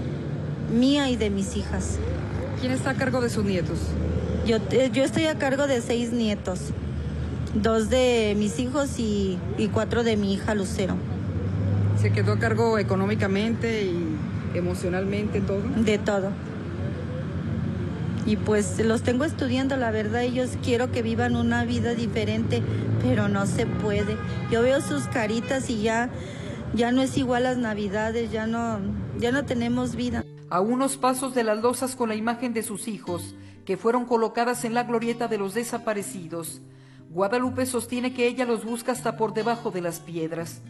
mía 0.73 1.09
y 1.09 1.17
de 1.17 1.29
mis 1.29 1.57
hijas. 1.57 1.97
¿Quién 2.59 2.71
está 2.71 2.91
a 2.91 2.93
cargo 2.95 3.21
de 3.21 3.29
sus 3.29 3.43
nietos? 3.43 3.79
Yo, 4.45 4.57
yo 4.93 5.03
estoy 5.03 5.25
a 5.25 5.35
cargo 5.35 5.67
de 5.67 5.81
seis 5.81 6.11
nietos, 6.11 6.59
dos 7.55 7.89
de 7.89 8.35
mis 8.37 8.59
hijos 8.59 8.99
y, 8.99 9.37
y 9.57 9.67
cuatro 9.67 10.03
de 10.03 10.17
mi 10.17 10.33
hija 10.33 10.55
Lucero. 10.55 10.95
¿Se 11.99 12.11
quedó 12.11 12.33
a 12.33 12.39
cargo 12.39 12.77
económicamente 12.77 13.85
y 13.85 14.57
emocionalmente 14.57 15.41
todo? 15.41 15.61
De 15.77 15.97
todo 15.97 16.29
y 18.25 18.37
pues 18.37 18.79
los 18.83 19.03
tengo 19.03 19.23
estudiando, 19.23 19.77
la 19.77 19.91
verdad, 19.91 20.23
ellos 20.23 20.57
quiero 20.63 20.91
que 20.91 21.03
vivan 21.03 21.35
una 21.35 21.63
vida 21.63 21.93
diferente, 21.93 22.63
pero 23.03 23.27
no 23.27 23.45
se 23.45 23.67
puede. 23.67 24.17
Yo 24.51 24.63
veo 24.63 24.81
sus 24.81 25.07
caritas 25.07 25.69
y 25.69 25.83
ya, 25.83 26.09
ya 26.73 26.91
no 26.91 27.03
es 27.03 27.17
igual 27.17 27.43
las 27.43 27.57
navidades, 27.57 28.31
ya 28.31 28.47
no, 28.47 28.79
ya 29.19 29.31
no 29.31 29.45
tenemos 29.45 29.95
vida. 29.95 30.23
A 30.49 30.59
unos 30.59 30.97
pasos 30.97 31.35
de 31.35 31.43
las 31.43 31.61
losas 31.61 31.95
con 31.95 32.09
la 32.09 32.15
imagen 32.15 32.53
de 32.53 32.63
sus 32.63 32.87
hijos, 32.87 33.35
que 33.63 33.77
fueron 33.77 34.05
colocadas 34.05 34.65
en 34.65 34.73
la 34.73 34.83
glorieta 34.83 35.27
de 35.27 35.37
los 35.37 35.53
desaparecidos, 35.53 36.61
Guadalupe 37.09 37.65
sostiene 37.65 38.13
que 38.13 38.27
ella 38.27 38.45
los 38.45 38.65
busca 38.65 38.91
hasta 38.91 39.17
por 39.17 39.33
debajo 39.33 39.71
de 39.71 39.81
las 39.81 39.99
piedras, 39.99 40.61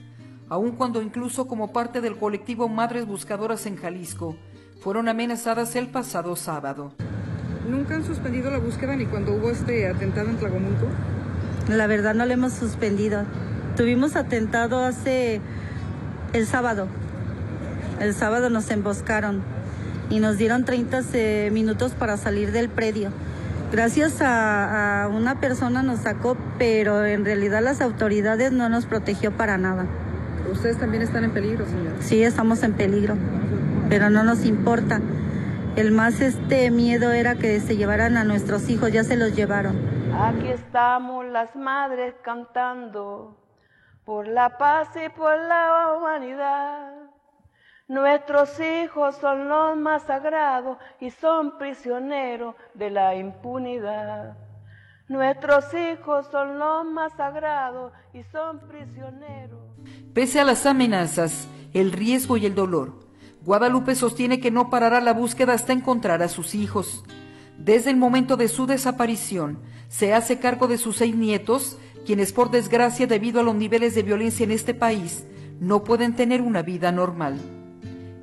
aun 0.50 0.74
cuando 0.74 1.02
incluso 1.02 1.48
como 1.48 1.72
parte 1.72 2.02
del 2.02 2.18
colectivo 2.18 2.68
Madres 2.68 3.08
Buscadoras 3.08 3.65
en 3.65 3.78
Jalisco, 3.78 4.36
fueron 4.80 5.08
amenazadas 5.08 5.76
el 5.76 5.88
pasado 5.88 6.36
sábado. 6.36 6.94
¿Nunca 7.69 7.95
han 7.95 8.04
suspendido 8.04 8.51
la 8.51 8.60
búsqueda 8.60 8.95
ni 8.95 9.06
cuando 9.06 9.34
hubo 9.34 9.49
este 9.49 9.88
atentado 9.88 10.30
en 10.30 10.38
Tlagomulco? 10.38 10.88
La 11.69 11.88
verdad 11.88 12.13
no 12.13 12.25
lo 12.25 12.34
hemos 12.34 12.54
suspendido. 12.54 13.23
Tuvimos 13.75 14.15
atentado 14.15 14.84
hace 14.84 15.41
el 16.34 16.45
sábado. 16.45 16.88
El 17.99 18.13
sábado 18.13 18.49
nos 18.49 18.69
emboscaron 18.69 19.41
y 20.10 20.19
nos 20.19 20.38
dieron 20.38 20.63
30 20.63 21.01
minutos 21.51 21.93
para 21.93 22.17
salir 22.17 22.51
del 22.51 22.69
predio. 22.69 23.10
Gracias 23.71 24.21
a, 24.21 25.04
a, 25.04 25.08
una 25.08 25.39
persona 25.39 25.82
nos 25.82 26.01
sacó, 26.01 26.38
pero 26.60 27.04
en 27.04 27.25
realidad 27.25 27.63
las 27.63 27.82
autoridades 27.82 28.51
no 28.51 28.69
nos 28.69 28.86
protegió 28.86 29.32
para 29.32 29.58
nada. 29.58 29.86
¿Ustedes 30.51 30.78
también 30.78 31.01
están 31.01 31.23
en 31.23 31.32
peligro, 31.32 31.65
señor? 31.65 31.93
Sí, 31.99 32.21
estamos 32.21 32.62
en 32.62 32.73
peligro, 32.73 33.15
pero 33.89 34.12
no 34.12 34.23
nos 34.23 34.45
importa. 34.45 35.01
El 35.75 35.91
más 35.91 36.21
este 36.21 36.71
miedo 36.71 37.11
era 37.11 37.35
que 37.35 37.59
se 37.59 37.75
llevaran 37.75 38.15
a 38.15 38.23
nuestros 38.23 38.69
hijos, 38.69 38.93
ya 38.93 39.03
se 39.03 39.17
los 39.17 39.35
llevaron. 39.35 39.75
Aquí 40.17 40.47
estamos 40.47 41.25
las 41.25 41.53
madres 41.53 42.15
cantando 42.23 43.35
por 44.05 44.25
la 44.25 44.57
paz 44.57 44.88
y 44.95 45.09
por 45.09 45.38
la 45.38 45.97
humanidad. 45.97 46.93
Nuestros 47.89 48.57
hijos 48.61 49.17
son 49.17 49.49
los 49.49 49.75
más 49.75 50.03
sagrados 50.03 50.77
y 51.01 51.11
son 51.11 51.57
prisioneros 51.57 52.55
de 52.73 52.89
la 52.89 53.15
impunidad. 53.15 54.38
Nuestros 55.09 55.65
hijos 55.73 56.25
son 56.31 56.57
los 56.57 56.85
más 56.85 57.11
sagrados 57.17 57.91
y 58.13 58.23
son 58.23 58.59
prisioneros. 58.59 59.59
Pese 60.13 60.39
a 60.39 60.45
las 60.45 60.65
amenazas, 60.65 61.49
el 61.73 61.91
riesgo 61.91 62.38
y 62.38 62.45
el 62.45 62.55
dolor, 62.55 63.05
Guadalupe 63.45 63.93
sostiene 63.93 64.39
que 64.39 64.49
no 64.49 64.71
parará 64.71 64.99
la 65.01 65.13
búsqueda 65.13 65.53
hasta 65.53 65.71
encontrar 65.71 66.23
a 66.23 66.29
sus 66.29 66.55
hijos. 66.55 67.03
Desde 67.60 67.91
el 67.91 67.95
momento 67.95 68.38
de 68.38 68.47
su 68.47 68.65
desaparición, 68.65 69.60
se 69.88 70.15
hace 70.15 70.39
cargo 70.39 70.67
de 70.67 70.79
sus 70.79 70.97
seis 70.97 71.15
nietos, 71.15 71.77
quienes 72.08 72.34
por 72.34 72.49
desgracia 72.49 73.05
debido 73.05 73.39
a 73.39 73.43
los 73.43 73.53
niveles 73.53 73.93
de 73.93 74.01
violencia 74.01 74.43
en 74.43 74.51
este 74.51 74.74
país, 74.74 75.26
no 75.59 75.84
pueden 75.84 76.15
tener 76.15 76.41
una 76.41 76.63
vida 76.63 76.91
normal. 76.91 77.39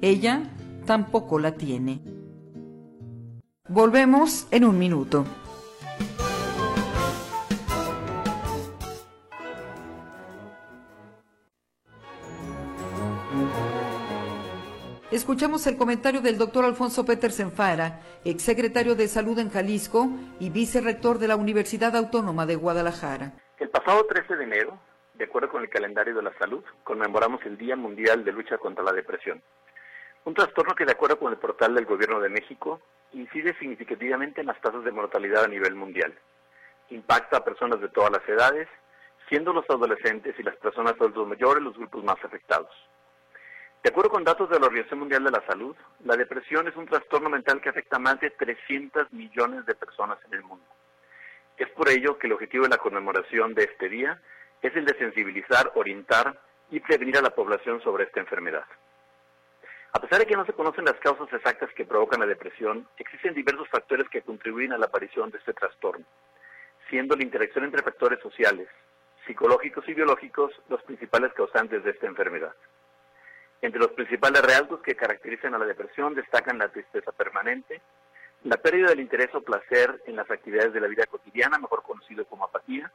Ella 0.01 0.43
tampoco 0.87 1.39
la 1.39 1.53
tiene. 1.53 2.01
Volvemos 3.69 4.49
en 4.51 4.65
un 4.65 4.77
minuto. 4.77 5.25
Escuchamos 15.13 15.67
el 15.67 15.77
comentario 15.77 16.23
del 16.23 16.39
doctor 16.39 16.65
Alfonso 16.65 17.05
Petersen 17.05 17.53
Fara, 17.53 18.01
exsecretario 18.25 18.95
de 18.95 19.09
Salud 19.09 19.39
en 19.39 19.51
Jalisco 19.51 20.09
y 20.41 20.49
vicerrector 20.49 21.19
de 21.19 21.29
la 21.29 21.37
Universidad 21.37 21.95
Autónoma 21.95 22.47
de 22.47 22.57
Guadalajara. 22.57 23.35
El 23.59 23.69
pasado 23.69 24.07
13 24.07 24.37
de 24.37 24.45
enero, 24.45 24.79
de 25.13 25.25
acuerdo 25.25 25.51
con 25.51 25.61
el 25.63 25.69
calendario 25.69 26.15
de 26.15 26.23
la 26.23 26.33
salud, 26.39 26.65
conmemoramos 26.83 27.45
el 27.45 27.59
Día 27.59 27.77
Mundial 27.77 28.25
de 28.25 28.33
Lucha 28.33 28.57
contra 28.57 28.83
la 28.83 28.93
Depresión. 28.93 29.43
Un 30.25 30.33
trastorno 30.33 30.75
que, 30.75 30.87
de 30.87 30.93
acuerdo 30.93 31.19
con 31.19 31.31
el 31.31 31.39
portal 31.39 31.75
del 31.75 31.85
Gobierno 31.85 32.19
de 32.19 32.31
México, 32.31 32.81
incide 33.13 33.55
significativamente 33.59 34.41
en 34.41 34.47
las 34.47 34.63
tasas 34.63 34.83
de 34.83 34.93
mortalidad 34.93 35.45
a 35.45 35.49
nivel 35.49 35.75
mundial. 35.75 36.15
Impacta 36.89 37.37
a 37.37 37.45
personas 37.45 37.83
de 37.83 37.91
todas 37.91 38.13
las 38.13 38.27
edades, 38.27 38.67
siendo 39.29 39.53
los 39.53 39.69
adolescentes 39.69 40.35
y 40.39 40.43
las 40.43 40.57
personas 40.57 40.95
adultos 40.99 41.29
mayores 41.29 41.63
los 41.63 41.77
grupos 41.77 42.03
más 42.03 42.17
afectados. 42.25 42.73
De 43.83 43.91
acuerdo 43.91 44.11
con 44.11 44.23
datos 44.23 44.49
de 44.49 44.61
la 44.61 44.67
Organización 44.67 45.01
Mundial 45.01 45.25
de 45.25 45.33
la 45.33 45.45
Salud, 45.45 45.75
la 46.05 46.17
depresión 46.17 46.69
es 46.69 46.77
un 46.77 46.87
trastorno 46.87 47.29
mental 47.29 47.61
que 47.61 47.69
afecta 47.69 47.97
a 47.97 47.99
más 47.99 48.21
de 48.21 48.31
300 48.31 49.13
millones 49.13 49.67
de 49.67 49.75
personas 49.75 50.19
en 50.27 50.35
el 50.35 50.45
mundo. 50.45 50.65
Es 51.57 51.69
por 51.71 51.89
ello 51.89 52.17
que 52.17 52.29
el 52.29 52.35
objetivo 52.35 52.63
de 52.63 52.71
la 52.71 52.79
conmemoración 52.79 53.55
de 53.55 53.65
este 53.65 53.89
día 53.89 54.23
es 54.63 54.77
el 54.77 54.85
de 54.85 54.97
sensibilizar, 54.99 55.73
orientar 55.75 56.39
y 56.71 56.79
prevenir 56.79 57.19
a 57.19 57.23
la 57.23 57.35
población 57.35 57.83
sobre 57.83 58.05
esta 58.05 58.21
enfermedad. 58.21 58.65
A 59.95 60.01
pesar 60.01 60.21
de 60.21 60.27
que 60.27 60.37
no 60.37 60.47
se 60.47 60.53
conocen 60.53 60.85
las 60.85 61.01
causas 61.01 61.31
exactas 61.33 61.71
que 61.75 61.85
provocan 61.85 62.21
la 62.21 62.27
depresión, 62.27 62.87
existen 62.99 63.35
diversos 63.35 63.69
factores 63.69 64.09
que 64.09 64.23
contribuyen 64.23 64.73
a 64.73 64.79
la 64.79 64.87
aparición 64.87 65.33
de 65.33 65.39
este 65.39 65.55
trastorno, 65.55 66.07
siendo 66.89 67.17
la 67.17 67.25
interacción 67.25 67.65
entre 67.65 67.83
factores 67.83 68.21
sociales, 68.21 68.69
psicológicos 69.27 69.89
y 69.89 69.95
biológicos 69.95 70.53
los 70.69 70.81
principales 70.85 71.33
causantes 71.33 71.83
de 71.83 71.91
esta 71.91 72.07
enfermedad. 72.07 72.55
Entre 73.63 73.81
los 73.81 73.93
principales 73.93 74.43
rasgos 74.43 74.83
que 74.83 74.97
caracterizan 74.97 75.55
a 75.55 75.59
la 75.59 75.67
depresión 75.67 76.15
destacan 76.15 76.59
la 76.59 76.69
tristeza 76.69 77.13
permanente, 77.13 77.81
la 78.43 78.57
pérdida 78.57 78.89
del 78.89 79.01
interés 79.01 79.33
o 79.35 79.41
placer 79.41 80.03
en 80.07 80.17
las 80.17 80.29
actividades 80.31 80.73
de 80.73 80.81
la 80.81 80.89
vida 80.89 81.07
cotidiana, 81.07 81.59
mejor 81.59 81.85
conocido 81.85 82.25
como 82.25 82.45
apatía, 82.45 82.91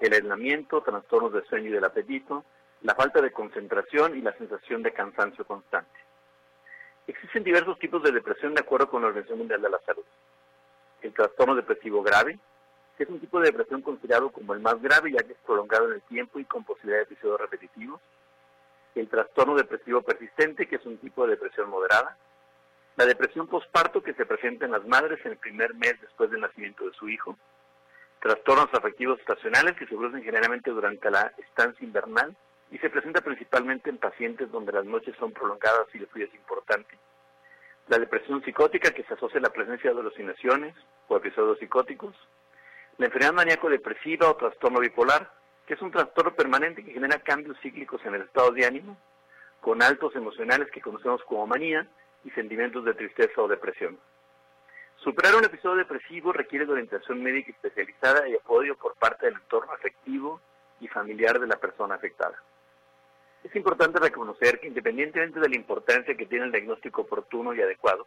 el 0.00 0.14
aislamiento, 0.14 0.82
trastornos 0.82 1.34
de 1.34 1.44
sueño 1.44 1.68
y 1.68 1.72
del 1.72 1.84
apetito, 1.84 2.44
la 2.82 2.94
falta 2.94 3.20
de 3.20 3.32
concentración 3.32 4.16
y 4.16 4.22
la 4.22 4.32
sensación 4.38 4.82
de 4.82 4.92
cansancio 4.92 5.44
constante. 5.44 5.98
Existen 7.06 7.44
diversos 7.44 7.78
tipos 7.78 8.02
de 8.02 8.12
depresión 8.12 8.54
de 8.54 8.60
acuerdo 8.60 8.88
con 8.88 9.02
la 9.02 9.08
Organización 9.08 9.38
Mundial 9.38 9.60
de 9.60 9.70
la 9.70 9.80
Salud. 9.84 10.04
El 11.02 11.12
trastorno 11.12 11.54
depresivo 11.54 12.02
grave, 12.02 12.38
que 12.96 13.04
es 13.04 13.10
un 13.10 13.20
tipo 13.20 13.40
de 13.40 13.46
depresión 13.46 13.82
considerado 13.82 14.30
como 14.30 14.54
el 14.54 14.60
más 14.60 14.80
grave 14.80 15.12
ya 15.12 15.22
que 15.22 15.32
es 15.32 15.38
prolongado 15.44 15.88
en 15.88 15.94
el 15.94 16.02
tiempo 16.02 16.38
y 16.38 16.44
con 16.44 16.64
posibilidad 16.64 16.98
de 16.98 17.04
episodios 17.04 17.40
repetitivos. 17.40 18.00
El 18.98 19.08
trastorno 19.08 19.54
depresivo 19.54 20.02
persistente, 20.02 20.66
que 20.66 20.76
es 20.76 20.84
un 20.84 20.98
tipo 20.98 21.24
de 21.24 21.36
depresión 21.36 21.70
moderada. 21.70 22.16
La 22.96 23.06
depresión 23.06 23.46
posparto, 23.46 24.02
que 24.02 24.14
se 24.14 24.26
presenta 24.26 24.64
en 24.64 24.72
las 24.72 24.84
madres 24.86 25.24
en 25.24 25.32
el 25.32 25.38
primer 25.38 25.72
mes 25.74 26.00
después 26.00 26.30
del 26.30 26.40
nacimiento 26.40 26.84
de 26.84 26.92
su 26.94 27.08
hijo. 27.08 27.36
Trastornos 28.20 28.68
afectivos 28.72 29.20
estacionales, 29.20 29.76
que 29.76 29.86
se 29.86 29.94
producen 29.94 30.24
generalmente 30.24 30.70
durante 30.70 31.08
la 31.10 31.32
estancia 31.38 31.86
invernal 31.86 32.36
y 32.72 32.78
se 32.78 32.90
presenta 32.90 33.20
principalmente 33.20 33.88
en 33.88 33.98
pacientes 33.98 34.50
donde 34.50 34.72
las 34.72 34.84
noches 34.84 35.14
son 35.18 35.30
prolongadas 35.32 35.86
y 35.94 35.98
el 35.98 36.08
frío 36.08 36.26
es 36.26 36.34
importante. 36.34 36.98
La 37.86 37.98
depresión 37.98 38.42
psicótica 38.42 38.90
que 38.90 39.04
se 39.04 39.14
asocia 39.14 39.38
a 39.38 39.42
la 39.42 39.52
presencia 39.52 39.94
de 39.94 40.00
alucinaciones 40.00 40.74
o 41.06 41.16
episodios 41.16 41.58
psicóticos. 41.60 42.16
La 42.98 43.06
enfermedad 43.06 43.32
maníaco-depresiva 43.32 44.28
o 44.28 44.36
trastorno 44.36 44.80
bipolar, 44.80 45.37
que 45.68 45.74
es 45.74 45.82
un 45.82 45.90
trastorno 45.90 46.34
permanente 46.34 46.82
que 46.82 46.94
genera 46.94 47.18
cambios 47.18 47.60
cíclicos 47.60 48.00
en 48.06 48.14
el 48.14 48.22
estado 48.22 48.52
de 48.52 48.64
ánimo, 48.64 48.96
con 49.60 49.82
altos 49.82 50.16
emocionales 50.16 50.70
que 50.70 50.80
conocemos 50.80 51.22
como 51.24 51.46
manía 51.46 51.86
y 52.24 52.30
sentimientos 52.30 52.86
de 52.86 52.94
tristeza 52.94 53.42
o 53.42 53.48
depresión. 53.48 53.98
Superar 54.96 55.36
un 55.36 55.44
episodio 55.44 55.76
depresivo 55.76 56.32
requiere 56.32 56.64
de 56.64 56.72
orientación 56.72 57.22
médica 57.22 57.50
especializada 57.50 58.26
y 58.26 58.34
apoyo 58.34 58.78
por 58.78 58.94
parte 58.94 59.26
del 59.26 59.34
entorno 59.34 59.70
afectivo 59.72 60.40
y 60.80 60.88
familiar 60.88 61.38
de 61.38 61.46
la 61.46 61.56
persona 61.56 61.96
afectada. 61.96 62.42
Es 63.44 63.54
importante 63.54 64.00
reconocer 64.00 64.60
que 64.60 64.68
independientemente 64.68 65.38
de 65.38 65.50
la 65.50 65.56
importancia 65.56 66.16
que 66.16 66.24
tiene 66.24 66.46
el 66.46 66.52
diagnóstico 66.52 67.02
oportuno 67.02 67.52
y 67.52 67.60
adecuado, 67.60 68.06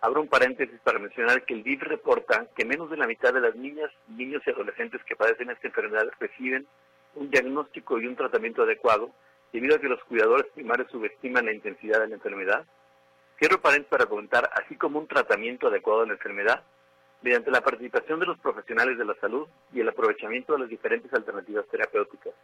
abro 0.00 0.20
un 0.20 0.28
paréntesis 0.28 0.78
para 0.80 0.98
mencionar 0.98 1.44
que 1.44 1.54
el 1.54 1.62
DIF 1.62 1.82
reporta 1.82 2.46
que 2.54 2.64
menos 2.64 2.90
de 2.90 2.96
la 2.96 3.06
mitad 3.06 3.32
de 3.32 3.40
las 3.40 3.54
niñas, 3.56 3.90
niños 4.08 4.42
y 4.46 4.50
adolescentes 4.50 5.02
que 5.04 5.16
padecen 5.16 5.50
esta 5.50 5.66
enfermedad 5.66 6.06
reciben 6.18 6.66
un 7.14 7.30
diagnóstico 7.30 7.98
y 7.98 8.06
un 8.06 8.16
tratamiento 8.16 8.62
adecuado 8.62 9.10
debido 9.52 9.76
a 9.76 9.80
que 9.80 9.88
los 9.88 10.02
cuidadores 10.04 10.46
primarios 10.52 10.90
subestiman 10.90 11.46
la 11.46 11.52
intensidad 11.52 12.00
de 12.00 12.08
la 12.08 12.14
enfermedad. 12.14 12.66
Cierro 13.38 13.60
paréntesis 13.60 13.90
para 13.90 14.06
comentar, 14.06 14.50
así 14.54 14.76
como 14.76 14.98
un 14.98 15.06
tratamiento 15.06 15.68
adecuado 15.68 16.02
de 16.02 16.08
la 16.08 16.14
enfermedad, 16.14 16.62
mediante 17.22 17.50
la 17.50 17.62
participación 17.62 18.20
de 18.20 18.26
los 18.26 18.38
profesionales 18.38 18.98
de 18.98 19.04
la 19.04 19.14
salud 19.14 19.48
y 19.72 19.80
el 19.80 19.88
aprovechamiento 19.88 20.52
de 20.52 20.60
las 20.60 20.68
diferentes 20.68 21.12
alternativas 21.12 21.66
terapéuticas 21.68 22.34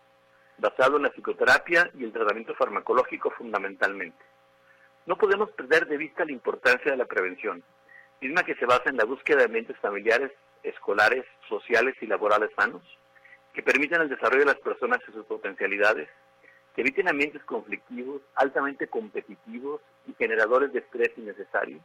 basado 0.58 0.96
en 0.96 1.02
la 1.02 1.10
psicoterapia 1.10 1.90
y 1.98 2.04
el 2.04 2.12
tratamiento 2.12 2.54
farmacológico 2.54 3.30
fundamentalmente. 3.30 4.24
No 5.06 5.16
podemos 5.16 5.50
perder 5.50 5.86
de 5.88 5.96
vista 5.96 6.24
la 6.24 6.32
importancia 6.32 6.92
de 6.92 6.96
la 6.96 7.06
prevención, 7.06 7.62
misma 8.20 8.44
que 8.44 8.54
se 8.54 8.66
basa 8.66 8.88
en 8.88 8.96
la 8.96 9.04
búsqueda 9.04 9.38
de 9.38 9.44
ambientes 9.46 9.76
familiares, 9.78 10.30
escolares, 10.62 11.24
sociales 11.48 11.96
y 12.00 12.06
laborales 12.06 12.50
sanos, 12.56 12.82
que 13.52 13.64
permitan 13.64 14.02
el 14.02 14.08
desarrollo 14.08 14.44
de 14.44 14.52
las 14.52 14.60
personas 14.60 15.00
y 15.08 15.12
sus 15.12 15.26
potencialidades, 15.26 16.08
que 16.74 16.82
eviten 16.82 17.08
ambientes 17.08 17.42
conflictivos, 17.44 18.22
altamente 18.36 18.86
competitivos 18.86 19.80
y 20.06 20.14
generadores 20.14 20.72
de 20.72 20.78
estrés 20.78 21.10
innecesario, 21.16 21.80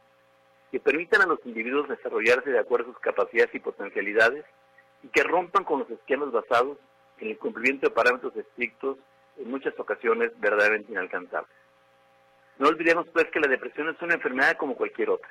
que 0.70 0.78
permitan 0.78 1.22
a 1.22 1.26
los 1.26 1.44
individuos 1.44 1.88
desarrollarse 1.88 2.50
de 2.50 2.58
acuerdo 2.60 2.90
a 2.90 2.92
sus 2.94 3.02
capacidades 3.02 3.52
y 3.54 3.58
potencialidades 3.58 4.44
y 5.02 5.08
que 5.08 5.24
rompan 5.24 5.64
con 5.64 5.80
los 5.80 5.90
esquemas 5.90 6.30
basados 6.30 6.78
en 7.18 7.28
el 7.28 7.38
cumplimiento 7.38 7.88
de 7.88 7.94
parámetros 7.94 8.36
estrictos, 8.36 8.96
en 9.36 9.50
muchas 9.50 9.78
ocasiones 9.78 10.30
verdaderamente 10.38 10.92
inalcanzables. 10.92 11.50
No 12.58 12.68
olvidemos 12.68 13.06
pues 13.12 13.26
que 13.30 13.40
la 13.40 13.48
depresión 13.48 13.88
es 13.88 14.02
una 14.02 14.14
enfermedad 14.14 14.56
como 14.56 14.74
cualquier 14.74 15.10
otra, 15.10 15.30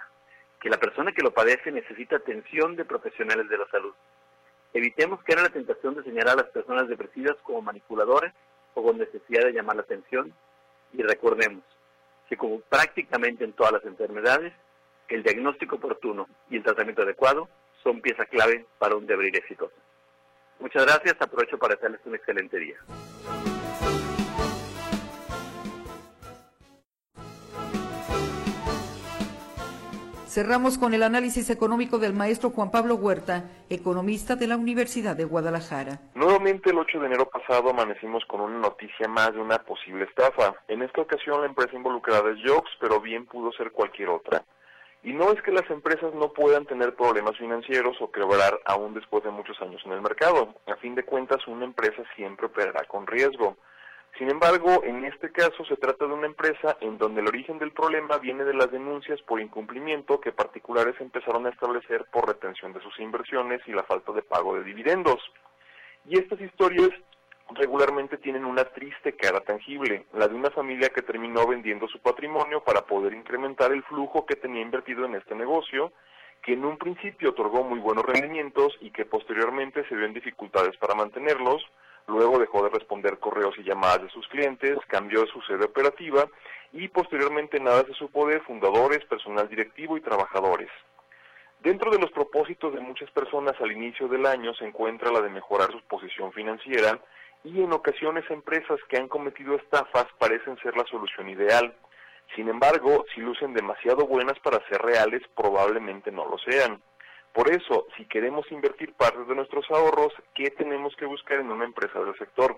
que 0.62 0.70
la 0.70 0.78
persona 0.78 1.12
que 1.12 1.22
lo 1.22 1.34
padece 1.34 1.72
necesita 1.72 2.16
atención 2.16 2.76
de 2.76 2.86
profesionales 2.86 3.50
de 3.50 3.58
la 3.58 3.68
salud. 3.68 3.94
Evitemos 4.74 5.22
que 5.24 5.34
era 5.34 5.42
la 5.42 5.50
tentación 5.50 5.96
de 5.96 6.04
señalar 6.04 6.34
a 6.34 6.44
las 6.44 6.52
personas 6.52 6.88
depresivas 6.88 7.36
como 7.44 7.62
manipuladores 7.62 8.34
o 8.76 8.84
con 8.84 8.98
necesidad 8.98 9.44
de 9.44 9.52
llamar 9.52 9.76
la 9.76 9.82
atención 9.82 10.34
y 10.94 11.04
recordemos 11.04 11.64
que 12.30 12.38
como 12.38 12.62
prácticamente 12.62 13.44
en 13.44 13.54
todas 13.54 13.74
las 13.74 13.86
enfermedades, 13.86 14.54
el 15.10 15.24
diagnóstico 15.24 15.78
oportuno 15.78 16.28
y 16.50 16.58
el 16.58 16.64
tratamiento 16.64 17.02
adecuado 17.02 17.50
son 17.84 18.02
pieza 18.02 18.26
clave 18.26 18.66
para 18.78 18.96
un 18.96 19.06
devenir 19.06 19.36
exitoso. 19.38 19.76
Muchas 20.60 20.86
gracias, 20.86 21.16
aprovecho 21.20 21.58
para 21.58 21.76
desearles 21.76 22.02
un 22.06 22.16
excelente 22.16 22.58
día. 22.58 22.78
Cerramos 30.38 30.78
con 30.78 30.94
el 30.94 31.02
análisis 31.02 31.50
económico 31.50 31.98
del 31.98 32.14
maestro 32.14 32.52
Juan 32.52 32.70
Pablo 32.70 32.94
Huerta, 32.94 33.46
economista 33.72 34.36
de 34.36 34.46
la 34.46 34.56
Universidad 34.56 35.16
de 35.16 35.26
Guadalajara. 35.26 36.00
Nuevamente 36.14 36.70
el 36.70 36.78
8 36.78 37.00
de 37.00 37.08
enero 37.08 37.28
pasado 37.28 37.72
amanecimos 37.72 38.24
con 38.26 38.42
una 38.42 38.60
noticia 38.60 39.08
más 39.08 39.34
de 39.34 39.40
una 39.40 39.58
posible 39.58 40.04
estafa. 40.04 40.54
En 40.68 40.84
esta 40.84 41.02
ocasión 41.02 41.42
la 41.42 41.48
empresa 41.48 41.76
involucrada 41.76 42.30
es 42.30 42.38
Jobs, 42.46 42.70
pero 42.80 43.02
bien 43.02 43.26
pudo 43.26 43.52
ser 43.54 43.72
cualquier 43.72 44.10
otra. 44.10 44.46
Y 45.02 45.12
no 45.12 45.32
es 45.32 45.42
que 45.42 45.52
las 45.52 45.68
empresas 45.72 46.14
no 46.14 46.32
puedan 46.32 46.68
tener 46.68 46.94
problemas 46.94 47.36
financieros 47.36 48.00
o 48.00 48.12
quebrar 48.12 48.60
aún 48.66 48.94
después 48.94 49.24
de 49.24 49.32
muchos 49.32 49.60
años 49.60 49.82
en 49.88 49.94
el 49.94 50.04
mercado. 50.04 50.54
A 50.68 50.76
fin 50.76 50.94
de 50.94 51.02
cuentas, 51.02 51.48
una 51.48 51.66
empresa 51.66 52.04
siempre 52.16 52.46
operará 52.46 52.84
con 52.84 53.08
riesgo. 53.08 53.58
Sin 54.18 54.32
embargo, 54.32 54.84
en 54.84 55.06
este 55.06 55.32
caso 55.32 55.64
se 55.66 55.78
trata 55.78 56.08
de 56.08 56.14
una 56.14 56.26
empresa 56.26 56.78
en 56.82 56.98
donde 56.98 57.22
el 57.22 57.28
origen 57.28 57.60
del 57.60 57.72
problema 57.72 58.18
viene 58.18 58.44
de 58.44 58.54
las 58.54 58.72
denuncias 58.72 59.22
por 59.22 59.40
incumplimiento 59.40 60.20
que 60.20 60.32
particulares 60.32 60.96
empezaron 61.00 61.46
a 61.46 61.50
establecer 61.50 62.06
por 62.12 62.28
retención 62.28 62.74
de 62.74 62.82
sus 62.82 63.00
inversiones 63.00 63.62
y 63.68 63.74
la 63.74 63.84
falta 63.84 64.12
de 64.12 64.24
pago 64.24 64.56
de 64.56 64.64
dividendos. 64.64 65.22
Y 66.06 66.18
estas 66.18 66.42
historias 66.42 66.90
regularmente 67.52 68.18
tienen 68.18 68.46
una 68.46 68.66
triste 68.66 69.14
cara 69.14 69.40
tangible, 69.42 70.06
la 70.14 70.28
de 70.28 70.36
una 70.36 70.50
familia 70.52 70.90
que 70.90 71.02
terminó 71.02 71.48
vendiendo 71.48 71.88
su 71.88 72.00
patrimonio 72.00 72.64
para 72.64 72.82
poder 72.82 73.14
incrementar 73.14 73.72
el 73.72 73.84
flujo 73.84 74.26
que 74.26 74.36
tenía 74.36 74.62
invertido 74.62 75.06
en 75.06 75.16
este 75.16 75.36
negocio, 75.36 75.94
que 76.44 76.54
en 76.54 76.66
un 76.66 76.78
principio 76.78 77.30
otorgó 77.30 77.64
muy 77.64 77.80
buenos 77.80 78.06
rendimientos 78.06 78.78
y 78.82 78.92
que 78.92 79.06
posteriormente 79.06 79.88
se 79.88 79.96
vio 79.96 80.06
en 80.06 80.14
dificultades 80.14 80.76
para 80.78 80.96
mantenerlos, 80.96 81.64
luego 82.08 82.40
dejó 82.40 82.64
de 82.64 82.70
responder 82.70 83.20
correos 83.20 83.56
y 83.58 83.64
llamadas 83.64 84.04
de 84.04 84.10
sus 84.10 84.28
clientes, 84.28 84.78
cambió 84.88 85.26
su 85.28 85.42
sede 85.42 85.66
operativa 85.66 86.28
y 86.74 86.88
posteriormente 86.88 87.60
nada 87.60 87.84
se 87.86 87.94
supo 87.94 88.28
de 88.28 88.40
fundadores, 88.42 89.04
personal 89.06 89.48
directivo 89.48 89.98
y 89.98 90.02
trabajadores. 90.02 90.70
Dentro 91.60 91.92
de 91.92 92.00
los 92.00 92.12
propósitos 92.12 92.74
de 92.74 92.80
muchas 92.80 93.10
personas 93.12 93.56
al 93.60 93.72
inicio 93.72 94.08
del 94.08 94.26
año 94.26 94.54
se 94.54 94.66
encuentra 94.66 95.12
la 95.12 95.22
de 95.22 95.30
mejorar 95.30 95.72
su 95.72 95.82
posición 95.82 96.32
financiera 96.32 97.00
y 97.44 97.62
en 97.62 97.74
ocasiones 97.74 98.30
empresas 98.30 98.80
que 98.90 98.98
han 98.98 99.08
cometido 99.08 99.56
estafas 99.56 100.06
parecen 100.20 100.58
ser 100.60 100.78
la 100.78 100.86
solución 100.86 101.30
ideal. 101.30 101.74
Sin 102.36 102.50
embargo, 102.50 103.06
si 103.14 103.22
lucen 103.22 103.54
demasiado 103.54 104.06
buenas 104.06 104.38
para 104.40 104.66
ser 104.68 104.82
reales, 104.82 105.22
probablemente 105.36 106.12
no 106.12 106.26
lo 106.26 106.38
sean. 106.38 106.82
Por 107.38 107.54
eso, 107.54 107.86
si 107.96 108.06
queremos 108.06 108.52
invertir 108.52 108.96
parte 108.96 109.24
de 109.24 109.36
nuestros 109.36 109.70
ahorros, 109.70 110.12
¿qué 110.34 110.50
tenemos 110.50 110.96
que 110.96 111.06
buscar 111.06 111.40
en 111.40 111.52
una 111.52 111.66
empresa 111.66 112.00
del 112.00 112.18
sector? 112.18 112.58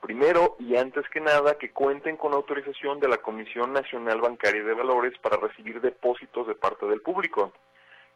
Primero, 0.00 0.54
y 0.60 0.76
antes 0.76 1.02
que 1.08 1.20
nada, 1.20 1.58
que 1.58 1.72
cuenten 1.72 2.16
con 2.16 2.32
autorización 2.32 3.00
de 3.00 3.08
la 3.08 3.16
Comisión 3.16 3.72
Nacional 3.72 4.20
Bancaria 4.20 4.62
de 4.62 4.72
Valores 4.72 5.18
para 5.18 5.36
recibir 5.38 5.80
depósitos 5.80 6.46
de 6.46 6.54
parte 6.54 6.86
del 6.86 7.00
público. 7.00 7.52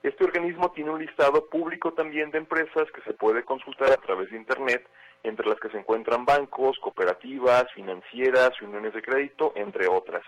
Este 0.05 0.23
organismo 0.23 0.71
tiene 0.71 0.91
un 0.91 1.05
listado 1.05 1.47
público 1.47 1.93
también 1.93 2.31
de 2.31 2.39
empresas 2.39 2.89
que 2.95 3.03
se 3.03 3.15
puede 3.15 3.43
consultar 3.43 3.91
a 3.91 3.97
través 3.97 4.31
de 4.31 4.37
Internet, 4.37 4.87
entre 5.25 5.49
las 5.49 5.59
que 5.59 5.71
se 5.71 5.79
encuentran 5.79 6.25
bancos, 6.25 6.79
cooperativas, 6.79 7.65
financieras, 7.75 8.53
uniones 8.63 8.95
de 8.95 9.03
crédito, 9.03 9.53
entre 9.57 9.89
otras. 9.89 10.23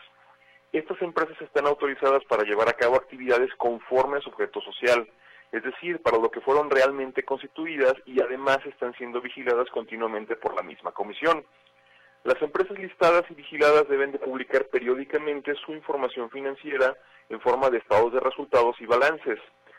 Estas 0.72 1.00
empresas 1.00 1.40
están 1.40 1.68
autorizadas 1.68 2.24
para 2.24 2.42
llevar 2.42 2.68
a 2.68 2.72
cabo 2.72 2.96
actividades 2.96 3.54
conforme 3.54 4.18
a 4.18 4.20
su 4.20 4.30
objeto 4.30 4.60
social, 4.62 5.08
es 5.52 5.62
decir, 5.62 6.00
para 6.00 6.18
lo 6.18 6.30
que 6.30 6.40
fueron 6.40 6.70
realmente 6.70 7.24
constituidas 7.24 7.94
y 8.06 8.20
además 8.20 8.58
están 8.66 8.94
siendo 8.94 9.20
vigiladas 9.20 9.68
continuamente 9.70 10.36
por 10.36 10.54
la 10.54 10.62
misma 10.62 10.92
comisión. 10.92 11.44
Las 12.22 12.40
empresas 12.42 12.78
listadas 12.78 13.24
y 13.30 13.34
vigiladas 13.34 13.88
deben 13.88 14.12
de 14.12 14.18
publicar 14.18 14.66
periódicamente 14.66 15.54
su 15.54 15.72
información 15.72 16.30
financiera 16.30 16.94
en 17.30 17.40
forma 17.40 17.70
de 17.70 17.78
estados 17.78 18.12
de 18.12 18.20
resultados 18.20 18.76
y 18.80 18.86
balances, 18.86 19.38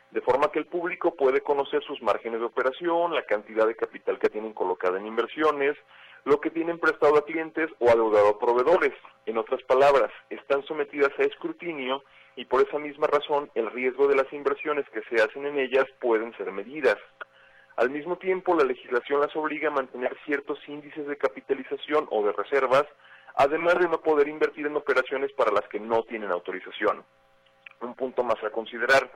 de 0.09 0.21
forma 0.21 0.51
que 0.51 0.59
el 0.59 0.65
público 0.65 1.15
puede 1.15 1.41
conocer 1.41 1.83
sus 1.83 2.01
márgenes 2.01 2.39
de 2.39 2.45
operación, 2.45 3.13
la 3.13 3.25
cantidad 3.25 3.67
de 3.67 3.75
capital 3.75 4.19
que 4.19 4.29
tienen 4.29 4.53
colocada 4.53 4.97
en 4.97 5.05
inversiones, 5.05 5.77
lo 6.25 6.41
que 6.41 6.49
tienen 6.49 6.79
prestado 6.79 7.17
a 7.17 7.25
clientes 7.25 7.69
o 7.79 7.89
adeudado 7.89 8.29
a 8.29 8.39
proveedores. 8.39 8.93
En 9.25 9.37
otras 9.37 9.61
palabras, 9.63 10.11
están 10.29 10.63
sometidas 10.65 11.11
a 11.17 11.23
escrutinio 11.23 12.03
y 12.35 12.45
por 12.45 12.61
esa 12.61 12.79
misma 12.79 13.07
razón 13.07 13.49
el 13.55 13.69
riesgo 13.71 14.07
de 14.07 14.15
las 14.15 14.31
inversiones 14.31 14.85
que 14.89 15.01
se 15.03 15.21
hacen 15.21 15.45
en 15.45 15.59
ellas 15.59 15.85
pueden 15.99 16.35
ser 16.37 16.51
medidas. 16.51 16.97
Al 17.77 17.89
mismo 17.89 18.17
tiempo, 18.17 18.55
la 18.55 18.63
legislación 18.63 19.21
las 19.21 19.35
obliga 19.35 19.69
a 19.69 19.71
mantener 19.71 20.15
ciertos 20.25 20.59
índices 20.67 21.07
de 21.07 21.17
capitalización 21.17 22.07
o 22.11 22.23
de 22.23 22.33
reservas, 22.33 22.85
además 23.35 23.79
de 23.79 23.87
no 23.87 24.01
poder 24.01 24.27
invertir 24.27 24.65
en 24.65 24.75
operaciones 24.75 25.31
para 25.33 25.51
las 25.51 25.67
que 25.67 25.79
no 25.79 26.03
tienen 26.03 26.31
autorización. 26.31 27.03
Un 27.81 27.95
punto 27.95 28.23
más 28.23 28.43
a 28.43 28.49
considerar. 28.51 29.09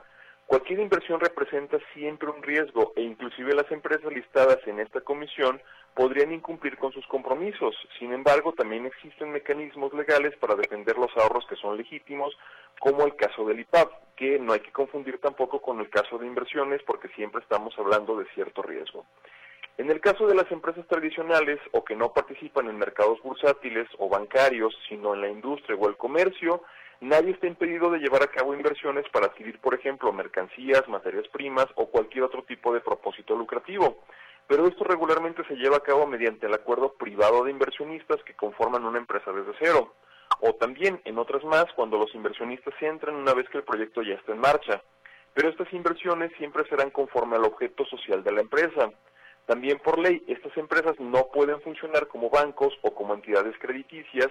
Cualquier 0.46 0.78
inversión 0.78 1.18
representa 1.18 1.76
siempre 1.92 2.30
un 2.30 2.40
riesgo 2.40 2.92
e 2.94 3.02
inclusive 3.02 3.52
las 3.52 3.70
empresas 3.72 4.12
listadas 4.12 4.58
en 4.66 4.78
esta 4.78 5.00
comisión 5.00 5.60
podrían 5.92 6.32
incumplir 6.32 6.76
con 6.76 6.92
sus 6.92 7.04
compromisos. 7.08 7.74
Sin 7.98 8.12
embargo, 8.12 8.52
también 8.52 8.86
existen 8.86 9.32
mecanismos 9.32 9.92
legales 9.92 10.36
para 10.36 10.54
defender 10.54 10.98
los 10.98 11.10
ahorros 11.16 11.44
que 11.48 11.56
son 11.56 11.76
legítimos, 11.76 12.36
como 12.78 13.04
el 13.04 13.16
caso 13.16 13.44
del 13.44 13.58
IPAP, 13.60 13.90
que 14.14 14.38
no 14.38 14.52
hay 14.52 14.60
que 14.60 14.70
confundir 14.70 15.18
tampoco 15.18 15.60
con 15.60 15.80
el 15.80 15.90
caso 15.90 16.16
de 16.16 16.26
inversiones 16.28 16.80
porque 16.86 17.08
siempre 17.08 17.40
estamos 17.40 17.76
hablando 17.76 18.16
de 18.16 18.26
cierto 18.34 18.62
riesgo. 18.62 19.04
En 19.78 19.90
el 19.90 20.00
caso 20.00 20.26
de 20.26 20.34
las 20.34 20.50
empresas 20.52 20.86
tradicionales 20.86 21.58
o 21.72 21.84
que 21.84 21.96
no 21.96 22.12
participan 22.12 22.68
en 22.68 22.78
mercados 22.78 23.20
bursátiles 23.22 23.88
o 23.98 24.08
bancarios, 24.08 24.74
sino 24.88 25.12
en 25.14 25.22
la 25.22 25.28
industria 25.28 25.76
o 25.76 25.88
el 25.88 25.96
comercio, 25.96 26.62
Nadie 27.00 27.32
está 27.32 27.46
impedido 27.46 27.90
de 27.90 27.98
llevar 27.98 28.22
a 28.22 28.28
cabo 28.28 28.54
inversiones 28.54 29.04
para 29.12 29.26
adquirir, 29.26 29.58
por 29.60 29.74
ejemplo, 29.74 30.12
mercancías, 30.12 30.88
materias 30.88 31.28
primas 31.28 31.66
o 31.74 31.86
cualquier 31.86 32.24
otro 32.24 32.42
tipo 32.44 32.72
de 32.72 32.80
propósito 32.80 33.36
lucrativo. 33.36 33.98
Pero 34.46 34.66
esto 34.66 34.84
regularmente 34.84 35.44
se 35.44 35.56
lleva 35.56 35.76
a 35.76 35.82
cabo 35.82 36.06
mediante 36.06 36.46
el 36.46 36.54
acuerdo 36.54 36.94
privado 36.94 37.44
de 37.44 37.50
inversionistas 37.50 38.22
que 38.22 38.34
conforman 38.34 38.84
una 38.84 38.98
empresa 38.98 39.30
desde 39.32 39.52
cero. 39.58 39.94
O 40.40 40.54
también, 40.54 41.00
en 41.04 41.18
otras 41.18 41.44
más, 41.44 41.66
cuando 41.74 41.98
los 41.98 42.14
inversionistas 42.14 42.74
entran 42.80 43.14
una 43.14 43.34
vez 43.34 43.48
que 43.50 43.58
el 43.58 43.64
proyecto 43.64 44.02
ya 44.02 44.14
está 44.14 44.32
en 44.32 44.40
marcha. 44.40 44.82
Pero 45.34 45.50
estas 45.50 45.70
inversiones 45.74 46.32
siempre 46.38 46.64
serán 46.68 46.90
conforme 46.90 47.36
al 47.36 47.44
objeto 47.44 47.84
social 47.84 48.24
de 48.24 48.32
la 48.32 48.40
empresa. 48.40 48.90
También 49.44 49.78
por 49.78 49.98
ley, 49.98 50.24
estas 50.26 50.56
empresas 50.56 50.98
no 50.98 51.28
pueden 51.28 51.60
funcionar 51.60 52.08
como 52.08 52.30
bancos 52.30 52.72
o 52.82 52.94
como 52.94 53.14
entidades 53.14 53.54
crediticias, 53.58 54.28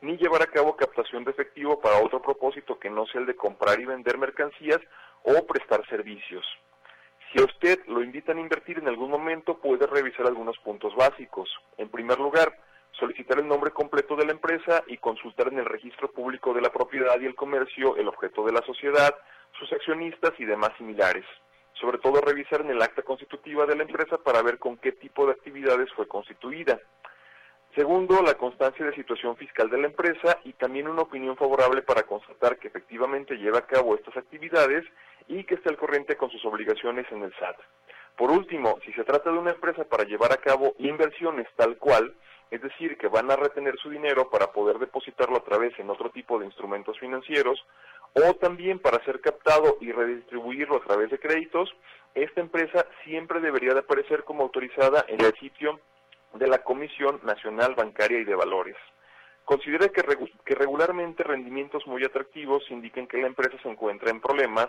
ni 0.00 0.16
llevar 0.16 0.42
a 0.42 0.46
cabo 0.46 0.76
captación 0.76 1.24
de 1.24 1.30
efectivo 1.30 1.80
para 1.80 2.02
otro 2.02 2.20
propósito 2.20 2.78
que 2.78 2.90
no 2.90 3.06
sea 3.06 3.20
el 3.20 3.26
de 3.26 3.36
comprar 3.36 3.80
y 3.80 3.84
vender 3.84 4.18
mercancías 4.18 4.80
o 5.22 5.46
prestar 5.46 5.86
servicios. 5.88 6.44
Si 7.32 7.40
a 7.40 7.44
usted 7.44 7.84
lo 7.86 8.02
invitan 8.02 8.38
a 8.38 8.40
invertir 8.40 8.78
en 8.78 8.88
algún 8.88 9.10
momento, 9.10 9.58
puede 9.58 9.86
revisar 9.86 10.26
algunos 10.26 10.56
puntos 10.58 10.94
básicos. 10.94 11.50
En 11.76 11.88
primer 11.88 12.18
lugar, 12.18 12.56
solicitar 12.92 13.38
el 13.38 13.48
nombre 13.48 13.72
completo 13.72 14.16
de 14.16 14.24
la 14.24 14.32
empresa 14.32 14.82
y 14.86 14.96
consultar 14.98 15.48
en 15.48 15.58
el 15.58 15.66
registro 15.66 16.10
público 16.12 16.54
de 16.54 16.60
la 16.60 16.70
propiedad 16.70 17.20
y 17.20 17.26
el 17.26 17.34
comercio 17.34 17.96
el 17.96 18.08
objeto 18.08 18.44
de 18.44 18.52
la 18.52 18.62
sociedad, 18.62 19.14
sus 19.58 19.72
accionistas 19.72 20.32
y 20.38 20.44
demás 20.44 20.70
similares. 20.78 21.24
Sobre 21.80 21.98
todo 21.98 22.20
revisar 22.20 22.62
en 22.62 22.70
el 22.70 22.80
acta 22.80 23.02
constitutiva 23.02 23.66
de 23.66 23.76
la 23.76 23.82
empresa 23.82 24.16
para 24.18 24.42
ver 24.42 24.58
con 24.58 24.78
qué 24.78 24.92
tipo 24.92 25.26
de 25.26 25.32
actividades 25.32 25.92
fue 25.92 26.08
constituida. 26.08 26.80
Segundo, 27.76 28.22
la 28.22 28.38
constancia 28.38 28.86
de 28.86 28.94
situación 28.94 29.36
fiscal 29.36 29.68
de 29.68 29.76
la 29.76 29.88
empresa 29.88 30.38
y 30.44 30.54
también 30.54 30.88
una 30.88 31.02
opinión 31.02 31.36
favorable 31.36 31.82
para 31.82 32.04
constatar 32.04 32.58
que 32.58 32.68
efectivamente 32.68 33.36
lleva 33.36 33.58
a 33.58 33.66
cabo 33.66 33.94
estas 33.94 34.16
actividades 34.16 34.82
y 35.28 35.44
que 35.44 35.56
esté 35.56 35.68
al 35.68 35.76
corriente 35.76 36.16
con 36.16 36.30
sus 36.30 36.42
obligaciones 36.46 37.04
en 37.12 37.22
el 37.22 37.34
SAT. 37.34 37.58
Por 38.16 38.30
último, 38.30 38.78
si 38.82 38.94
se 38.94 39.04
trata 39.04 39.30
de 39.30 39.36
una 39.36 39.50
empresa 39.50 39.84
para 39.84 40.04
llevar 40.04 40.32
a 40.32 40.38
cabo 40.38 40.74
inversiones 40.78 41.48
tal 41.54 41.76
cual, 41.76 42.14
es 42.50 42.62
decir, 42.62 42.96
que 42.96 43.08
van 43.08 43.30
a 43.30 43.36
retener 43.36 43.76
su 43.76 43.90
dinero 43.90 44.30
para 44.30 44.52
poder 44.52 44.78
depositarlo 44.78 45.36
a 45.36 45.44
través 45.44 45.78
en 45.78 45.90
otro 45.90 46.08
tipo 46.08 46.38
de 46.38 46.46
instrumentos 46.46 46.98
financieros, 46.98 47.62
o 48.14 48.32
también 48.36 48.78
para 48.78 49.04
ser 49.04 49.20
captado 49.20 49.76
y 49.82 49.92
redistribuirlo 49.92 50.76
a 50.76 50.84
través 50.84 51.10
de 51.10 51.18
créditos, 51.18 51.76
esta 52.14 52.40
empresa 52.40 52.86
siempre 53.04 53.40
debería 53.40 53.74
de 53.74 53.80
aparecer 53.80 54.24
como 54.24 54.44
autorizada 54.44 55.04
en 55.08 55.20
el 55.22 55.34
sitio 55.34 55.78
de 56.38 56.46
la 56.46 56.58
Comisión 56.58 57.20
Nacional 57.22 57.74
Bancaria 57.74 58.20
y 58.20 58.24
de 58.24 58.34
Valores. 58.34 58.76
Considera 59.44 59.88
que, 59.88 60.02
regularmente 60.54 61.22
rendimientos 61.22 61.86
muy 61.86 62.04
atractivos 62.04 62.68
indican 62.70 63.06
que 63.06 63.18
la 63.18 63.28
empresa 63.28 63.56
se 63.62 63.68
encuentra 63.68 64.10
en 64.10 64.20
problemas 64.20 64.68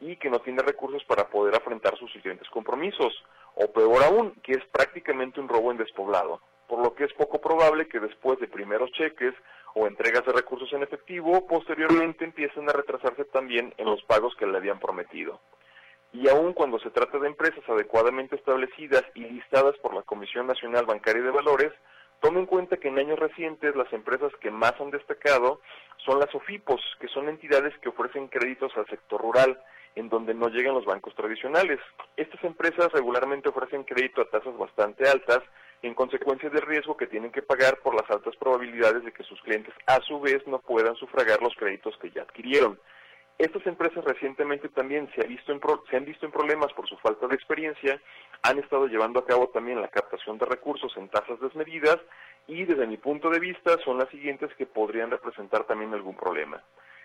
y 0.00 0.16
que 0.16 0.30
no 0.30 0.40
tiene 0.40 0.62
recursos 0.62 1.02
para 1.04 1.28
poder 1.28 1.54
afrontar 1.54 1.96
sus 1.96 2.12
siguientes 2.12 2.48
compromisos, 2.50 3.24
o 3.54 3.72
peor 3.72 4.02
aún, 4.04 4.32
que 4.42 4.52
es 4.52 4.64
prácticamente 4.70 5.40
un 5.40 5.48
robo 5.48 5.72
en 5.72 5.78
despoblado, 5.78 6.40
por 6.68 6.80
lo 6.80 6.94
que 6.94 7.04
es 7.04 7.12
poco 7.14 7.40
probable 7.40 7.88
que 7.88 8.00
después 8.00 8.38
de 8.38 8.48
primeros 8.48 8.92
cheques 8.92 9.34
o 9.74 9.86
entregas 9.86 10.24
de 10.26 10.32
recursos 10.32 10.72
en 10.72 10.82
efectivo, 10.82 11.46
posteriormente 11.46 12.24
empiecen 12.24 12.68
a 12.68 12.72
retrasarse 12.72 13.24
también 13.24 13.72
en 13.78 13.86
los 13.86 14.02
pagos 14.04 14.36
que 14.36 14.46
le 14.46 14.58
habían 14.58 14.78
prometido 14.78 15.40
y 16.12 16.28
aun 16.28 16.52
cuando 16.52 16.78
se 16.78 16.90
trata 16.90 17.18
de 17.18 17.28
empresas 17.28 17.62
adecuadamente 17.68 18.36
establecidas 18.36 19.04
y 19.14 19.20
listadas 19.20 19.76
por 19.78 19.94
la 19.94 20.02
Comisión 20.02 20.46
Nacional 20.46 20.86
Bancaria 20.86 21.22
de 21.22 21.30
Valores, 21.30 21.72
tome 22.20 22.40
en 22.40 22.46
cuenta 22.46 22.76
que 22.76 22.88
en 22.88 22.98
años 22.98 23.18
recientes 23.18 23.76
las 23.76 23.92
empresas 23.92 24.32
que 24.40 24.50
más 24.50 24.74
han 24.80 24.90
destacado 24.90 25.60
son 26.04 26.18
las 26.18 26.34
OFIPOS, 26.34 26.80
que 27.00 27.08
son 27.08 27.28
entidades 27.28 27.76
que 27.78 27.90
ofrecen 27.90 28.28
créditos 28.28 28.72
al 28.76 28.86
sector 28.86 29.20
rural, 29.20 29.60
en 29.94 30.08
donde 30.08 30.34
no 30.34 30.48
llegan 30.48 30.74
los 30.74 30.84
bancos 30.84 31.14
tradicionales. 31.14 31.78
Estas 32.16 32.42
empresas 32.44 32.90
regularmente 32.92 33.48
ofrecen 33.48 33.84
crédito 33.84 34.22
a 34.22 34.30
tasas 34.30 34.56
bastante 34.56 35.08
altas, 35.08 35.40
en 35.82 35.94
consecuencia 35.94 36.50
del 36.50 36.62
riesgo 36.62 36.96
que 36.96 37.06
tienen 37.06 37.30
que 37.30 37.42
pagar 37.42 37.78
por 37.78 37.94
las 37.94 38.10
altas 38.10 38.34
probabilidades 38.36 39.04
de 39.04 39.12
que 39.12 39.22
sus 39.22 39.40
clientes 39.42 39.74
a 39.86 40.00
su 40.00 40.18
vez 40.20 40.44
no 40.46 40.58
puedan 40.58 40.96
sufragar 40.96 41.40
los 41.40 41.54
créditos 41.54 41.96
que 41.98 42.10
ya 42.10 42.22
adquirieron. 42.22 42.80
Estas 43.38 43.64
empresas 43.68 44.04
recientemente 44.04 44.68
también 44.68 45.08
se, 45.14 45.22
han 45.22 45.28
visto 46.04 46.26
en 46.26 46.32
problemas 46.32 46.72
por 46.72 46.88
su 46.88 46.96
falta 46.96 47.28
de 47.28 47.36
experiencia, 47.36 48.02
han 48.42 48.58
estado 48.58 48.88
llevando 48.88 49.20
a 49.20 49.26
cabo 49.26 49.48
también 49.50 49.80
la 49.80 49.86
captación 49.86 50.38
de 50.38 50.46
recursos 50.46 50.92
en 50.96 51.08
tasas 51.08 51.38
desmedidas 51.40 51.98
y 52.48 52.64
desde 52.64 52.88
mi 52.88 52.96
punto 52.96 53.30
de 53.30 53.38
vista 53.38 53.78
son 53.84 53.98
las 53.98 54.08
siguientes 54.08 54.52
que 54.56 54.66
podrían 54.66 55.12
representar 55.12 55.62
también 55.64 55.94
algún 55.94 56.16
problema. 56.16 56.60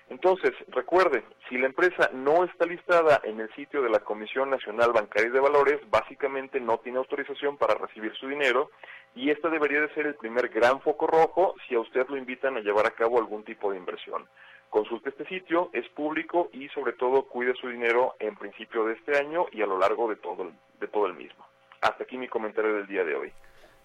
Entonces, 0.09 0.51
recuerde, 0.69 1.23
si 1.47 1.57
la 1.59 1.67
empresa 1.67 2.09
no 2.13 2.43
está 2.43 2.65
listada 2.65 3.21
en 3.23 3.39
el 3.39 3.53
sitio 3.53 3.83
de 3.83 3.89
la 3.89 3.99
Comisión 3.99 4.49
Nacional 4.49 4.91
Bancaria 4.91 5.29
de 5.29 5.39
Valores, 5.39 5.79
básicamente 5.91 6.59
no 6.59 6.79
tiene 6.79 6.97
autorización 6.97 7.57
para 7.57 7.75
recibir 7.75 8.13
su 8.15 8.27
dinero 8.27 8.71
y 9.15 9.29
este 9.29 9.49
debería 9.49 9.81
de 9.81 9.93
ser 9.93 10.07
el 10.07 10.15
primer 10.15 10.49
gran 10.49 10.81
foco 10.81 11.05
rojo 11.05 11.53
si 11.67 11.75
a 11.75 11.79
usted 11.79 12.07
lo 12.09 12.17
invitan 12.17 12.57
a 12.57 12.61
llevar 12.61 12.87
a 12.87 12.91
cabo 12.91 13.19
algún 13.19 13.43
tipo 13.43 13.71
de 13.71 13.77
inversión. 13.77 14.27
Consulte 14.73 15.09
este 15.09 15.27
sitio, 15.27 15.69
es 15.71 15.87
público 15.89 16.49
y 16.51 16.67
sobre 16.69 16.93
todo 16.93 17.27
cuide 17.27 17.53
su 17.61 17.67
dinero 17.67 18.15
en 18.17 18.35
principio 18.35 18.85
de 18.85 18.93
este 18.93 19.15
año 19.19 19.45
y 19.51 19.61
a 19.61 19.67
lo 19.67 19.77
largo 19.77 20.09
de 20.09 20.15
todo, 20.15 20.51
de 20.79 20.87
todo 20.87 21.05
el 21.05 21.13
mismo. 21.13 21.45
Hasta 21.79 22.03
aquí 22.03 22.17
mi 22.17 22.27
comentario 22.27 22.73
del 22.73 22.87
día 22.87 23.03
de 23.03 23.13
hoy. 23.13 23.31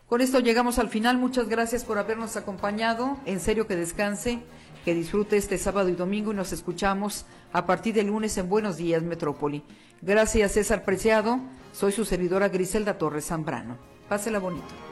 Con 0.06 0.22
esto 0.22 0.40
llegamos 0.40 0.78
al 0.78 0.88
final. 0.88 1.18
Muchas 1.18 1.50
gracias 1.50 1.84
por 1.84 1.98
habernos 1.98 2.38
acompañado. 2.38 3.18
En 3.26 3.38
serio 3.38 3.66
que 3.66 3.76
descanse, 3.76 4.38
que 4.86 4.94
disfrute 4.94 5.36
este 5.36 5.58
sábado 5.58 5.90
y 5.90 5.92
domingo 5.92 6.32
y 6.32 6.36
nos 6.36 6.54
escuchamos 6.54 7.26
a 7.52 7.66
partir 7.66 7.92
del 7.92 8.06
lunes 8.06 8.38
en 8.38 8.48
Buenos 8.48 8.78
Días 8.78 9.02
Metrópoli. 9.02 9.62
Gracias 10.00 10.52
César 10.52 10.86
Preciado. 10.86 11.38
Soy 11.72 11.92
su 11.92 12.06
servidora 12.06 12.48
Griselda 12.48 12.96
Torres 12.96 13.26
Zambrano. 13.26 13.76
Pásela 14.08 14.38
bonito. 14.38 14.87